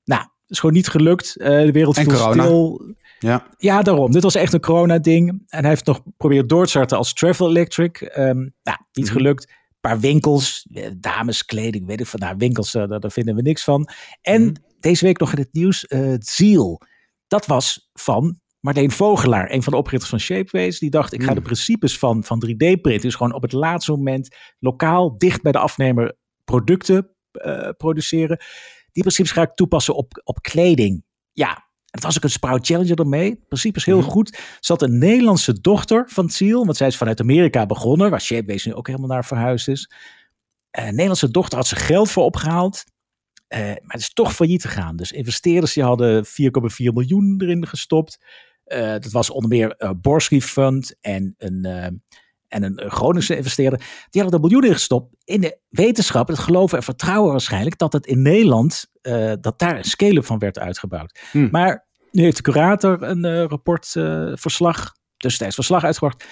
Nou, 0.04 0.22
is 0.46 0.58
gewoon 0.58 0.74
niet 0.74 0.88
gelukt. 0.88 1.34
Uh, 1.36 1.46
de 1.46 1.72
wereld 1.72 1.96
En 1.96 2.04
viel 2.04 2.12
corona. 2.18 2.42
stil. 2.42 2.94
Ja. 3.18 3.46
Ja, 3.58 3.82
daarom. 3.82 4.10
Dit 4.10 4.22
was 4.22 4.34
echt 4.34 4.52
een 4.52 4.60
corona-ding. 4.60 5.28
En 5.28 5.60
hij 5.60 5.68
heeft 5.68 5.86
nog 5.86 5.96
geprobeerd 6.04 6.48
door 6.48 6.64
te 6.64 6.70
starten 6.70 6.96
als 6.98 7.12
Travel 7.12 7.48
Electric. 7.48 8.00
Um, 8.16 8.54
nou, 8.62 8.78
niet 8.92 9.04
Mhm. 9.06 9.14
gelukt. 9.14 9.48
Een 9.48 9.90
paar 9.90 10.00
winkels, 10.00 10.66
eh, 10.72 10.90
dameskleding, 10.96 11.86
weet 11.86 12.00
ik 12.00 12.06
van. 12.06 12.20
Nou, 12.20 12.34
winkels, 12.38 12.74
uh, 12.74 12.88
daar, 12.88 13.00
daar 13.00 13.10
vinden 13.10 13.34
we 13.34 13.42
niks 13.42 13.64
van. 13.64 13.88
En 14.22 14.42
Mhm. 14.42 14.54
deze 14.80 15.04
week 15.04 15.18
nog 15.18 15.32
in 15.32 15.38
het 15.38 15.52
nieuws, 15.52 15.84
uh, 15.88 16.14
Ziel. 16.18 16.80
Dat 17.28 17.46
was 17.46 17.90
van 17.92 18.39
Marleen 18.60 18.90
Vogelaar, 18.90 19.50
een 19.50 19.62
van 19.62 19.72
de 19.72 19.78
oprichters 19.78 20.10
van 20.10 20.20
Shapeways, 20.20 20.78
die 20.78 20.90
dacht: 20.90 21.12
ik 21.12 21.22
ga 21.22 21.28
Mm. 21.28 21.34
de 21.34 21.40
principes 21.42 21.98
van, 21.98 22.24
van 22.24 22.42
3D-print, 22.46 23.02
dus 23.02 23.14
gewoon 23.14 23.34
op 23.34 23.42
het 23.42 23.52
laatste 23.52 23.90
moment 23.90 24.36
lokaal, 24.58 25.18
dicht 25.18 25.42
bij 25.42 25.52
de 25.52 25.58
afnemer, 25.58 26.16
producten 26.44 27.08
uh, 27.32 27.68
produceren. 27.76 28.38
Die 28.92 29.02
principes 29.02 29.32
ga 29.32 29.42
ik 29.42 29.54
toepassen 29.54 29.94
op, 29.94 30.20
op 30.24 30.42
kleding. 30.42 31.04
Ja, 31.32 31.68
het 31.90 32.02
was 32.02 32.16
ook 32.16 32.22
een 32.24 32.30
Sprout 32.30 32.66
Challenger 32.66 32.98
ermee. 32.98 33.30
Het 33.30 33.46
principe 33.48 33.78
is 33.78 33.84
heel 33.84 33.98
Mhm. 34.00 34.08
goed. 34.08 34.38
Ze 34.60 34.72
had 34.72 34.82
een 34.82 34.98
Nederlandse 34.98 35.60
dochter 35.60 36.04
van 36.08 36.28
Ziel, 36.30 36.64
want 36.64 36.76
zij 36.76 36.86
is 36.86 36.96
vanuit 36.96 37.20
Amerika 37.20 37.66
begonnen, 37.66 38.10
waar 38.10 38.20
Shapeways 38.20 38.64
nu 38.64 38.74
ook 38.74 38.86
helemaal 38.86 39.08
naar 39.08 39.24
verhuisd 39.24 39.68
is. 39.68 39.90
Een 40.70 40.84
Nederlandse 40.90 41.30
dochter 41.30 41.58
had 41.58 41.66
ze 41.66 41.76
geld 41.76 42.10
voor 42.10 42.24
opgehaald. 42.24 42.84
Uh, 43.48 43.58
maar 43.60 43.80
het 43.86 44.00
is 44.00 44.12
toch 44.12 44.34
failliet 44.34 44.62
gegaan. 44.64 44.96
Dus 44.96 45.12
investeerders 45.12 45.72
die 45.72 45.82
hadden 45.84 46.24
4,4 46.26 46.92
miljoen 46.92 47.40
erin 47.42 47.66
gestopt. 47.66 48.18
Uh, 48.72 48.90
dat 48.90 49.10
was 49.10 49.30
onder 49.30 49.50
meer 49.50 49.74
uh, 49.78 49.90
Borski 50.00 50.42
Fund 50.42 50.96
en 51.00 51.34
een, 51.38 51.66
uh, 51.66 51.84
en 52.48 52.62
een 52.62 52.90
Groningse 52.90 53.36
investeerder. 53.36 53.78
Die 54.10 54.22
hadden 54.22 54.32
er 54.32 54.40
miljoenen 54.40 54.68
in 54.70 54.76
gestopt 54.76 55.14
in 55.24 55.40
de 55.40 55.58
wetenschap, 55.68 56.28
het 56.28 56.38
geloven 56.38 56.78
en 56.78 56.84
vertrouwen 56.84 57.30
waarschijnlijk, 57.30 57.78
dat 57.78 57.92
het 57.92 58.06
in 58.06 58.22
Nederland, 58.22 58.90
dat 59.40 59.58
daar 59.58 59.76
een 59.76 59.84
scale-up 59.84 60.24
van 60.24 60.38
werd 60.38 60.58
uitgebouwd. 60.58 61.18
Hmm. 61.30 61.48
Maar 61.50 61.86
nu 62.10 62.22
heeft 62.22 62.36
de 62.36 62.42
curator 62.42 63.02
een 63.02 63.48
rapportverslag, 63.48 64.94
tussentijds 65.16 65.54
verslag 65.54 65.84
uitgebracht. 65.84 66.24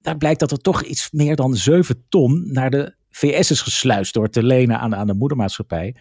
Daar 0.00 0.16
blijkt 0.16 0.40
dat 0.40 0.50
er 0.50 0.60
toch 0.60 0.82
iets 0.82 1.10
meer 1.10 1.36
dan 1.36 1.54
7 1.56 2.04
ton 2.08 2.52
naar 2.52 2.70
de 2.70 2.94
VS 3.10 3.50
is 3.50 3.60
gesluist 3.60 4.14
door 4.14 4.28
te 4.28 4.42
lenen 4.42 4.78
aan, 4.78 4.94
aan 4.94 5.06
de 5.06 5.14
moedermaatschappij. 5.14 5.96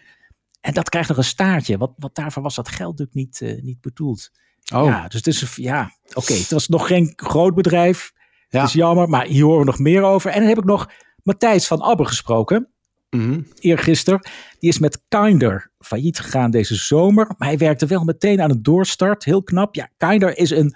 En 0.61 0.73
dat 0.73 0.89
krijgt 0.89 1.09
nog 1.09 1.17
een 1.17 1.23
staartje. 1.23 1.77
Wat, 1.77 1.93
wat 1.97 2.15
daarvoor 2.15 2.43
was 2.43 2.55
dat 2.55 2.69
geld 2.69 2.99
natuurlijk 2.99 3.15
niet, 3.15 3.41
uh, 3.41 3.61
niet 3.61 3.81
bedoeld. 3.81 4.31
Oh. 4.73 4.85
Ja, 4.85 5.07
dus 5.07 5.13
het 5.13 5.27
is, 5.27 5.55
ja, 5.55 5.91
oké. 6.09 6.19
Okay, 6.19 6.37
het 6.37 6.51
was 6.51 6.67
nog 6.67 6.87
geen 6.87 7.13
groot 7.15 7.55
bedrijf. 7.55 8.11
Ja. 8.49 8.59
Het 8.59 8.67
is 8.67 8.75
jammer, 8.75 9.09
maar 9.09 9.25
hier 9.25 9.43
horen 9.43 9.59
we 9.59 9.65
nog 9.65 9.79
meer 9.79 10.03
over. 10.03 10.31
En 10.31 10.39
dan 10.39 10.49
heb 10.49 10.57
ik 10.57 10.63
nog 10.63 10.89
Matthijs 11.23 11.67
van 11.67 11.81
Abbe 11.81 12.05
gesproken. 12.05 12.69
Mm 13.09 13.19
-hmm. 13.19 13.47
Eergisteren. 13.59 14.19
Die 14.59 14.69
is 14.69 14.79
met 14.79 15.01
Kinder 15.07 15.71
failliet 15.79 16.19
gegaan 16.19 16.51
deze 16.51 16.75
zomer. 16.75 17.31
Maar 17.37 17.47
hij 17.47 17.57
werkte 17.57 17.85
wel 17.85 18.03
meteen 18.03 18.41
aan 18.41 18.49
een 18.49 18.63
doorstart. 18.63 19.23
Heel 19.23 19.43
knap. 19.43 19.75
Ja, 19.75 19.89
Kinder 19.97 20.37
is 20.37 20.49
een, 20.49 20.75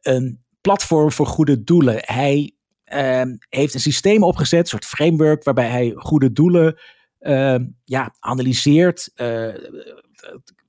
een 0.00 0.40
platform 0.60 1.12
voor 1.12 1.26
goede 1.26 1.64
doelen. 1.64 1.98
Hij 2.00 2.52
uh, 2.94 3.22
heeft 3.48 3.74
een 3.74 3.80
systeem 3.80 4.22
opgezet, 4.22 4.60
een 4.60 4.66
soort 4.66 4.84
framework, 4.84 5.44
waarbij 5.44 5.68
hij 5.68 5.92
goede 5.96 6.32
doelen 6.32 6.80
uh, 7.20 7.56
ja, 7.84 8.14
analyseert. 8.18 9.10
Uh, 9.16 9.54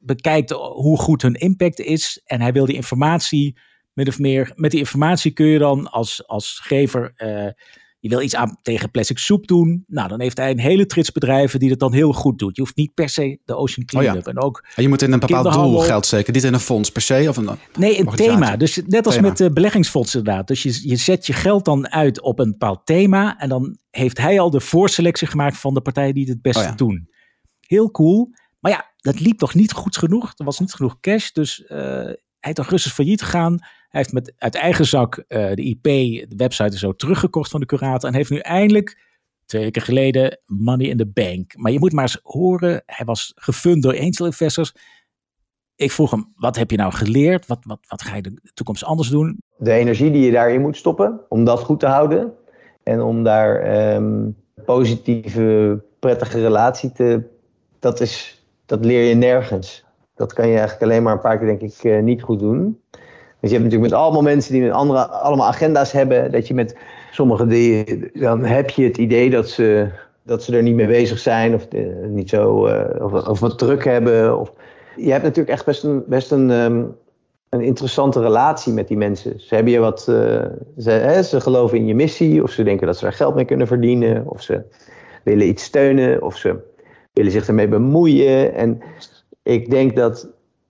bekijkt 0.08 0.52
hoe 0.52 0.98
goed 0.98 1.22
hun 1.22 1.34
impact 1.34 1.80
is. 1.80 2.22
En 2.26 2.42
hij 2.42 2.52
wil 2.52 2.66
die 2.66 2.76
informatie, 2.76 3.58
min 3.94 4.08
of 4.08 4.20
meer, 4.20 4.52
met 4.56 4.72
die 4.72 4.80
informatie 4.80 5.32
kun 5.32 5.46
je 5.46 5.60
dan 5.60 5.92
als, 5.92 6.28
als 6.28 6.60
gever, 6.64 7.14
uh, 7.18 7.48
je 8.00 8.10
wil 8.10 8.22
iets 8.22 8.36
aan 8.36 8.58
tegen 8.62 8.92
plastic 8.92 9.18
soep 9.18 9.48
doen. 9.48 9.84
Nou, 9.88 10.08
dan 10.08 10.22
heeft 10.22 10.38
hij 10.38 10.52
een 10.52 10.60
hele 10.60 10.86
trits 10.86 11.12
bedrijven 11.12 11.60
die 11.60 11.70
dat 11.70 11.80
dan 11.80 11.94
heel 11.94 12.14
goed 12.14 12.40
doet. 12.40 12.56
Je 12.56 12.62
hoeft 12.62 12.76
niet 12.76 12.94
per 12.94 13.10
se 13.10 13.40
de 13.46 13.56
Ocean 13.56 13.86
Cleanup. 13.86 14.16
Oh 14.16 14.24
ja. 14.26 14.30
en 14.32 14.42
ook 14.42 14.66
en 14.76 14.84
je 14.84 14.90
moet 14.90 15.02
in 15.02 15.12
een 15.12 15.20
bepaald 15.20 15.54
doel 15.54 15.80
geld 15.80 16.06
steken, 16.06 16.34
niet 16.34 16.44
in 16.44 16.54
een 16.54 16.60
fonds 16.60 16.90
per 16.90 17.02
se? 17.02 17.26
Of 17.30 17.38
een, 17.38 17.50
nee, 17.78 18.00
een 18.00 18.10
thema. 18.10 18.58
Dus 18.58 18.82
net 18.86 19.06
als 19.06 19.16
thema. 19.16 19.28
met 19.28 19.38
de 19.38 19.54
beleggingsfondsen 19.54 20.20
inderdaad. 20.20 20.48
Dus 20.48 20.64
je, 20.64 20.90
je 20.90 20.96
zet 20.96 21.26
je 21.26 21.34
geld 21.34 21.66
dan 21.66 21.90
uit 21.92 22.22
op 22.22 22.40
een 22.40 22.52
bepaald 22.52 22.86
thema. 22.86 23.38
En 23.40 23.50
dan 23.50 23.78
heeft 23.90 24.18
hij 24.18 24.40
al 24.40 24.50
de 24.50 24.60
voorselectie 24.60 25.28
gemaakt 25.28 25.58
van 25.58 25.74
de 25.74 25.82
partijen 25.82 26.14
die 26.14 26.24
het 26.24 26.34
het 26.34 26.42
beste 26.42 26.62
oh 26.62 26.68
ja. 26.70 26.76
doen. 26.76 27.10
Heel 27.60 27.92
cool. 27.92 28.30
Maar 28.68 28.76
ja, 28.76 28.92
dat 28.98 29.20
liep 29.20 29.40
nog 29.40 29.54
niet 29.54 29.72
goed 29.72 29.98
genoeg. 29.98 30.34
Er 30.36 30.46
was 30.46 30.60
niet 30.60 30.74
genoeg 30.74 31.00
cash. 31.00 31.32
Dus 31.32 31.60
uh, 31.60 31.70
hij 31.70 32.18
heeft 32.40 32.58
augustus 32.58 32.92
failliet 32.92 33.22
gegaan. 33.22 33.58
Hij 33.62 34.02
heeft 34.02 34.14
met, 34.14 34.34
uit 34.38 34.56
eigen 34.56 34.86
zak 34.86 35.18
uh, 35.18 35.26
de 35.54 35.64
IP, 35.64 35.84
de 36.30 36.36
website 36.38 36.78
zo 36.78 36.94
teruggekocht 36.94 37.52
van 37.52 37.60
de 37.60 37.66
curator. 37.66 38.10
En 38.10 38.16
heeft 38.16 38.30
nu 38.30 38.38
eindelijk, 38.38 39.02
twee 39.46 39.62
weken 39.62 39.82
geleden, 39.82 40.40
money 40.46 40.88
in 40.88 40.98
the 40.98 41.08
bank. 41.08 41.58
Maar 41.58 41.72
je 41.72 41.80
moet 41.80 41.94
maar 41.94 42.04
eens 42.04 42.20
horen, 42.24 42.84
hij 42.86 43.06
was 43.06 43.32
gefund 43.36 43.84
door 43.84 44.00
angel 44.00 44.26
investors. 44.26 44.74
Ik 45.76 45.92
vroeg 45.92 46.12
hem, 46.12 46.32
wat 46.36 46.56
heb 46.56 46.72
je 46.72 46.78
nou 46.78 46.94
geleerd? 46.94 47.46
Wat, 47.46 47.60
wat, 47.62 47.80
wat 47.88 48.02
ga 48.02 48.16
je 48.16 48.22
de 48.22 48.52
toekomst 48.54 48.84
anders 48.84 49.10
doen? 49.10 49.38
De 49.58 49.72
energie 49.72 50.12
die 50.12 50.26
je 50.26 50.32
daarin 50.32 50.62
moet 50.62 50.78
stoppen, 50.78 51.22
om 51.30 51.44
dat 51.44 51.60
goed 51.60 51.80
te 51.80 51.88
houden. 51.88 52.34
En 52.84 53.02
om 53.02 53.24
daar 53.24 53.94
um, 53.96 54.36
positieve, 54.66 55.82
prettige 56.00 56.42
relatie 56.42 56.92
te... 56.92 57.36
Dat, 57.80 58.02
is, 58.02 58.37
dat 58.68 58.86
leer 58.86 59.04
je 59.04 59.16
nergens. 59.16 59.86
Dat 60.16 60.34
kan 60.34 60.48
je 60.48 60.58
eigenlijk 60.58 60.84
alleen 60.84 61.04
maar 61.04 61.14
een 61.14 61.20
paar 61.20 61.38
keer, 61.38 61.48
denk 61.48 61.62
ik, 61.62 61.84
uh, 61.84 62.00
niet 62.00 62.22
goed 62.22 62.40
doen. 62.40 62.82
Dus 63.40 63.50
je 63.50 63.58
hebt 63.58 63.64
natuurlijk 63.64 63.92
met 63.92 64.02
allemaal 64.02 64.22
mensen 64.22 64.54
die 64.54 64.62
met 64.62 64.72
andere, 64.72 65.08
allemaal 65.08 65.48
agenda's 65.48 65.92
hebben. 65.92 66.32
Dat 66.32 66.48
je 66.48 66.54
met 66.54 66.78
sommigen, 67.12 67.50
dan 68.14 68.46
heb 68.46 68.70
je 68.70 68.84
het 68.84 68.98
idee 68.98 69.30
dat 69.30 69.50
ze, 69.50 69.88
dat 70.24 70.44
ze 70.44 70.56
er 70.56 70.64
niet 70.64 70.76
mee 70.76 70.88
bezig 70.88 71.20
zijn. 71.20 71.54
Of 71.54 71.68
de, 71.68 72.08
niet 72.10 72.30
zo, 72.30 72.68
uh, 72.68 72.84
of, 73.00 73.28
of 73.28 73.40
wat 73.40 73.58
druk 73.58 73.84
hebben. 73.84 74.40
Of, 74.40 74.54
je 74.96 75.12
hebt 75.12 75.24
natuurlijk 75.24 75.50
echt 75.50 75.66
best 75.66 75.84
een, 75.84 76.04
best 76.08 76.32
een, 76.32 76.50
um, 76.50 76.96
een 77.50 77.62
interessante 77.62 78.22
relatie 78.22 78.74
met 78.74 78.88
die 78.88 78.98
mensen. 78.98 79.40
Ze 79.40 79.56
hebben 79.56 79.74
je 79.74 79.80
wat, 79.80 80.02
ze, 80.02 80.90
hè, 80.90 81.24
ze 81.24 81.42
geloven 81.42 81.78
in 81.78 81.86
je 81.86 81.96
missie. 81.96 82.44
Of 82.44 82.52
ze 82.52 82.64
denken 82.64 82.88
dat 82.88 82.98
ze 82.98 83.06
er 83.06 83.14
geld 83.14 83.36
mee 83.36 83.46
kunnen 83.46 83.68
verdienen. 83.68 84.24
Of 84.26 84.42
ze 84.42 84.62
willen 85.24 85.48
iets 85.48 85.64
steunen. 85.64 86.22
Of 86.24 86.38
ze 86.38 86.56
willen 87.18 87.32
zich 87.32 87.48
ermee 87.48 87.68
bemoeien. 87.68 88.54
En 88.54 88.82
ik 89.44 89.70
denk 89.70 89.96
dat 89.96 90.28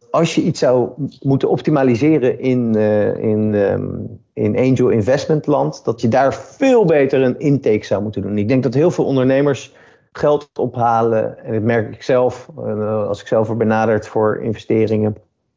als 0.10 0.36
je 0.36 0.42
iets 0.42 0.60
zou 0.60 0.90
moeten 1.22 1.50
optimaliseren 1.50 2.40
in, 2.40 2.74
uh, 2.76 3.18
in, 3.18 3.54
um, 3.54 4.20
in 4.34 4.58
angel 4.58 4.90
investment 4.90 5.48
land, 5.48 5.86
dat 5.86 6.02
je 6.02 6.08
daar 6.08 6.34
veel 6.34 6.86
beter 6.86 7.22
een 7.22 7.40
intake 7.40 7.86
zou 7.86 8.02
moeten 8.02 8.22
doen. 8.22 8.38
Ik 8.38 8.48
denk 8.48 8.64
dat 8.64 8.74
heel 8.74 8.92
veel 8.92 9.06
ondernemers 9.06 9.76
geld 10.12 10.50
ophalen, 10.60 11.44
en 11.44 11.54
dat 11.54 11.62
merk 11.62 11.94
ik 11.94 12.04
zelf, 12.04 12.50
uh, 12.60 13.08
als 13.08 13.22
ik 13.22 13.28
zelf 13.28 13.48
word 13.48 13.60
benaderd 13.60 14.08
voor 14.08 14.42
investeringen, 14.42 15.16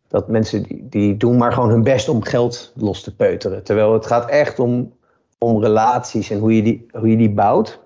dat 0.08 0.28
mensen 0.28 0.62
die, 0.62 0.86
die 0.88 1.16
doen 1.16 1.36
maar 1.36 1.52
gewoon 1.52 1.70
hun 1.70 1.82
best 1.82 2.08
om 2.08 2.22
geld 2.22 2.72
los 2.76 3.02
te 3.02 3.16
peuteren. 3.16 3.64
Terwijl 3.64 3.92
het 3.92 4.06
gaat 4.06 4.30
echt 4.30 4.58
om, 4.58 4.92
om 5.38 5.62
relaties 5.62 6.30
en 6.30 6.38
hoe 6.38 6.56
je, 6.56 6.62
die, 6.62 6.86
hoe 6.92 7.10
je 7.10 7.16
die 7.16 7.30
bouwt 7.30 7.80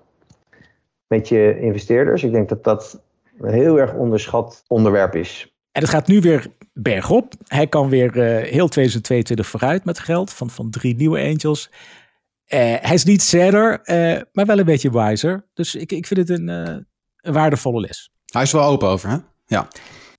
met 1.07 1.27
je 1.27 1.59
investeerders. 1.59 2.23
Ik 2.23 2.31
denk 2.31 2.49
dat 2.49 2.63
dat 2.63 3.01
een 3.37 3.53
heel 3.53 3.79
erg 3.79 3.93
onderschat 3.93 4.63
onderwerp 4.67 5.15
is. 5.15 5.53
En 5.71 5.81
het 5.81 5.89
gaat 5.89 6.07
nu 6.07 6.21
weer 6.21 6.47
bergop. 6.73 7.33
Hij 7.43 7.67
kan 7.67 7.89
weer 7.89 8.15
uh, 8.17 8.51
heel 8.51 8.67
2022 8.67 9.47
vooruit 9.47 9.85
met 9.85 9.99
geld 9.99 10.33
van, 10.33 10.49
van 10.49 10.69
drie 10.69 10.95
nieuwe 10.95 11.19
angels. 11.19 11.69
Uh, 11.71 12.59
hij 12.59 12.93
is 12.93 13.03
niet 13.03 13.21
sadder, 13.21 13.79
uh, 13.83 14.21
maar 14.31 14.45
wel 14.45 14.59
een 14.59 14.65
beetje 14.65 14.91
wiser. 14.91 15.45
Dus 15.53 15.75
ik, 15.75 15.91
ik 15.91 16.07
vind 16.07 16.19
het 16.19 16.39
een, 16.39 16.47
een 16.47 17.33
waardevolle 17.33 17.79
les. 17.79 18.11
Hij 18.31 18.41
is 18.41 18.51
wel 18.51 18.63
open 18.63 18.87
over, 18.87 19.09
hè? 19.09 19.17
Ja. 19.45 19.67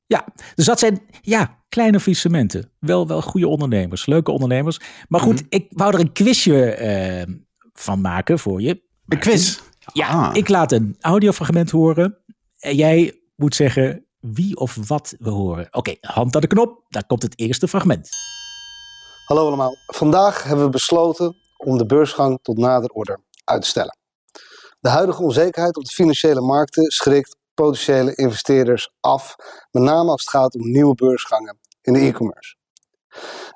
Ja, 0.07 0.25
dus 0.55 0.65
dat 0.65 0.79
zijn 0.79 1.01
ja, 1.21 1.59
kleine 1.69 2.01
faillissementen. 2.01 2.71
Wel, 2.79 3.07
wel 3.07 3.23
goede 3.23 3.49
ondernemers, 3.49 4.07
leuke 4.07 4.31
ondernemers. 4.31 4.81
Maar 5.09 5.21
goed, 5.21 5.35
Mhm. 5.35 5.45
ik 5.49 5.67
wou 5.69 5.95
er 5.95 6.01
een 6.01 6.13
quizje 6.13 6.65
eh, 6.71 7.35
van 7.73 8.01
maken 8.01 8.39
voor 8.39 8.61
je. 8.61 8.83
Een 9.09 9.19
quiz. 9.19 9.61
Ja, 9.93 10.09
Ah. 10.09 10.37
ik 10.37 10.49
laat 10.49 10.73
een 10.73 10.97
audiofragment 11.01 11.71
horen. 11.71 12.19
En 12.59 12.75
jij 12.75 13.21
moet 13.37 13.55
zeggen 13.55 14.07
wie 14.21 14.57
of 14.57 14.89
wat 14.89 15.15
we 15.19 15.31
horen. 15.31 15.69
Oké, 15.71 15.95
hand 16.01 16.35
aan 16.35 16.41
de 16.41 16.47
knop. 16.47 16.85
Daar 16.89 17.07
komt 17.07 17.23
het 17.23 17.39
eerste 17.39 17.69
fragment. 17.69 18.09
Hallo 19.27 19.47
allemaal. 19.47 19.77
Vandaag 19.87 20.43
hebben 20.43 20.65
we 20.65 20.71
besloten 20.71 21.37
om 21.57 21.79
de 21.79 21.87
beursgang 21.87 22.39
tot 22.43 22.59
nader 22.59 22.91
order 22.91 23.21
uit 23.45 23.63
te 23.63 23.69
stellen. 23.69 23.99
De 24.81 24.89
huidige 24.89 25.23
onzekerheid 25.23 25.77
op 25.77 25.85
de 25.85 25.95
financiële 25.95 26.41
markten 26.41 26.91
schrikt 26.91 27.37
potentiële 27.55 28.15
investeerders 28.15 28.91
af, 29.01 29.37
met 29.71 29.83
name 29.83 30.11
als 30.11 30.21
het 30.21 30.31
gaat 30.31 30.55
om 30.55 30.71
nieuwe 30.71 30.95
beursgangen 30.95 31.59
in 31.83 31.93
de 31.93 31.99
e-commerce. 31.99 32.57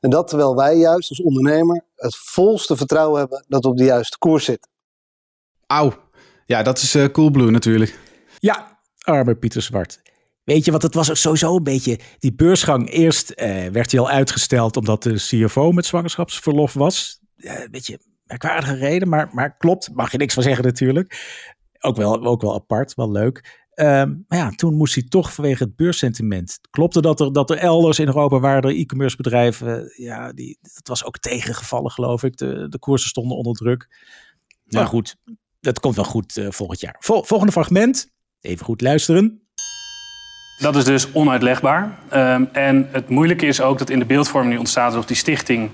En 0.00 0.10
dat 0.10 0.28
terwijl 0.28 0.56
wij 0.56 0.76
juist 0.76 1.08
als 1.08 1.22
ondernemer 1.22 1.84
het 1.94 2.16
volste 2.16 2.76
vertrouwen 2.76 3.18
hebben 3.18 3.44
dat 3.48 3.62
we 3.64 3.68
op 3.70 3.76
de 3.76 3.84
juiste 3.84 4.18
koers 4.18 4.44
zitten. 4.44 4.70
Auw. 5.66 5.92
Ja, 6.50 6.62
dat 6.62 6.78
is 6.78 6.94
eh 6.94 7.04
Coolblue 7.04 7.50
natuurlijk. 7.50 7.98
Ja, 8.38 8.80
arme 8.98 9.34
Pieter 9.34 9.62
Zwart. 9.62 10.02
Weet 10.44 10.64
je, 10.64 10.70
want 10.70 10.82
het 10.82 10.94
was 10.94 11.10
ook 11.10 11.16
sowieso 11.16 11.56
een 11.56 11.62
beetje... 11.62 11.98
Die 12.18 12.34
beursgang, 12.34 12.90
eerst 12.90 13.30
eh, 13.30 13.66
werd 13.66 13.90
hij 13.90 14.00
al 14.00 14.10
uitgesteld 14.10 14.76
omdat 14.76 15.02
de 15.02 15.14
CFO 15.14 15.72
met 15.72 15.86
zwangerschapsverlof 15.86 16.72
was. 16.72 17.20
Eh, 17.36 17.60
een 17.60 17.70
beetje 17.70 18.00
merkwaardige 18.24 18.74
reden, 18.74 19.08
maar, 19.08 19.28
maar 19.32 19.56
klopt. 19.56 19.90
Mag 19.94 20.12
je 20.12 20.18
niks 20.18 20.34
van 20.34 20.42
zeggen 20.42 20.64
natuurlijk. 20.64 21.38
Ook 21.80 21.96
wel, 21.96 22.24
ook 22.24 22.42
wel 22.42 22.54
apart, 22.54 22.94
wel 22.94 23.10
leuk. 23.10 23.66
Ehm, 23.74 24.14
maar 24.28 24.38
ja, 24.38 24.50
toen 24.50 24.74
moest 24.74 24.94
hij 24.94 25.04
toch 25.08 25.32
vanwege 25.32 25.62
het 25.64 25.76
beurssentiment. 25.76 26.58
Klopte 26.70 27.00
dat 27.00 27.20
er, 27.20 27.32
dat 27.32 27.50
er 27.50 27.56
elders 27.56 27.98
in 27.98 28.06
Europa 28.06 28.38
waren 28.40 28.62
er 28.62 28.76
e-commerce 28.76 29.16
bedrijven. 29.16 29.92
Ja, 29.96 30.32
die, 30.32 30.58
dat 30.60 30.88
was 30.88 31.04
ook 31.04 31.18
tegengevallen, 31.18 31.90
geloof 31.90 32.22
ik. 32.22 32.36
De, 32.36 32.68
de 32.68 32.78
koersen 32.78 33.08
stonden 33.08 33.36
onder 33.36 33.54
druk. 33.54 33.88
Maar 34.64 34.82
Ja. 34.82 34.88
goed, 34.88 35.16
dat 35.60 35.80
komt 35.80 35.96
wel 35.96 36.04
goed 36.04 36.36
eh, 36.36 36.46
volgend 36.50 36.80
jaar. 36.80 36.96
Vol- 36.98 37.22
volgende 37.22 37.52
fragment. 37.52 38.10
Even 38.40 38.64
goed 38.64 38.80
luisteren. 38.80 39.42
Dat 40.58 40.76
is 40.76 40.84
dus 40.84 41.12
onuitlegbaar. 41.12 41.98
Ehm, 42.08 42.44
en 42.52 42.88
het 42.92 43.08
moeilijke 43.08 43.46
is 43.46 43.60
ook 43.60 43.78
dat 43.78 43.90
in 43.90 43.98
de 43.98 44.04
beeldvorming 44.04 44.52
nu 44.52 44.58
ontstaat 44.58 44.86
alsof 44.90 45.06
die 45.06 45.16
stichting 45.16 45.70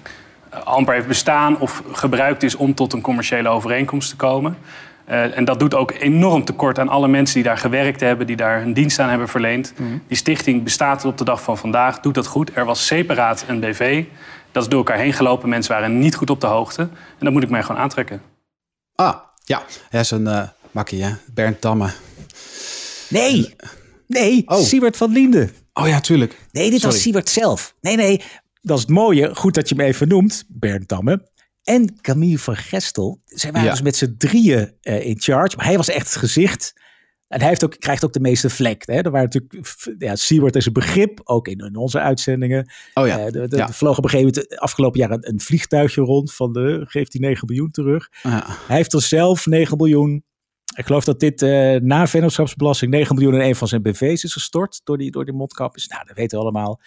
eh, 0.50 0.62
amper 0.62 0.94
heeft 0.94 1.06
bestaan 1.06 1.58
of 1.60 1.82
gebruikt 1.92 2.42
is 2.42 2.54
om 2.54 2.74
tot 2.74 2.92
een 2.92 3.00
commerciële 3.00 3.48
overeenkomst 3.48 4.10
te 4.10 4.16
komen. 4.16 4.56
Eh, 5.04 5.36
en 5.36 5.44
dat 5.44 5.58
doet 5.58 5.74
ook 5.74 5.92
enorm 5.92 6.44
tekort 6.44 6.78
aan 6.78 6.88
alle 6.88 7.08
mensen 7.08 7.34
die 7.34 7.44
daar 7.44 7.58
gewerkt 7.58 8.00
hebben, 8.00 8.26
die 8.26 8.36
daar 8.36 8.60
hun 8.60 8.72
dienst 8.72 8.98
aan 8.98 9.08
hebben 9.08 9.28
verleend. 9.28 9.72
Die 10.08 10.16
stichting 10.16 10.62
bestaat 10.62 11.04
op 11.04 11.18
de 11.18 11.24
dag 11.24 11.42
van 11.42 11.58
vandaag, 11.58 12.00
doet 12.00 12.14
dat 12.14 12.26
goed. 12.26 12.50
Er 12.56 12.64
was 12.64 12.86
separaat 12.86 13.44
een 13.48 13.60
BV. 13.60 14.04
Dat 14.52 14.62
is 14.62 14.68
door 14.68 14.78
elkaar 14.78 14.98
heen 14.98 15.12
gelopen. 15.12 15.48
Mensen 15.48 15.72
waren 15.72 15.98
niet 15.98 16.14
goed 16.14 16.30
op 16.30 16.40
de 16.40 16.46
hoogte. 16.46 16.82
En 16.82 16.90
dat 17.18 17.32
moet 17.32 17.42
ik 17.42 17.50
mij 17.50 17.62
gewoon 17.62 17.80
aantrekken. 17.80 18.22
Ah, 18.94 19.14
ja. 19.46 19.64
Hij 19.88 20.00
is 20.00 20.10
een 20.10 20.26
eh 20.26 20.48
makkie, 20.70 21.02
hè? 21.02 21.10
Bernd 21.34 21.60
Tamme. 21.60 21.90
Nee, 23.08 23.54
nee, 24.06 24.42
Oh. 24.46 24.60
Siewert 24.60 24.96
van 24.96 25.12
Liende. 25.12 25.48
Oh 25.72 25.88
ja, 25.88 26.00
tuurlijk. 26.00 26.38
Nee, 26.52 26.70
dit 26.70 26.80
Sorry. 26.80 26.94
was 26.94 27.02
Siewert 27.02 27.28
zelf. 27.28 27.74
Nee, 27.80 27.96
nee, 27.96 28.22
dat 28.62 28.76
is 28.76 28.82
het 28.82 28.92
mooie. 28.92 29.34
Goed 29.34 29.54
dat 29.54 29.68
je 29.68 29.74
hem 29.74 29.84
even 29.86 30.08
noemt, 30.08 30.44
Bernd 30.48 30.88
Damme. 30.88 31.28
En 31.62 32.00
Camille 32.00 32.38
van 32.38 32.56
Gestel. 32.56 33.20
Zij 33.24 33.50
waren 33.52 33.66
Ja. 33.66 33.72
dus 33.74 33.82
met 33.82 33.96
z'n 33.96 34.14
drieën 34.18 34.72
eh, 34.80 35.06
in 35.06 35.20
charge. 35.20 35.56
Maar 35.56 35.66
hij 35.66 35.76
was 35.76 35.88
echt 35.88 36.06
het 36.08 36.16
gezicht. 36.16 36.72
En 37.28 37.38
hij 37.40 37.48
heeft 37.48 37.64
ook, 37.64 37.78
krijgt 37.78 38.04
ook 38.04 38.12
de 38.12 38.20
meeste 38.20 38.50
vlek. 38.50 38.86
Hè? 38.86 38.94
Er 38.94 39.10
waren 39.10 39.30
natuurlijk, 39.32 39.74
ja, 39.98 40.16
Siewert 40.16 40.56
is 40.56 40.66
een 40.66 40.72
begrip, 40.72 41.20
ook 41.24 41.48
in, 41.48 41.58
in 41.58 41.76
onze 41.76 42.00
uitzendingen. 42.00 42.70
Oh 42.94 43.06
ja. 43.06 43.18
Eh, 43.18 43.32
de, 43.32 43.48
de, 43.48 43.56
ja. 43.56 43.72
Vloog 43.72 43.98
op 43.98 44.04
een 44.04 44.10
gegeven 44.10 44.32
moment 44.34 44.58
afgelopen 44.60 45.00
jaar 45.00 45.10
een, 45.10 45.28
een 45.28 45.40
vliegtuigje 45.40 46.00
rond 46.00 46.34
van 46.34 46.52
de, 46.52 46.84
geeft 46.88 47.12
hij 47.12 47.28
9 47.28 47.46
miljoen 47.46 47.70
terug. 47.70 48.08
Ja. 48.22 48.44
Hij 48.66 48.76
heeft 48.76 48.92
er 48.92 49.02
zelf 49.02 49.46
9 49.46 49.76
miljoen. 49.76 50.24
Ik 50.76 50.86
geloof 50.86 51.04
dat 51.04 51.20
dit 51.20 51.42
eh, 51.42 51.74
na 51.74 52.06
vennootschapsbelasting 52.06 52.90
9 52.90 53.14
miljoen 53.14 53.34
in 53.34 53.40
een 53.40 53.56
van 53.56 53.68
zijn 53.68 53.82
BV's 53.82 54.24
is 54.24 54.32
gestort 54.32 54.80
door 54.84 54.98
die, 54.98 55.10
door 55.10 55.24
die 55.24 55.34
mondkapjes. 55.34 55.86
Nou, 55.86 56.06
dat 56.06 56.16
weten 56.16 56.38
we 56.38 56.44
allemaal. 56.44 56.80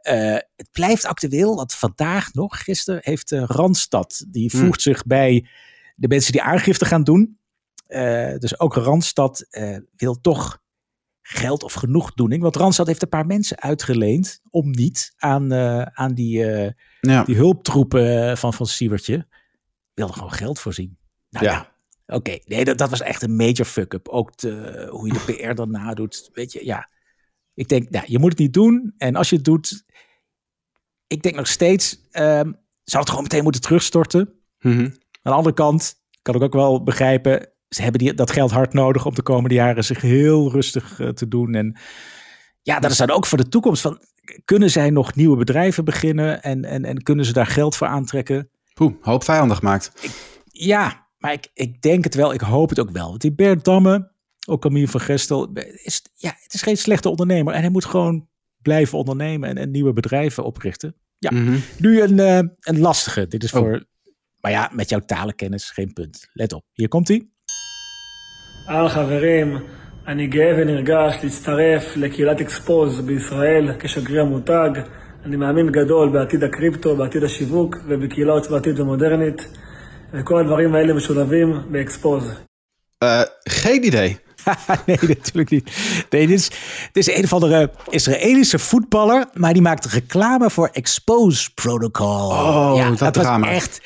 Eh, 0.00 0.32
het 0.32 0.68
blijft 0.72 1.04
actueel, 1.06 1.54
want 1.56 1.74
vandaag 1.74 2.32
nog, 2.32 2.64
gisteren, 2.64 3.00
heeft 3.04 3.30
Randstad, 3.30 4.24
die 4.28 4.50
Hmm. 4.52 4.60
voegt 4.60 4.82
zich 4.82 5.04
bij 5.04 5.46
de 5.94 6.08
mensen 6.08 6.32
die 6.32 6.42
aangifte 6.42 6.84
gaan 6.84 7.04
doen. 7.04 7.35
Eh, 7.86 8.38
dus 8.38 8.60
ook 8.60 8.74
Randstad 8.74 9.46
eh, 9.50 9.78
wil 9.96 10.20
toch 10.20 10.58
geld 11.22 11.62
of 11.62 11.72
genoegdoening. 11.72 12.42
Want 12.42 12.56
Randstad 12.56 12.86
heeft 12.86 13.02
een 13.02 13.08
paar 13.08 13.26
mensen 13.26 13.60
uitgeleend 13.60 14.40
om 14.50 14.70
niet 14.70 15.14
aan, 15.16 15.52
eh, 15.52 15.82
aan 15.82 16.14
die, 16.14 16.38
Ja. 17.00 17.24
die 17.24 17.36
hulptroepen 17.36 18.38
van, 18.38 18.52
van 18.54 18.66
Sievertje. 18.66 19.26
Wilde 19.94 20.12
gewoon 20.12 20.32
geld 20.32 20.60
voorzien. 20.60 20.98
Nou 21.30 21.44
Ja. 21.44 21.52
ja, 22.06 22.14
oké. 22.16 22.38
Nee, 22.44 22.64
dat, 22.64 22.78
dat 22.78 22.90
was 22.90 23.00
echt 23.00 23.22
een 23.22 23.36
major 23.36 23.64
fuck-up. 23.64 24.08
Ook 24.08 24.36
de, 24.36 24.86
hoe 24.90 25.06
je 25.06 25.12
de 25.12 25.20
PR 25.48 25.54
daarna 25.54 25.94
doet. 25.94 26.30
Weet 26.32 26.52
je, 26.52 26.64
ja. 26.64 26.90
Ik 27.54 27.68
denk, 27.68 27.90
nou, 27.90 28.04
je 28.08 28.18
moet 28.18 28.30
het 28.30 28.38
niet 28.38 28.52
doen. 28.52 28.94
En 28.98 29.16
als 29.16 29.30
je 29.30 29.36
het 29.36 29.44
doet, 29.44 29.84
ik 31.06 31.22
denk 31.22 31.34
nog 31.34 31.46
steeds, 31.46 32.00
ehm 32.10 32.52
zou 32.84 33.02
het 33.02 33.08
gewoon 33.08 33.22
meteen 33.22 33.42
moeten 33.42 33.60
terugstorten. 33.60 34.40
Mhm. 34.58 34.80
Aan 34.80 34.92
de 35.22 35.30
andere 35.30 35.54
kant 35.54 35.94
kan 36.22 36.34
ik 36.34 36.42
ook 36.42 36.52
wel 36.52 36.82
begrijpen, 36.82 37.50
ze 37.76 37.82
hebben 37.82 38.00
die, 38.00 38.14
dat 38.14 38.30
geld 38.30 38.50
hard 38.50 38.72
nodig 38.72 39.06
om 39.06 39.14
de 39.14 39.22
komende 39.22 39.54
jaren 39.54 39.84
zich 39.84 40.00
heel 40.00 40.50
rustig 40.50 41.00
eh, 41.00 41.08
te 41.08 41.28
doen. 41.28 41.54
En 41.54 41.76
ja, 42.62 42.78
dat 42.80 42.90
is 42.90 42.96
dan 42.96 43.10
ook 43.10 43.26
voor 43.26 43.38
de 43.38 43.48
toekomst 43.48 43.82
van, 43.82 44.02
kunnen 44.44 44.70
zij 44.70 44.90
nog 44.90 45.14
nieuwe 45.14 45.36
bedrijven 45.36 45.84
beginnen 45.84 46.42
en, 46.42 46.64
en, 46.64 46.84
en 46.84 47.02
kunnen 47.02 47.24
ze 47.24 47.32
daar 47.32 47.46
geld 47.46 47.76
voor 47.76 47.86
aantrekken? 47.86 48.50
Poeh, 48.74 48.94
hoop 49.00 49.24
vijanden 49.24 49.56
gemaakt. 49.56 49.92
Ja, 50.44 51.06
maar 51.18 51.32
ik, 51.32 51.50
ik 51.54 51.82
denk 51.82 52.04
het 52.04 52.14
wel, 52.14 52.32
ik 52.32 52.40
hoop 52.40 52.68
het 52.68 52.80
ook 52.80 52.90
wel. 52.90 53.08
Want 53.08 53.20
die 53.20 53.32
Bert 53.34 53.64
Damme, 53.64 54.10
ook 54.48 54.60
Camille 54.60 54.88
van 54.88 55.00
Gestel, 55.00 55.52
is, 55.84 56.02
ja, 56.14 56.34
het 56.42 56.54
is 56.54 56.62
geen 56.62 56.76
slechte 56.76 57.08
ondernemer 57.08 57.54
en 57.54 57.60
hij 57.60 57.70
moet 57.70 57.84
gewoon 57.84 58.28
blijven 58.62 58.98
ondernemen 58.98 59.48
en, 59.48 59.56
en 59.56 59.70
nieuwe 59.70 59.92
bedrijven 59.92 60.44
oprichten. 60.44 60.94
Ja, 61.18 61.30
Mhm. 61.32 61.58
nu 61.78 62.00
een, 62.02 62.18
eh, 62.18 62.36
een 62.60 62.78
lastige. 62.78 63.26
Dit 63.28 63.44
is 63.44 63.52
Oh. 63.52 63.60
voor, 63.60 63.84
maar 64.40 64.50
ja, 64.50 64.70
met 64.72 64.88
jouw 64.88 65.00
talenkennis 65.00 65.70
geen 65.70 65.92
punt. 65.92 66.28
Let 66.32 66.52
op, 66.52 66.64
hier 66.72 66.88
komt 66.88 67.08
hij 67.08 67.28
אהלן 68.69 68.89
חברים, 68.89 69.57
אני 70.07 70.27
גאה 70.27 70.53
ונרגש 70.57 71.15
להצטרף 71.23 71.97
לקהילת 71.97 72.41
אקספוז 72.41 73.01
בישראל 73.01 73.71
כשגריר 73.79 74.21
המותג. 74.21 74.69
אני 75.25 75.35
מאמין 75.35 75.71
גדול 75.71 76.09
בעתיד 76.09 76.43
הקריפטו, 76.43 76.95
בעתיד 76.95 77.23
השיווק 77.23 77.77
ובקהילה 77.87 78.33
עוצמתית 78.33 78.79
ומודרנית. 78.79 79.47
וכל 80.13 80.39
הדברים 80.39 80.75
האלה 80.75 80.93
משולבים 80.93 81.61
באקספוז. 81.71 82.23
Eh, 83.03 83.23
geen 83.49 83.83
idee. 83.83 84.19
nee, 84.85 84.97
natuurlijk 85.07 85.49
niet. 85.49 85.71
Nee, 86.09 86.27
dit 86.27 86.39
is, 86.39 86.49
dit 86.91 87.07
is 87.07 87.15
een 87.15 87.23
of 87.23 87.33
andere 87.33 87.71
Israëlische 87.89 88.59
voetballer, 88.59 89.25
maar 89.33 89.53
die 89.53 89.61
maakt 89.61 89.85
reclame 89.85 90.49
voor 90.49 90.69
Expose 90.71 91.53
Protocol. 91.53 92.29
Oh, 92.29 92.97
dat 92.97 93.15
was 93.15 93.25
drama. 93.25 93.49
echt. 93.49 93.81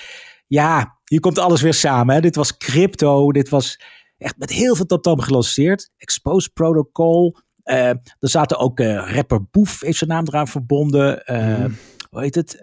Ja, 0.48 0.98
hier 1.06 1.20
komt 1.20 1.40
alles 1.40 1.62
weer 1.62 1.74
samen. 1.74 2.16
Hè. 2.16 2.22
Dit 2.22 2.36
was 2.36 2.58
crypto, 2.58 3.32
dit 3.32 3.50
was 3.50 3.80
echt 4.21 4.39
met 4.39 4.51
heel 4.51 4.77
veel 4.77 4.87
tamtam 4.87 5.21
gelanceerd. 5.21 5.91
Expose 5.97 6.51
Protocol. 6.53 7.37
Eh, 7.63 7.89
er 7.89 8.05
zaten 8.19 8.59
ook 8.59 8.81
eh, 8.81 9.13
rapper 9.15 9.45
Boef, 9.51 9.81
heeft 9.81 9.99
zijn 9.99 10.11
naam 10.11 10.27
eraan 10.27 10.49
verbonden. 10.49 11.23
Mhm. 11.27 11.71
Hoe 12.11 12.21
heet 12.21 12.35
het? 12.35 12.57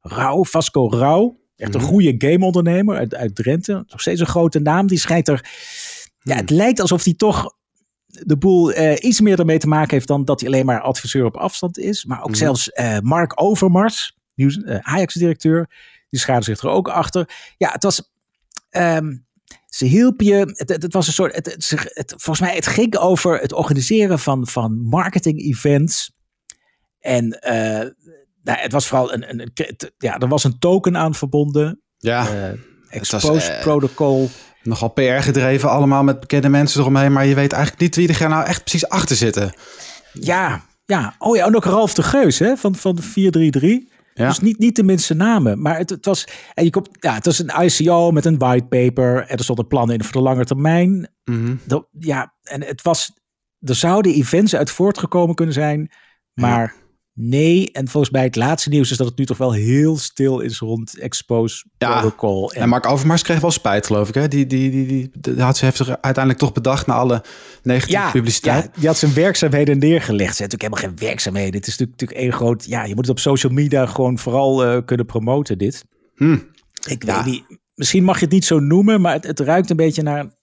Rauw, 0.00 0.44
Vasco 0.44 0.88
Rauw. 0.88 1.40
Echt 1.56 1.72
Mhm. 1.72 1.80
een 1.80 1.86
goede 1.86 2.14
gameondernemer 2.18 2.96
uit, 2.96 3.14
uit 3.14 3.34
Drenthe. 3.34 3.84
Nog 3.86 4.00
steeds 4.00 4.20
een 4.20 4.26
grote 4.26 4.58
naam. 4.58 4.86
Die 4.86 4.98
schijnt 4.98 5.28
er 5.28 5.40
ja, 6.20 6.32
Hmm. 6.32 6.40
het 6.40 6.50
lijkt 6.50 6.80
alsof 6.80 7.04
hij 7.04 7.14
toch 7.14 7.54
de 8.06 8.36
boel 8.38 8.72
iets 9.04 9.20
meer 9.20 9.38
ermee 9.38 9.58
te 9.58 9.68
maken 9.68 9.90
heeft 9.94 10.08
dan 10.08 10.24
dat 10.24 10.40
hij 10.40 10.48
alleen 10.48 10.66
maar 10.66 10.80
adviseur 10.80 11.24
op 11.24 11.36
afstand 11.36 11.78
is. 11.78 12.04
Maar 12.04 12.20
ook 12.22 12.28
Mhm. 12.28 12.36
zelfs 12.38 12.70
Mark 13.00 13.42
Overmars, 13.42 14.16
nieuws- 14.34 14.62
eh, 14.62 14.78
Ajax-directeur, 14.80 15.70
die 16.10 16.20
schaarde 16.20 16.44
zich 16.44 16.60
er 16.60 16.68
ook 16.68 16.88
achter. 16.88 17.28
Ja, 17.56 17.70
het 17.72 17.82
was. 17.82 18.14
ehm, 18.70 19.16
ze 19.76 19.84
hielp 19.84 20.20
je. 20.20 20.34
Het, 20.34 20.68
het, 20.68 20.82
het 20.82 20.92
was 20.92 21.06
een 21.06 21.12
soort. 21.12 21.34
Het, 21.34 21.46
het, 21.94 22.14
volgens 22.16 22.40
mij, 22.40 22.54
het 22.54 22.66
ging 22.66 22.96
over 22.96 23.38
het 23.38 23.52
organiseren 23.52 24.18
van, 24.18 24.46
van 24.46 24.80
marketing-events. 24.80 26.12
En 27.00 27.30
eh, 27.30 27.90
nou, 28.42 28.58
het 28.58 28.72
was 28.72 28.86
vooral 28.86 29.12
een, 29.12 29.40
een, 29.40 29.52
Ja, 29.98 30.18
er 30.18 30.28
was 30.28 30.44
een 30.44 30.58
token 30.58 30.96
aan 30.96 31.14
verbonden. 31.14 31.80
Ja, 31.98 32.54
was, 33.10 33.48
eh, 33.48 33.60
Protocol. 33.60 34.30
nogal 34.62 34.88
PR 34.88 35.02
gedreven, 35.02 35.70
allemaal 35.70 36.02
met 36.02 36.20
bekende 36.20 36.48
mensen 36.48 36.80
eromheen. 36.80 37.12
Maar 37.12 37.26
je 37.26 37.34
weet 37.34 37.52
eigenlijk 37.52 37.82
niet 37.82 37.96
wie 37.96 38.18
er 38.18 38.28
nou 38.28 38.44
echt 38.44 38.60
precies 38.60 38.88
achter 38.88 39.16
zitten. 39.16 39.52
Ja, 40.12 40.64
ja. 40.84 41.14
Oh 41.18 41.36
ja, 41.36 41.46
en 41.46 41.56
ook 41.56 41.64
Ralf 41.64 41.94
de 41.94 42.02
Geus 42.02 42.38
hè, 42.38 42.56
van, 42.56 42.74
van 42.74 42.98
433. 43.02 43.95
Ja. 44.16 44.28
Dus 44.28 44.40
niet, 44.40 44.58
niet 44.58 44.76
de 44.76 44.82
minste 44.82 45.14
namen. 45.14 45.62
Maar 45.62 45.76
het, 45.78 45.90
het, 45.90 46.04
was, 46.06 46.28
en 46.54 46.64
je 46.64 46.70
komt, 46.70 46.88
ja, 47.00 47.14
het 47.14 47.24
was 47.24 47.38
een 47.38 47.62
ICO 47.62 48.10
met 48.10 48.24
een 48.24 48.38
whitepaper. 48.38 49.26
En 49.26 49.36
er 49.36 49.44
stonden 49.44 49.66
plannen 49.66 49.96
in 49.96 50.04
voor 50.04 50.12
de 50.12 50.28
lange 50.28 50.44
termijn. 50.44 51.08
Mhm. 51.24 51.54
Dat, 51.64 51.88
ja, 51.98 52.34
en 52.42 52.62
het 52.62 52.82
was, 52.82 53.12
er 53.60 53.74
zouden 53.74 54.12
events 54.12 54.54
uit 54.54 54.70
voortgekomen 54.70 55.34
kunnen 55.34 55.54
zijn. 55.54 55.90
Maar 56.34 56.74
nee. 57.18 57.72
En 57.72 57.88
volgens 57.88 58.12
mij 58.12 58.22
het 58.22 58.36
laatste 58.36 58.68
nieuws 58.68 58.90
is 58.90 58.96
dat 58.96 59.06
het 59.06 59.18
nu 59.18 59.24
toch 59.26 59.36
wel 59.38 59.52
heel 59.52 59.96
stil 59.96 60.40
is 60.40 60.58
rond 60.58 60.98
Expose 60.98 61.64
Ja. 61.78 62.00
Protocol. 62.00 62.52
En 62.52 62.68
Mark 62.68 62.86
Overmars 62.86 63.22
kreeg 63.22 63.40
wel 63.40 63.50
spijt, 63.50 63.86
geloof 63.86 64.08
ik. 64.08 64.14
Hè? 64.14 64.28
Die, 64.28 64.46
die, 64.46 64.70
die, 64.70 64.86
die, 64.86 65.10
die 65.20 65.42
had 65.42 65.56
ze 65.56 65.64
heeft 65.64 65.76
zich 65.76 65.88
uiteindelijk 65.88 66.38
toch 66.38 66.52
bedacht 66.52 66.86
na 66.86 66.94
alle 66.94 67.22
negatieve 67.62 68.00
ja, 68.02 68.10
publiciteit. 68.10 68.64
Ja, 68.64 68.70
die 68.78 68.86
had 68.86 68.96
zijn 68.98 69.14
werkzaamheden 69.14 69.78
neergelegd. 69.78 70.28
Het 70.28 70.36
zijn 70.36 70.48
natuurlijk 70.50 70.74
helemaal 70.74 70.96
geen 70.98 71.08
werkzaamheden. 71.08 71.54
Het 71.54 71.66
is 71.66 71.76
natuurlijk, 71.78 72.00
natuurlijk 72.00 72.20
één 72.20 72.38
groot... 72.38 72.64
Ja, 72.64 72.84
je 72.84 72.94
moet 72.94 73.06
het 73.06 73.16
op 73.16 73.18
social 73.18 73.52
media 73.52 73.86
gewoon 73.86 74.18
vooral 74.18 74.64
eh, 74.64 74.84
kunnen 74.84 75.06
promoten, 75.06 75.58
dit. 75.58 75.84
Hm. 76.14 76.38
Ik 76.88 77.04
Ja. 77.04 77.14
weet 77.16 77.32
niet. 77.32 77.58
Misschien 77.74 78.04
mag 78.04 78.18
je 78.18 78.24
het 78.24 78.32
niet 78.34 78.44
zo 78.44 78.58
noemen, 78.58 79.00
maar 79.00 79.12
het, 79.12 79.26
het 79.26 79.40
ruikt 79.40 79.70
een 79.70 79.76
beetje 79.76 80.02
naar... 80.02 80.34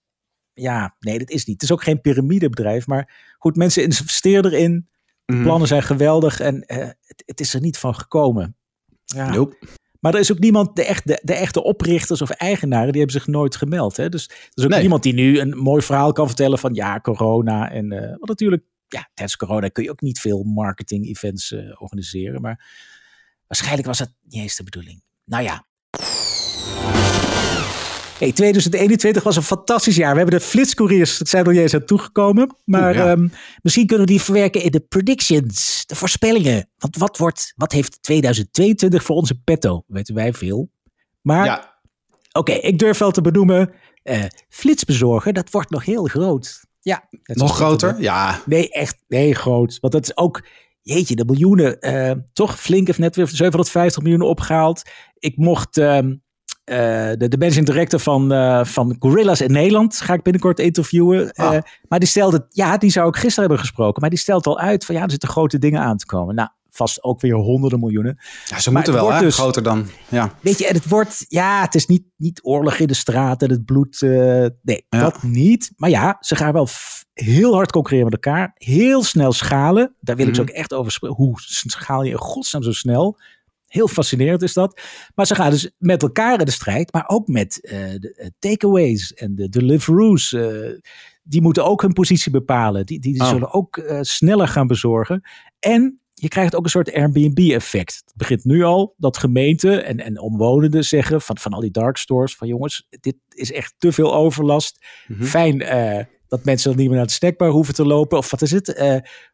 Ja, 0.54 0.96
nee, 1.00 1.20
dat 1.20 1.30
is 1.30 1.46
niet. 1.46 1.62
Het 1.62 1.64
is 1.64 1.72
ook 1.72 1.84
geen 1.84 2.02
piramidebedrijf. 2.02 2.88
Maar 2.88 3.34
goed, 3.38 3.56
mensen 3.56 3.84
investeren 3.84 4.52
erin. 4.52 4.88
De 5.26 5.34
Mhm. 5.34 5.44
plannen 5.44 5.68
zijn 5.68 5.84
geweldig 5.84 6.40
en 6.40 6.62
eh, 6.66 6.78
het, 6.78 7.24
het 7.26 7.40
is 7.40 7.54
er 7.54 7.62
niet 7.62 7.78
van 7.78 7.96
gekomen. 7.96 8.56
Ja. 9.06 9.30
Nope. 9.30 9.56
Maar 10.00 10.14
er 10.14 10.20
is 10.20 10.32
ook 10.32 10.40
niemand, 10.40 10.76
de, 10.76 10.84
echt, 10.86 11.08
de, 11.08 11.20
de 11.24 11.34
echte 11.34 11.64
oprichters 11.64 12.22
of 12.22 12.30
eigenaren, 12.30 12.92
die 12.92 13.02
hebben 13.02 13.22
zich 13.22 13.28
nooit 13.28 13.56
gemeld. 13.56 13.98
Hè? 13.98 14.10
Dus 14.10 14.30
er 14.30 14.36
is 14.54 14.64
ook 14.64 14.70
Nee. 14.70 14.80
niemand 14.80 15.04
die 15.04 15.14
nu 15.14 15.40
een 15.40 15.58
mooi 15.58 15.82
verhaal 15.82 16.12
kan 16.12 16.28
vertellen 16.28 16.60
van 16.60 16.74
ja, 16.74 17.00
corona. 17.00 17.72
En 17.72 17.92
eh 17.92 18.08
want 18.08 18.28
natuurlijk, 18.28 18.64
ja, 18.88 19.10
tijdens 19.14 19.38
corona 19.38 19.68
kun 19.68 19.84
je 19.84 19.90
ook 19.92 20.02
niet 20.02 20.20
veel 20.20 20.44
marketing-events 20.44 21.52
eh, 21.52 21.82
organiseren. 21.82 22.42
Maar 22.42 22.66
waarschijnlijk 23.48 23.88
was 23.88 23.98
dat 23.98 24.14
niet 24.22 24.42
eens 24.42 24.56
de 24.56 24.64
bedoeling. 24.64 25.04
Nou 25.26 25.44
ja. 25.44 25.66
Hey, 28.24 28.32
2021 28.32 29.24
was 29.24 29.36
een 29.36 29.42
fantastisch 29.44 29.96
jaar. 29.96 30.12
We 30.12 30.18
hebben 30.20 30.40
de 30.40 30.46
flitscouriers, 30.46 31.20
het 31.20 31.30
zijn 31.30 31.46
er 31.46 31.52
niet 31.52 31.62
eens 31.62 31.74
aan 31.74 31.86
toegekomen. 31.86 32.56
Maar 32.66 32.96
ja. 32.96 33.12
ehm, 33.12 33.28
misschien 33.62 33.86
kunnen 33.88 34.06
we 34.06 34.12
die 34.12 34.22
verwerken 34.22 34.62
in 34.62 34.72
de 34.72 34.80
predictions, 34.80 35.84
de 35.86 35.96
voorspellingen. 35.96 36.70
Want 36.78 36.98
wat, 36.98 37.18
wordt, 37.18 37.54
wat 37.56 37.72
heeft 37.72 38.02
2022 38.02 39.04
voor 39.04 39.16
onze 39.16 39.36
petto? 39.44 39.84
Weten 39.88 40.16
wij 40.16 40.34
veel. 40.34 40.70
Maar 41.22 41.46
Ja, 41.46 41.74
oké, 42.32 42.52
ik 42.52 42.80
durf 42.80 42.98
wel 42.98 43.12
te 43.12 43.22
benoemen. 43.22 43.74
eh 44.04 44.24
flitsbezorger, 44.50 45.34
dat 45.34 45.52
wordt 45.52 45.70
nog 45.70 45.86
heel 45.86 46.04
groot. 46.06 46.66
Ja, 46.82 47.08
nog 47.24 47.56
groter. 47.56 48.02
Ja, 48.02 48.42
Nee, 48.46 48.70
echt, 48.70 49.04
nee, 49.08 49.36
groot. 49.36 49.78
Want 49.82 49.94
dat 49.94 50.04
is 50.04 50.18
ook, 50.18 50.46
jeetje, 50.82 51.16
de 51.16 51.26
miljoenen. 51.26 51.80
eh, 51.80 52.12
toch 52.34 52.60
flink 52.60 52.88
heeft 52.88 53.00
net 53.00 53.16
weer 53.16 53.28
750 53.28 54.04
miljoen 54.04 54.22
opgehaald. 54.22 54.82
Ik 55.20 55.38
mocht 55.38 55.78
ehm, 55.78 56.08
eh, 56.08 56.16
de, 56.66 57.28
de 57.28 57.38
managing 57.38 57.66
director 57.66 58.00
van, 58.00 58.32
eh, 58.32 58.66
van 58.66 58.96
Gorillas 59.00 59.42
in 59.42 59.52
Nederland, 59.52 60.02
ga 60.02 60.14
ik 60.14 60.22
binnenkort 60.24 60.60
interviewen. 60.60 61.32
Eh, 61.32 61.46
Ah. 61.46 61.62
maar 61.88 62.00
die 62.00 62.08
stelde, 62.08 62.46
ja, 62.50 62.78
die 62.78 62.92
zou 62.92 63.08
ik 63.08 63.16
gisteren 63.16 63.40
hebben 63.50 63.60
gesproken. 63.60 64.02
Maar 64.02 64.10
die 64.10 64.20
stelt 64.20 64.48
al 64.48 64.60
uit 64.60 64.86
van, 64.86 64.96
ja, 64.96 65.04
er 65.04 65.12
zitten 65.12 65.30
grote 65.30 65.58
dingen 65.60 65.82
aan 65.82 65.98
te 65.98 66.06
komen. 66.06 66.36
Nou, 66.36 66.50
vast 66.70 67.04
ook 67.04 67.22
weer 67.22 67.36
honderden 67.36 67.80
miljoenen. 67.80 68.18
ja 68.46 68.60
ze 68.60 68.72
moeten 68.72 68.94
wel, 68.94 69.12
hè? 69.14 69.20
dus- 69.20 69.36
Groter 69.36 69.64
dan. 69.64 69.88
Ja. 70.10 70.34
Weet 70.42 70.60
je, 70.60 70.68
en 70.68 70.76
het 70.76 70.88
wordt, 70.90 71.26
ja, 71.28 71.62
het 71.62 71.76
is 71.76 71.86
niet, 71.86 72.04
niet 72.18 72.40
oorlog 72.44 72.76
in 72.78 72.88
de 72.88 72.94
straat 72.94 73.42
en 73.42 73.50
het 73.50 73.66
bloed. 73.66 74.02
eh, 74.02 74.10
nee, 74.62 74.86
Ja. 74.90 75.00
dat 75.00 75.24
niet. 75.24 75.72
Maar 75.76 75.90
ja, 75.90 76.18
ze 76.20 76.36
gaan 76.36 76.54
wel 76.54 76.68
heel 77.14 77.54
hard 77.54 77.72
concurreren 77.72 78.10
met 78.12 78.26
elkaar. 78.26 78.52
Heel 78.56 79.04
snel 79.04 79.32
schalen. 79.32 79.96
Daar 80.00 80.16
wil 80.16 80.28
ik 80.28 80.36
ze 80.36 80.42
Mhm. 80.42 80.50
ook 80.50 80.56
echt 80.56 80.74
over 80.74 80.92
spreken. 80.92 81.18
Hoe 81.18 81.34
schaal 81.42 82.04
je 82.04 82.12
in 82.12 82.18
godsnaam 82.18 82.64
zo 82.64 82.72
snel? 82.72 83.18
Heel 83.74 83.88
fascinerend 83.88 84.42
is 84.42 84.54
dat. 84.54 84.82
Maar 85.16 85.26
ze 85.28 85.36
gaan 85.36 85.50
dus 85.50 85.72
met 85.78 86.02
elkaar 86.02 86.40
in 86.40 86.46
de 86.46 86.52
strijd, 86.52 86.94
maar 86.94 87.04
ook 87.08 87.28
met 87.28 87.62
eh, 87.62 87.78
de 88.00 88.14
eh, 88.16 88.28
takeaways 88.40 89.14
en 89.14 89.36
de 89.36 89.50
Deliveroo's. 89.50 90.34
eh, 90.34 90.48
die 91.24 91.42
moeten 91.42 91.66
ook 91.66 91.82
hun 91.82 91.94
positie 91.94 92.32
bepalen. 92.32 92.86
Die, 92.86 93.00
die 93.00 93.22
Oh. 93.22 93.30
zullen 93.30 93.54
ook 93.54 93.84
sneller 94.02 94.48
gaan 94.48 94.68
bezorgen. 94.68 95.22
En 95.60 96.00
je 96.14 96.28
krijgt 96.28 96.56
ook 96.56 96.64
een 96.64 96.70
soort 96.70 96.94
Airbnb-effect. 96.94 98.02
Het 98.06 98.14
begint 98.16 98.44
nu 98.46 98.64
al 98.64 98.94
dat 98.98 99.18
gemeenten 99.18 99.86
en, 99.86 99.98
en 100.00 100.20
omwonenden 100.20 100.84
zeggen 100.84 101.22
van, 101.22 101.38
van 101.38 101.52
al 101.54 101.60
die 101.62 101.72
dark 101.72 101.98
stores: 101.98 102.36
van 102.36 102.48
jongens, 102.48 102.88
dit 102.90 103.16
is 103.30 103.52
echt 103.52 103.74
te 103.78 103.92
veel 103.92 104.14
overlast. 104.16 104.86
Mhm. 105.08 105.24
Fijn 105.24 105.58
dat 106.28 106.46
mensen 106.46 106.70
dan 106.70 106.80
niet 106.80 106.88
meer 106.88 106.98
naar 106.98 107.08
de 107.08 107.14
snackbar 107.14 107.50
hoeven 107.50 107.74
te 107.74 107.86
lopen. 107.86 108.18
Of 108.18 108.32
wat 108.32 108.42
is 108.42 108.52
het? 108.52 108.66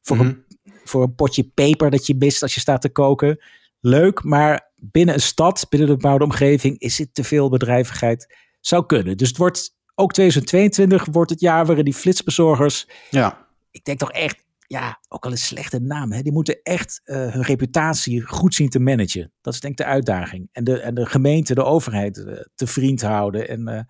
Voor, 0.02 0.18
Mhm. 0.18 0.26
een, 0.26 0.44
voor 0.84 1.04
een 1.04 1.16
potje 1.16 1.44
peper 1.54 1.90
dat 1.90 2.08
je 2.08 2.16
mist 2.16 2.42
als 2.42 2.54
je 2.54 2.60
staat 2.60 2.82
te 2.82 2.90
koken. 2.90 3.40
Leuk, 3.80 4.24
maar 4.24 4.72
binnen 4.76 5.16
een 5.16 5.22
stad, 5.22 5.66
binnen 5.70 5.90
een 5.90 5.96
bepaalde 5.96 6.24
omgeving, 6.24 6.80
is 6.80 6.96
dit 6.96 7.14
te 7.14 7.24
veel 7.24 7.50
bedrijvigheid. 7.50 8.38
Zou 8.60 8.86
kunnen. 8.86 9.18
Dus 9.18 9.28
het 9.28 9.38
wordt 9.38 9.78
ook 9.96 10.14
2022 10.14 11.06
wordt 11.12 11.30
het 11.30 11.40
jaar 11.40 11.66
waarin 11.66 11.86
die 11.86 11.94
flitsbezorgers 11.94 12.88
ja. 13.10 13.48
ik 13.72 13.84
denk 13.84 14.00
toch 14.00 14.12
echt, 14.12 14.46
ja, 14.68 15.00
ook 15.08 15.26
al 15.26 15.32
een 15.32 15.38
slechte 15.38 15.80
naam, 15.80 16.12
hè, 16.12 16.22
die 16.22 16.32
moeten 16.32 16.60
echt 16.64 17.02
eh, 17.04 17.16
hun 17.16 17.42
reputatie 17.44 18.22
goed 18.22 18.56
zien 18.56 18.70
te 18.70 18.80
managen. 18.80 19.32
Dat 19.42 19.54
is 19.54 19.60
denk 19.60 19.80
ik 19.80 19.86
de 19.86 19.92
uitdaging. 19.92 20.50
En 20.52 20.64
de, 20.64 20.80
en 20.80 20.94
de 20.94 21.06
gemeente, 21.06 21.54
de 21.54 21.64
overheid 21.64 22.18
eh, 22.18 22.34
te 22.56 22.68
vriend 22.68 23.02
houden. 23.02 23.48
En 23.48 23.68
eh, 23.68 23.82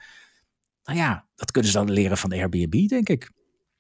nou 0.84 0.98
ja, 1.00 1.28
dat 1.36 1.52
kunnen 1.52 1.72
ze 1.72 1.78
dan 1.78 1.92
leren 1.92 2.18
van 2.18 2.30
de 2.30 2.36
Airbnb, 2.36 2.88
denk 2.88 3.10
ik. 3.10 3.32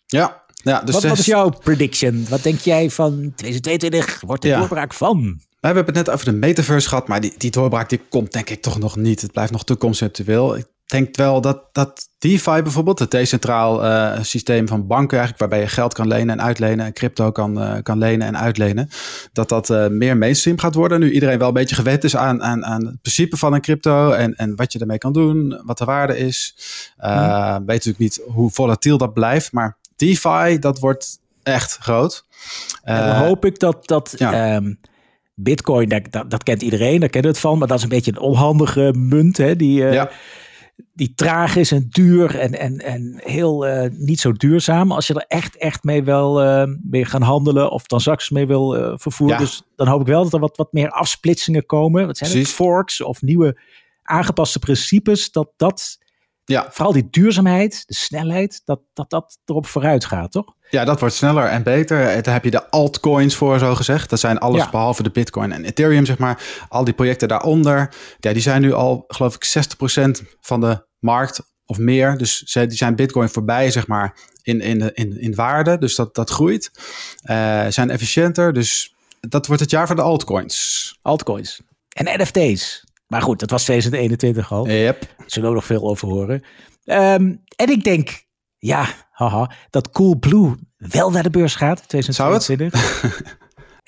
Ja. 0.06 0.46
ja 0.54 0.82
dus 0.82 0.94
wat, 0.94 1.18
is 1.18 1.26
jouw 1.26 1.50
prediction? 1.50 2.26
Wat 2.30 2.44
denk 2.44 2.60
jij 2.60 2.90
van 2.90 3.12
2022 3.36 4.22
wordt 4.22 4.42
de 4.42 4.48
Ja. 4.48 4.60
doorbraak 4.60 4.94
van? 4.94 5.42
We 5.60 5.68
hebben 5.68 5.86
het 5.86 5.96
net 5.96 6.10
over 6.10 6.26
de 6.26 6.32
metaverse 6.32 6.88
gehad, 6.88 7.08
maar 7.08 7.22
die, 7.22 7.34
die 7.38 7.52
doorbraak 7.52 7.90
die 7.90 8.02
komt 8.10 8.32
denk 8.32 8.50
ik 8.50 8.62
toch 8.62 8.80
nog 8.80 8.96
niet. 8.96 9.22
Het 9.22 9.32
blijft 9.32 9.52
nog 9.52 9.64
te 9.64 9.78
conceptueel. 9.78 10.58
Ik 10.58 10.66
denk 10.86 11.16
wel 11.16 11.42
dat, 11.42 11.64
dat 11.72 12.10
DeFi 12.18 12.62
bijvoorbeeld, 12.62 13.00
het 13.00 13.12
decentraal 13.12 13.86
eh, 13.86 14.24
systeem 14.24 14.68
van 14.68 14.88
banken 14.88 15.18
eigenlijk, 15.18 15.40
waarbij 15.40 15.60
je 15.60 15.74
geld 15.74 15.94
kan 15.94 16.08
lenen 16.08 16.40
en 16.40 16.46
uitlenen 16.46 16.86
en 16.86 16.94
crypto 16.94 17.32
kan, 17.32 17.62
eh, 17.62 17.76
kan 17.84 17.98
lenen 17.98 18.28
en 18.28 18.38
uitlenen, 18.38 18.90
dat 19.34 19.50
dat 19.50 19.70
eh, 19.70 19.88
meer 19.88 20.18
mainstream 20.18 20.58
gaat 20.58 20.76
worden. 20.76 21.00
Nu 21.00 21.12
iedereen 21.12 21.40
wel 21.40 21.48
een 21.48 21.54
beetje 21.54 21.76
gewend 21.76 22.04
is 22.04 22.16
aan, 22.16 22.44
aan, 22.44 22.66
aan 22.66 22.86
het 22.86 23.02
principe 23.02 23.38
van 23.38 23.54
een 23.54 23.62
crypto 23.62 24.12
en, 24.12 24.36
en 24.36 24.56
wat 24.56 24.74
je 24.74 24.80
ermee 24.80 24.98
kan 24.98 25.14
doen, 25.14 25.62
wat 25.66 25.78
de 25.78 25.86
waarde 25.86 26.18
is. 26.18 26.56
Eh 26.98 27.56
Weet 27.56 27.68
natuurlijk 27.68 27.98
niet 27.98 28.22
hoe 28.28 28.52
volatiel 28.52 28.98
dat 28.98 29.14
blijft, 29.14 29.52
maar 29.52 29.78
DeFi, 29.96 30.60
dat 30.60 30.80
wordt 30.80 31.20
echt 31.44 31.78
groot. 31.78 32.26
En 32.84 33.06
dan 33.06 33.16
hoop 33.16 33.46
ik 33.46 33.60
dat, 33.60 33.88
dat 33.88 34.14
ja. 34.18 34.34
ehm, 34.34 34.74
Bitcoin, 35.42 35.90
dat, 35.90 36.12
dat, 36.12 36.30
dat 36.30 36.44
kent 36.44 36.62
iedereen, 36.62 37.00
daar 37.00 37.10
kennen 37.10 37.32
we 37.32 37.38
het 37.38 37.48
van. 37.48 37.58
Maar 37.58 37.68
dat 37.68 37.78
is 37.78 37.84
een 37.84 37.90
beetje 37.90 38.12
een 38.12 38.20
onhandige 38.20 38.94
munt, 38.98 39.38
hè, 39.38 39.56
die, 39.56 39.86
eh, 39.86 39.94
ja. 39.94 40.12
die 40.94 41.14
traag 41.16 41.56
is 41.56 41.72
en 41.72 41.88
duur 41.90 42.40
en, 42.40 42.60
en, 42.60 42.78
en 42.78 43.22
heel 43.24 43.68
eh, 43.68 43.90
niet 43.92 44.20
zo 44.20 44.32
duurzaam. 44.32 44.92
Als 44.92 45.08
je 45.08 45.14
er 45.14 45.26
echt, 45.28 45.58
echt 45.58 45.84
mee 45.84 46.04
wil 46.04 46.42
eh, 46.42 46.64
mee 46.82 47.06
gaan 47.06 47.22
handelen 47.22 47.72
of 47.72 47.84
transacties 47.84 48.30
mee 48.30 48.48
wil 48.48 48.98
vervoeren. 48.98 49.38
Ja. 49.38 49.44
Dus 49.44 49.64
dan 49.76 49.88
hoop 49.88 50.02
ik 50.02 50.08
wel 50.08 50.24
dat 50.24 50.34
er 50.34 50.40
wat, 50.40 50.58
wat 50.58 50.74
meer 50.74 50.90
afsplitsingen 50.90 51.66
komen. 51.66 52.06
Wat 52.06 52.18
zijn 52.18 52.38
het? 52.38 52.48
Forks 52.48 53.02
of 53.02 53.22
nieuwe 53.22 53.62
aangepaste 54.04 54.60
principes. 54.60 55.32
Dat 55.32 55.50
dat, 55.58 55.98
Ja. 56.50 56.68
vooral 56.72 56.94
die 56.94 57.08
duurzaamheid, 57.10 57.84
de 57.88 57.94
snelheid, 57.96 58.62
dat 58.66 58.80
dat, 58.94 59.10
dat 59.10 59.38
erop 59.46 59.66
vooruit 59.66 60.06
gaat, 60.06 60.32
toch? 60.32 60.54
Ja, 60.70 60.86
dat 60.86 61.00
wordt 61.00 61.16
sneller 61.16 61.46
en 61.46 61.64
beter. 61.64 62.08
Eh, 62.08 62.24
Daar 62.24 62.34
heb 62.34 62.44
je 62.44 62.52
de 62.52 62.70
altcoins 62.70 63.36
voor, 63.36 63.60
zo 63.60 63.76
gezegd. 63.76 64.10
Dat 64.10 64.20
zijn 64.20 64.38
alles 64.40 64.64
Ja. 64.64 64.70
behalve 64.70 65.04
de 65.04 65.10
Bitcoin 65.12 65.52
en 65.52 65.66
Ethereum, 65.66 66.06
zeg 66.06 66.18
maar. 66.18 66.44
Al 66.70 66.84
die 66.84 66.94
projecten 66.94 67.28
daaronder, 67.28 67.94
ja, 68.20 68.34
die 68.34 68.42
zijn 68.42 68.62
nu 68.62 68.74
al, 68.74 69.04
geloof 69.08 69.36
ik, 69.36 69.46
60% 69.46 70.24
van 70.42 70.60
de 70.62 70.86
markt 71.00 71.42
of 71.66 71.78
meer. 71.78 72.18
Dus 72.18 72.38
ze, 72.42 72.66
die 72.66 72.78
zijn 72.78 72.96
Bitcoin 72.96 73.30
voorbij, 73.30 73.72
zeg 73.72 73.88
maar, 73.88 74.18
in, 74.42 74.62
in, 74.62 74.94
in, 74.96 75.20
in 75.22 75.36
waarde. 75.36 75.78
Dus 75.78 75.96
dat, 75.96 76.16
dat 76.16 76.30
groeit. 76.30 76.72
Eh, 77.22 77.66
zijn 77.70 77.90
efficiënter. 77.90 78.54
Dus 78.54 78.96
dat 79.20 79.48
wordt 79.48 79.62
het 79.62 79.72
jaar 79.72 79.88
van 79.88 79.96
de 79.96 80.02
altcoins. 80.02 80.98
Altcoins. 81.02 81.62
En 81.90 82.22
NFT's. 82.22 82.84
Maar 83.10 83.22
goed, 83.22 83.40
dat 83.40 83.50
was 83.50 83.64
2021 83.64 84.52
al. 84.52 84.68
Yep. 84.68 85.16
Zullen 85.26 85.50
we 85.50 85.56
nog 85.56 85.66
veel 85.66 85.90
over 85.90 86.08
horen. 86.08 86.44
Ehm, 86.84 87.36
en 87.56 87.70
ik 87.70 87.84
denk, 87.84 88.24
ja, 88.58 88.86
haha, 89.12 89.52
dat 89.70 89.90
Coolblue 89.90 90.56
wel 90.78 91.12
naar 91.12 91.24
de 91.24 91.30
beurs 91.30 91.56
gaat. 91.56 91.84
Zou 91.88 92.34
het? 92.34 92.42
2022. 92.42 93.32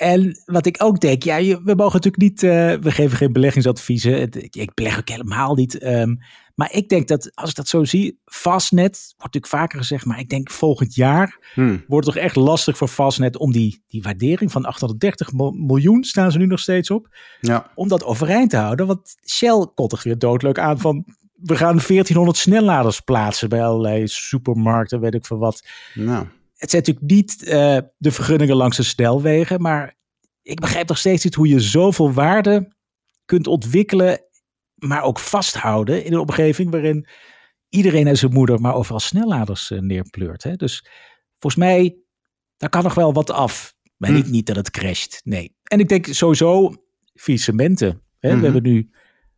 En 0.01 0.41
wat 0.45 0.65
ik 0.65 0.83
ook 0.83 0.99
denk, 0.99 1.23
ja, 1.23 1.37
we 1.37 1.73
mogen 1.75 2.01
natuurlijk 2.01 2.17
niet, 2.17 2.43
eh, 2.43 2.73
we 2.73 2.91
geven 2.91 3.17
geen 3.17 3.33
beleggingsadviezen. 3.33 4.31
Ik, 4.51 4.73
beleg 4.73 4.99
ook 4.99 5.09
helemaal 5.09 5.55
niet. 5.55 5.77
ehm, 5.77 6.15
maar 6.55 6.71
ik 6.73 6.89
denk 6.89 7.07
dat, 7.07 7.31
als 7.35 7.49
ik 7.49 7.55
dat 7.55 7.67
zo 7.67 7.83
zie, 7.83 8.19
Fastnet, 8.25 8.97
wordt 9.17 9.33
natuurlijk 9.33 9.47
vaker 9.53 9.79
gezegd, 9.79 10.05
maar 10.05 10.19
ik 10.19 10.29
denk 10.29 10.51
volgend 10.51 10.95
jaar 10.95 11.39
Hmm. 11.53 11.83
wordt 11.87 12.05
het 12.05 12.15
toch 12.15 12.23
echt 12.23 12.35
lastig 12.35 12.77
voor 12.77 12.87
Fastnet 12.87 13.37
om 13.37 13.51
die, 13.51 13.83
die 13.87 14.01
waardering 14.01 14.51
van 14.51 14.65
830 14.65 15.31
mil- 15.33 15.51
miljoen, 15.51 16.03
staan 16.03 16.31
ze 16.31 16.37
nu 16.37 16.45
nog 16.45 16.59
steeds 16.59 16.89
op, 16.91 17.07
Ja. 17.41 17.71
om 17.75 17.87
dat 17.87 18.03
overeind 18.03 18.49
te 18.49 18.57
houden. 18.57 18.87
Want 18.87 19.15
Shell 19.29 19.67
kondigt 19.75 20.03
weer 20.03 20.17
doodleuk 20.17 20.59
aan 20.59 20.79
van, 20.79 21.05
we 21.33 21.55
gaan 21.55 21.79
1400 21.79 22.37
snelladers 22.37 22.99
plaatsen 22.99 23.49
bij 23.49 23.63
allerlei 23.65 24.07
supermarkten, 24.07 24.99
weet 24.99 25.13
ik 25.13 25.25
veel 25.25 25.37
wat. 25.37 25.67
Nou. 25.93 26.27
Het 26.55 26.69
zijn 26.69 26.83
natuurlijk 26.85 27.11
niet 27.13 27.43
eh, 27.43 27.77
de 27.97 28.11
vergunningen 28.11 28.55
langs 28.55 28.77
de 28.77 28.83
snelwegen, 28.83 29.61
maar 29.61 29.97
ik 30.41 30.59
begrijp 30.59 30.87
nog 30.87 30.97
steeds 30.97 31.23
niet 31.23 31.35
hoe 31.35 31.47
je 31.47 31.59
zoveel 31.59 32.11
waarde 32.13 32.73
kunt 33.25 33.47
ontwikkelen, 33.47 34.19
maar 34.87 35.03
ook 35.03 35.19
vasthouden 35.19 36.05
in 36.05 36.13
een 36.13 36.19
omgeving 36.19 36.71
waarin 36.71 37.07
iedereen 37.69 38.07
en 38.07 38.17
zijn 38.17 38.33
moeder 38.33 38.61
maar 38.61 38.73
overal 38.75 38.99
snelladers 38.99 39.71
eh, 39.71 39.79
neerpleurt. 39.79 40.43
Hè? 40.43 40.55
Dus 40.55 40.85
volgens 41.39 41.63
mij, 41.63 41.97
daar 42.57 42.69
kan 42.69 42.83
nog 42.83 42.93
wel 42.93 43.13
wat 43.13 43.31
af. 43.31 43.75
Maar 43.97 44.09
Hm. 44.09 44.15
niet, 44.15 44.29
niet 44.29 44.45
dat 44.45 44.55
het 44.55 44.71
crasht, 44.71 45.21
nee. 45.23 45.55
En 45.63 45.79
ik 45.79 45.89
denk 45.89 46.05
sowieso, 46.07 46.73
faillissementen. 47.13 48.01
Hè? 48.19 48.29
Mhm. 48.29 48.37
We 48.37 48.43
hebben 48.43 48.63
nu, 48.63 48.89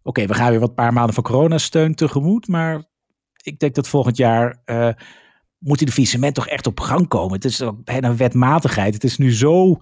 oké, 0.04 0.26
we 0.26 0.34
gaan 0.34 0.50
weer 0.50 0.60
wat 0.60 0.76
paar 0.76 0.94
maanden 0.94 1.14
van 1.14 1.24
coronasteun 1.24 1.96
tegemoet, 1.96 2.48
maar 2.48 2.84
ik 3.44 3.60
denk 3.60 3.76
dat 3.76 3.88
volgend 3.88 4.18
jaar 4.18 4.62
eh 4.66 4.90
moet 5.58 5.78
die 5.78 5.92
faillissement 5.92 6.36
toch 6.36 6.48
echt 6.48 6.68
op 6.68 6.80
gang 6.80 7.08
komen. 7.08 7.34
Het 7.34 7.46
is 7.46 7.62
ook 7.62 7.84
bijna 7.84 8.16
wetmatigheid. 8.16 8.94
Het 8.94 9.04
is 9.04 9.18
nu 9.18 9.34
zo 9.34 9.78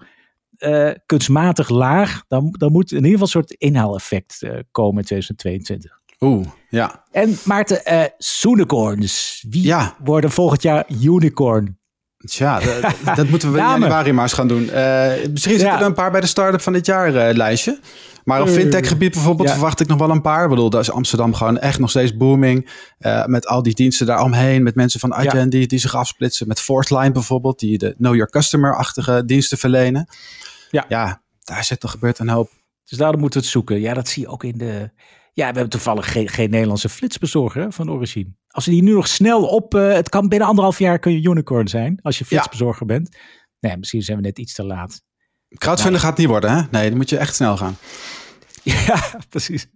eh, 0.62 0.94
kunstmatig 1.06 1.68
laag. 1.68 2.22
Dan, 2.28 2.54
dan 2.58 2.72
moet 2.72 2.90
in 2.90 2.96
ieder 2.96 3.10
geval 3.10 3.26
een 3.26 3.32
soort 3.32 3.50
inhaaleffect 3.50 4.42
eh, 4.42 4.50
komen 4.70 4.98
in 5.00 5.04
2022. 5.06 6.00
Oeh, 6.20 6.46
ja. 6.70 7.04
En 7.10 7.36
Maarten, 7.44 7.82
unicorns. 8.46 9.44
Wie 9.48 9.62
Ja. 9.62 9.96
worden 10.04 10.30
volgend 10.30 10.62
jaar 10.62 10.84
unicorn? 11.02 11.80
Tja, 12.24 12.60
dat, 12.60 13.16
dat 13.16 13.28
moeten 13.28 13.52
we 13.52 13.58
in 13.58 13.64
januari 13.64 14.12
maar 14.12 14.22
eens 14.24 14.32
gaan 14.32 14.48
doen. 14.48 14.62
Misschien 15.30 15.32
zitten 15.32 15.66
Ja. 15.66 15.80
er 15.80 15.86
een 15.86 15.94
paar 15.94 16.10
bij 16.10 16.20
de 16.20 16.26
start-up 16.26 16.60
van 16.60 16.72
dit 16.72 16.86
jaar 16.86 17.32
lijstje. 17.34 17.78
Maar 18.24 18.40
op 18.40 18.46
Mm. 18.48 18.52
fintech 18.54 18.88
gebied 18.88 19.12
bijvoorbeeld 19.12 19.48
Ja. 19.48 19.54
verwacht 19.54 19.80
ik 19.80 19.86
nog 19.86 19.98
wel 19.98 20.10
een 20.10 20.20
paar. 20.20 20.42
Ik 20.42 20.48
bedoel, 20.48 20.70
daar 20.70 20.80
is 20.80 20.90
Amsterdam 20.90 21.34
gewoon 21.34 21.58
echt 21.58 21.78
nog 21.78 21.90
steeds 21.90 22.16
booming. 22.16 22.70
Met 23.26 23.46
al 23.46 23.62
die 23.62 23.74
diensten 23.74 24.06
daaromheen. 24.06 24.62
Met 24.62 24.74
mensen 24.74 25.00
van 25.00 25.12
Adyen 25.14 25.50
die, 25.50 25.66
die 25.66 25.78
zich 25.78 25.94
afsplitsen. 25.96 26.48
Met 26.48 26.60
Forceline 26.60 27.12
bijvoorbeeld. 27.12 27.58
Die 27.58 27.78
de 27.78 27.94
Know 27.98 28.14
Your 28.14 28.30
Customer-achtige 28.30 29.22
diensten 29.26 29.58
verlenen. 29.58 30.06
Ja. 30.72 30.84
ja, 30.88 31.22
daar 31.40 31.64
zit 31.64 31.82
er 31.82 31.88
gebeurt 31.88 32.18
een 32.18 32.28
hoop. 32.28 32.50
Dus 32.84 32.98
daarom 32.98 33.20
moeten 33.20 33.38
we 33.40 33.44
het 33.44 33.54
zoeken. 33.54 33.80
Ja, 33.80 33.94
dat 33.94 34.08
zie 34.08 34.22
je 34.22 34.28
ook 34.28 34.44
in 34.44 34.58
de... 34.58 34.90
Ja, 35.32 35.46
we 35.46 35.52
hebben 35.52 35.68
toevallig 35.68 36.12
geen, 36.12 36.28
geen 36.28 36.50
Nederlandse 36.50 36.88
flitsbezorger 36.88 37.62
hè, 37.62 37.72
van 37.72 37.90
origine. 37.90 38.36
Als 38.48 38.64
we 38.64 38.70
die 38.70 38.82
nu 38.82 38.92
nog 38.92 39.08
snel 39.08 39.46
op... 39.46 39.74
eh, 39.74 39.92
het 39.92 40.08
kan 40.08 40.28
binnen 40.28 40.48
anderhalf 40.48 40.78
jaar 40.78 40.98
kun 40.98 41.12
je 41.12 41.28
unicorn 41.28 41.68
zijn. 41.68 41.98
Als 42.02 42.18
je 42.18 42.24
flitsbezorger 42.24 42.86
bent. 42.86 43.16
Nee, 43.60 43.76
misschien 43.76 44.02
zijn 44.02 44.16
we 44.16 44.22
net 44.22 44.38
iets 44.38 44.54
te 44.54 44.64
laat. 44.64 45.02
Crowdfunding 45.48 46.00
gaat 46.00 46.10
het 46.10 46.18
niet 46.18 46.28
worden, 46.28 46.50
hè? 46.56 46.62
Nee, 46.70 46.88
dan 46.88 46.96
moet 46.96 47.10
je 47.10 47.16
echt 47.16 47.34
snel 47.34 47.56
gaan. 47.56 47.76
Ja, 48.62 49.02
precies. 49.28 49.66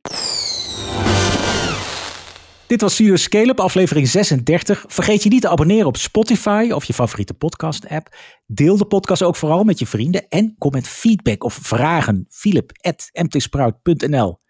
Dit 2.66 2.80
was 2.80 2.92
Studio 2.92 3.16
Scale 3.16 3.54
aflevering 3.54 4.08
36. 4.08 4.84
Vergeet 4.88 5.22
je 5.22 5.28
niet 5.28 5.40
te 5.40 5.48
abonneren 5.48 5.86
op 5.86 5.96
Spotify 5.96 6.68
of 6.72 6.84
je 6.84 6.92
favoriete 6.92 7.34
podcast-app. 7.34 8.16
Deel 8.46 8.76
de 8.76 8.84
podcast 8.84 9.22
ook 9.22 9.36
vooral 9.36 9.64
met 9.64 9.78
je 9.78 9.86
vrienden. 9.86 10.28
En 10.28 10.54
kom 10.58 10.72
met 10.72 10.88
feedback 10.88 11.44
of 11.44 11.58
vragen. 11.62 12.26
Philip.mtsprout.nl 12.28 14.40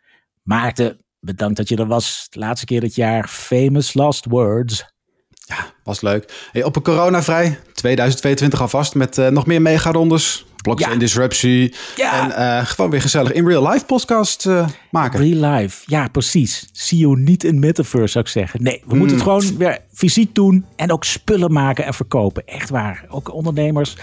Maarten, 0.42 1.04
bedankt 1.20 1.56
dat 1.56 1.68
je 1.68 1.76
er 1.76 1.86
was. 1.86 2.26
Laatste 2.30 2.66
keer 2.66 2.80
dit 2.80 2.94
jaar. 2.94 3.28
Famous 3.28 3.94
last 3.94 4.24
words. 4.24 4.94
Ja, 5.30 5.72
was 5.84 6.00
leuk. 6.00 6.48
Hey, 6.52 6.64
op 6.64 6.76
een 6.76 6.82
coronavrij 6.82 7.58
2022 7.72 8.60
alvast 8.60 8.94
met 8.94 9.18
eh, 9.18 9.28
nog 9.28 9.46
meer 9.46 9.62
megarondes. 9.62 10.46
Blockchain 10.66 10.92
Ja. 10.92 10.98
disruptie. 10.98 11.74
Ja. 11.96 12.22
En 12.22 12.36
eh, 12.58 12.66
gewoon 12.66 12.90
weer 12.90 13.00
gezellig 13.00 13.32
in 13.32 13.46
real 13.46 13.68
life 13.72 13.84
podcast 13.84 14.46
eh, 14.46 14.66
maken. 14.90 15.20
Real 15.20 15.52
life. 15.54 15.82
Ja, 15.86 16.08
precies. 16.08 16.68
Zie 16.72 16.98
je 16.98 17.16
niet 17.16 17.44
in 17.44 17.58
metaverse, 17.58 18.08
zou 18.12 18.24
ik 18.24 18.30
zeggen. 18.30 18.62
Nee, 18.62 18.82
we 18.86 18.96
moeten 18.96 19.16
het 19.16 19.24
gewoon 19.24 19.56
weer 19.58 19.78
fysiek 19.92 20.34
doen. 20.34 20.64
En 20.76 20.92
ook 20.92 21.04
spullen 21.04 21.52
maken 21.52 21.84
en 21.84 21.94
verkopen. 21.94 22.42
Echt 22.46 22.70
waar. 22.70 23.04
Ook 23.08 23.32
ondernemers. 23.34 23.96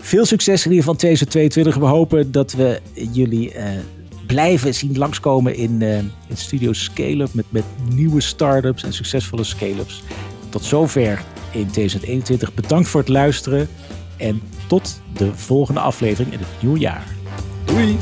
Veel 0.00 0.24
succes 0.24 0.64
in 0.64 0.70
ieder 0.72 0.78
geval 0.78 0.92
in 0.92 0.98
2022. 0.98 1.76
We 1.76 1.86
hopen 1.96 2.32
dat 2.32 2.52
we 2.52 2.80
jullie 3.12 3.52
eh, 3.52 3.70
blijven 4.26 4.74
zien 4.74 4.98
langskomen 4.98 5.54
in, 5.56 5.82
in 6.28 6.36
Studio 6.36 6.72
Scale-Up. 6.72 7.34
Met, 7.34 7.44
met 7.48 7.64
nieuwe 7.94 8.20
start-ups 8.20 8.82
en 8.82 8.92
succesvolle 8.92 9.44
scale-ups. 9.44 10.02
Tot 10.48 10.64
zover 10.64 11.22
in 11.50 11.70
2021. 11.70 12.54
Bedankt 12.54 12.88
voor 12.88 13.00
het 13.00 13.08
luisteren. 13.08 13.68
En 14.22 14.42
tot 14.66 15.00
de 15.12 15.34
volgende 15.34 15.80
aflevering 15.80 16.32
in 16.32 16.38
het 16.38 16.48
nieuwe 16.60 16.78
jaar. 16.78 17.06
Doei! 17.64 17.98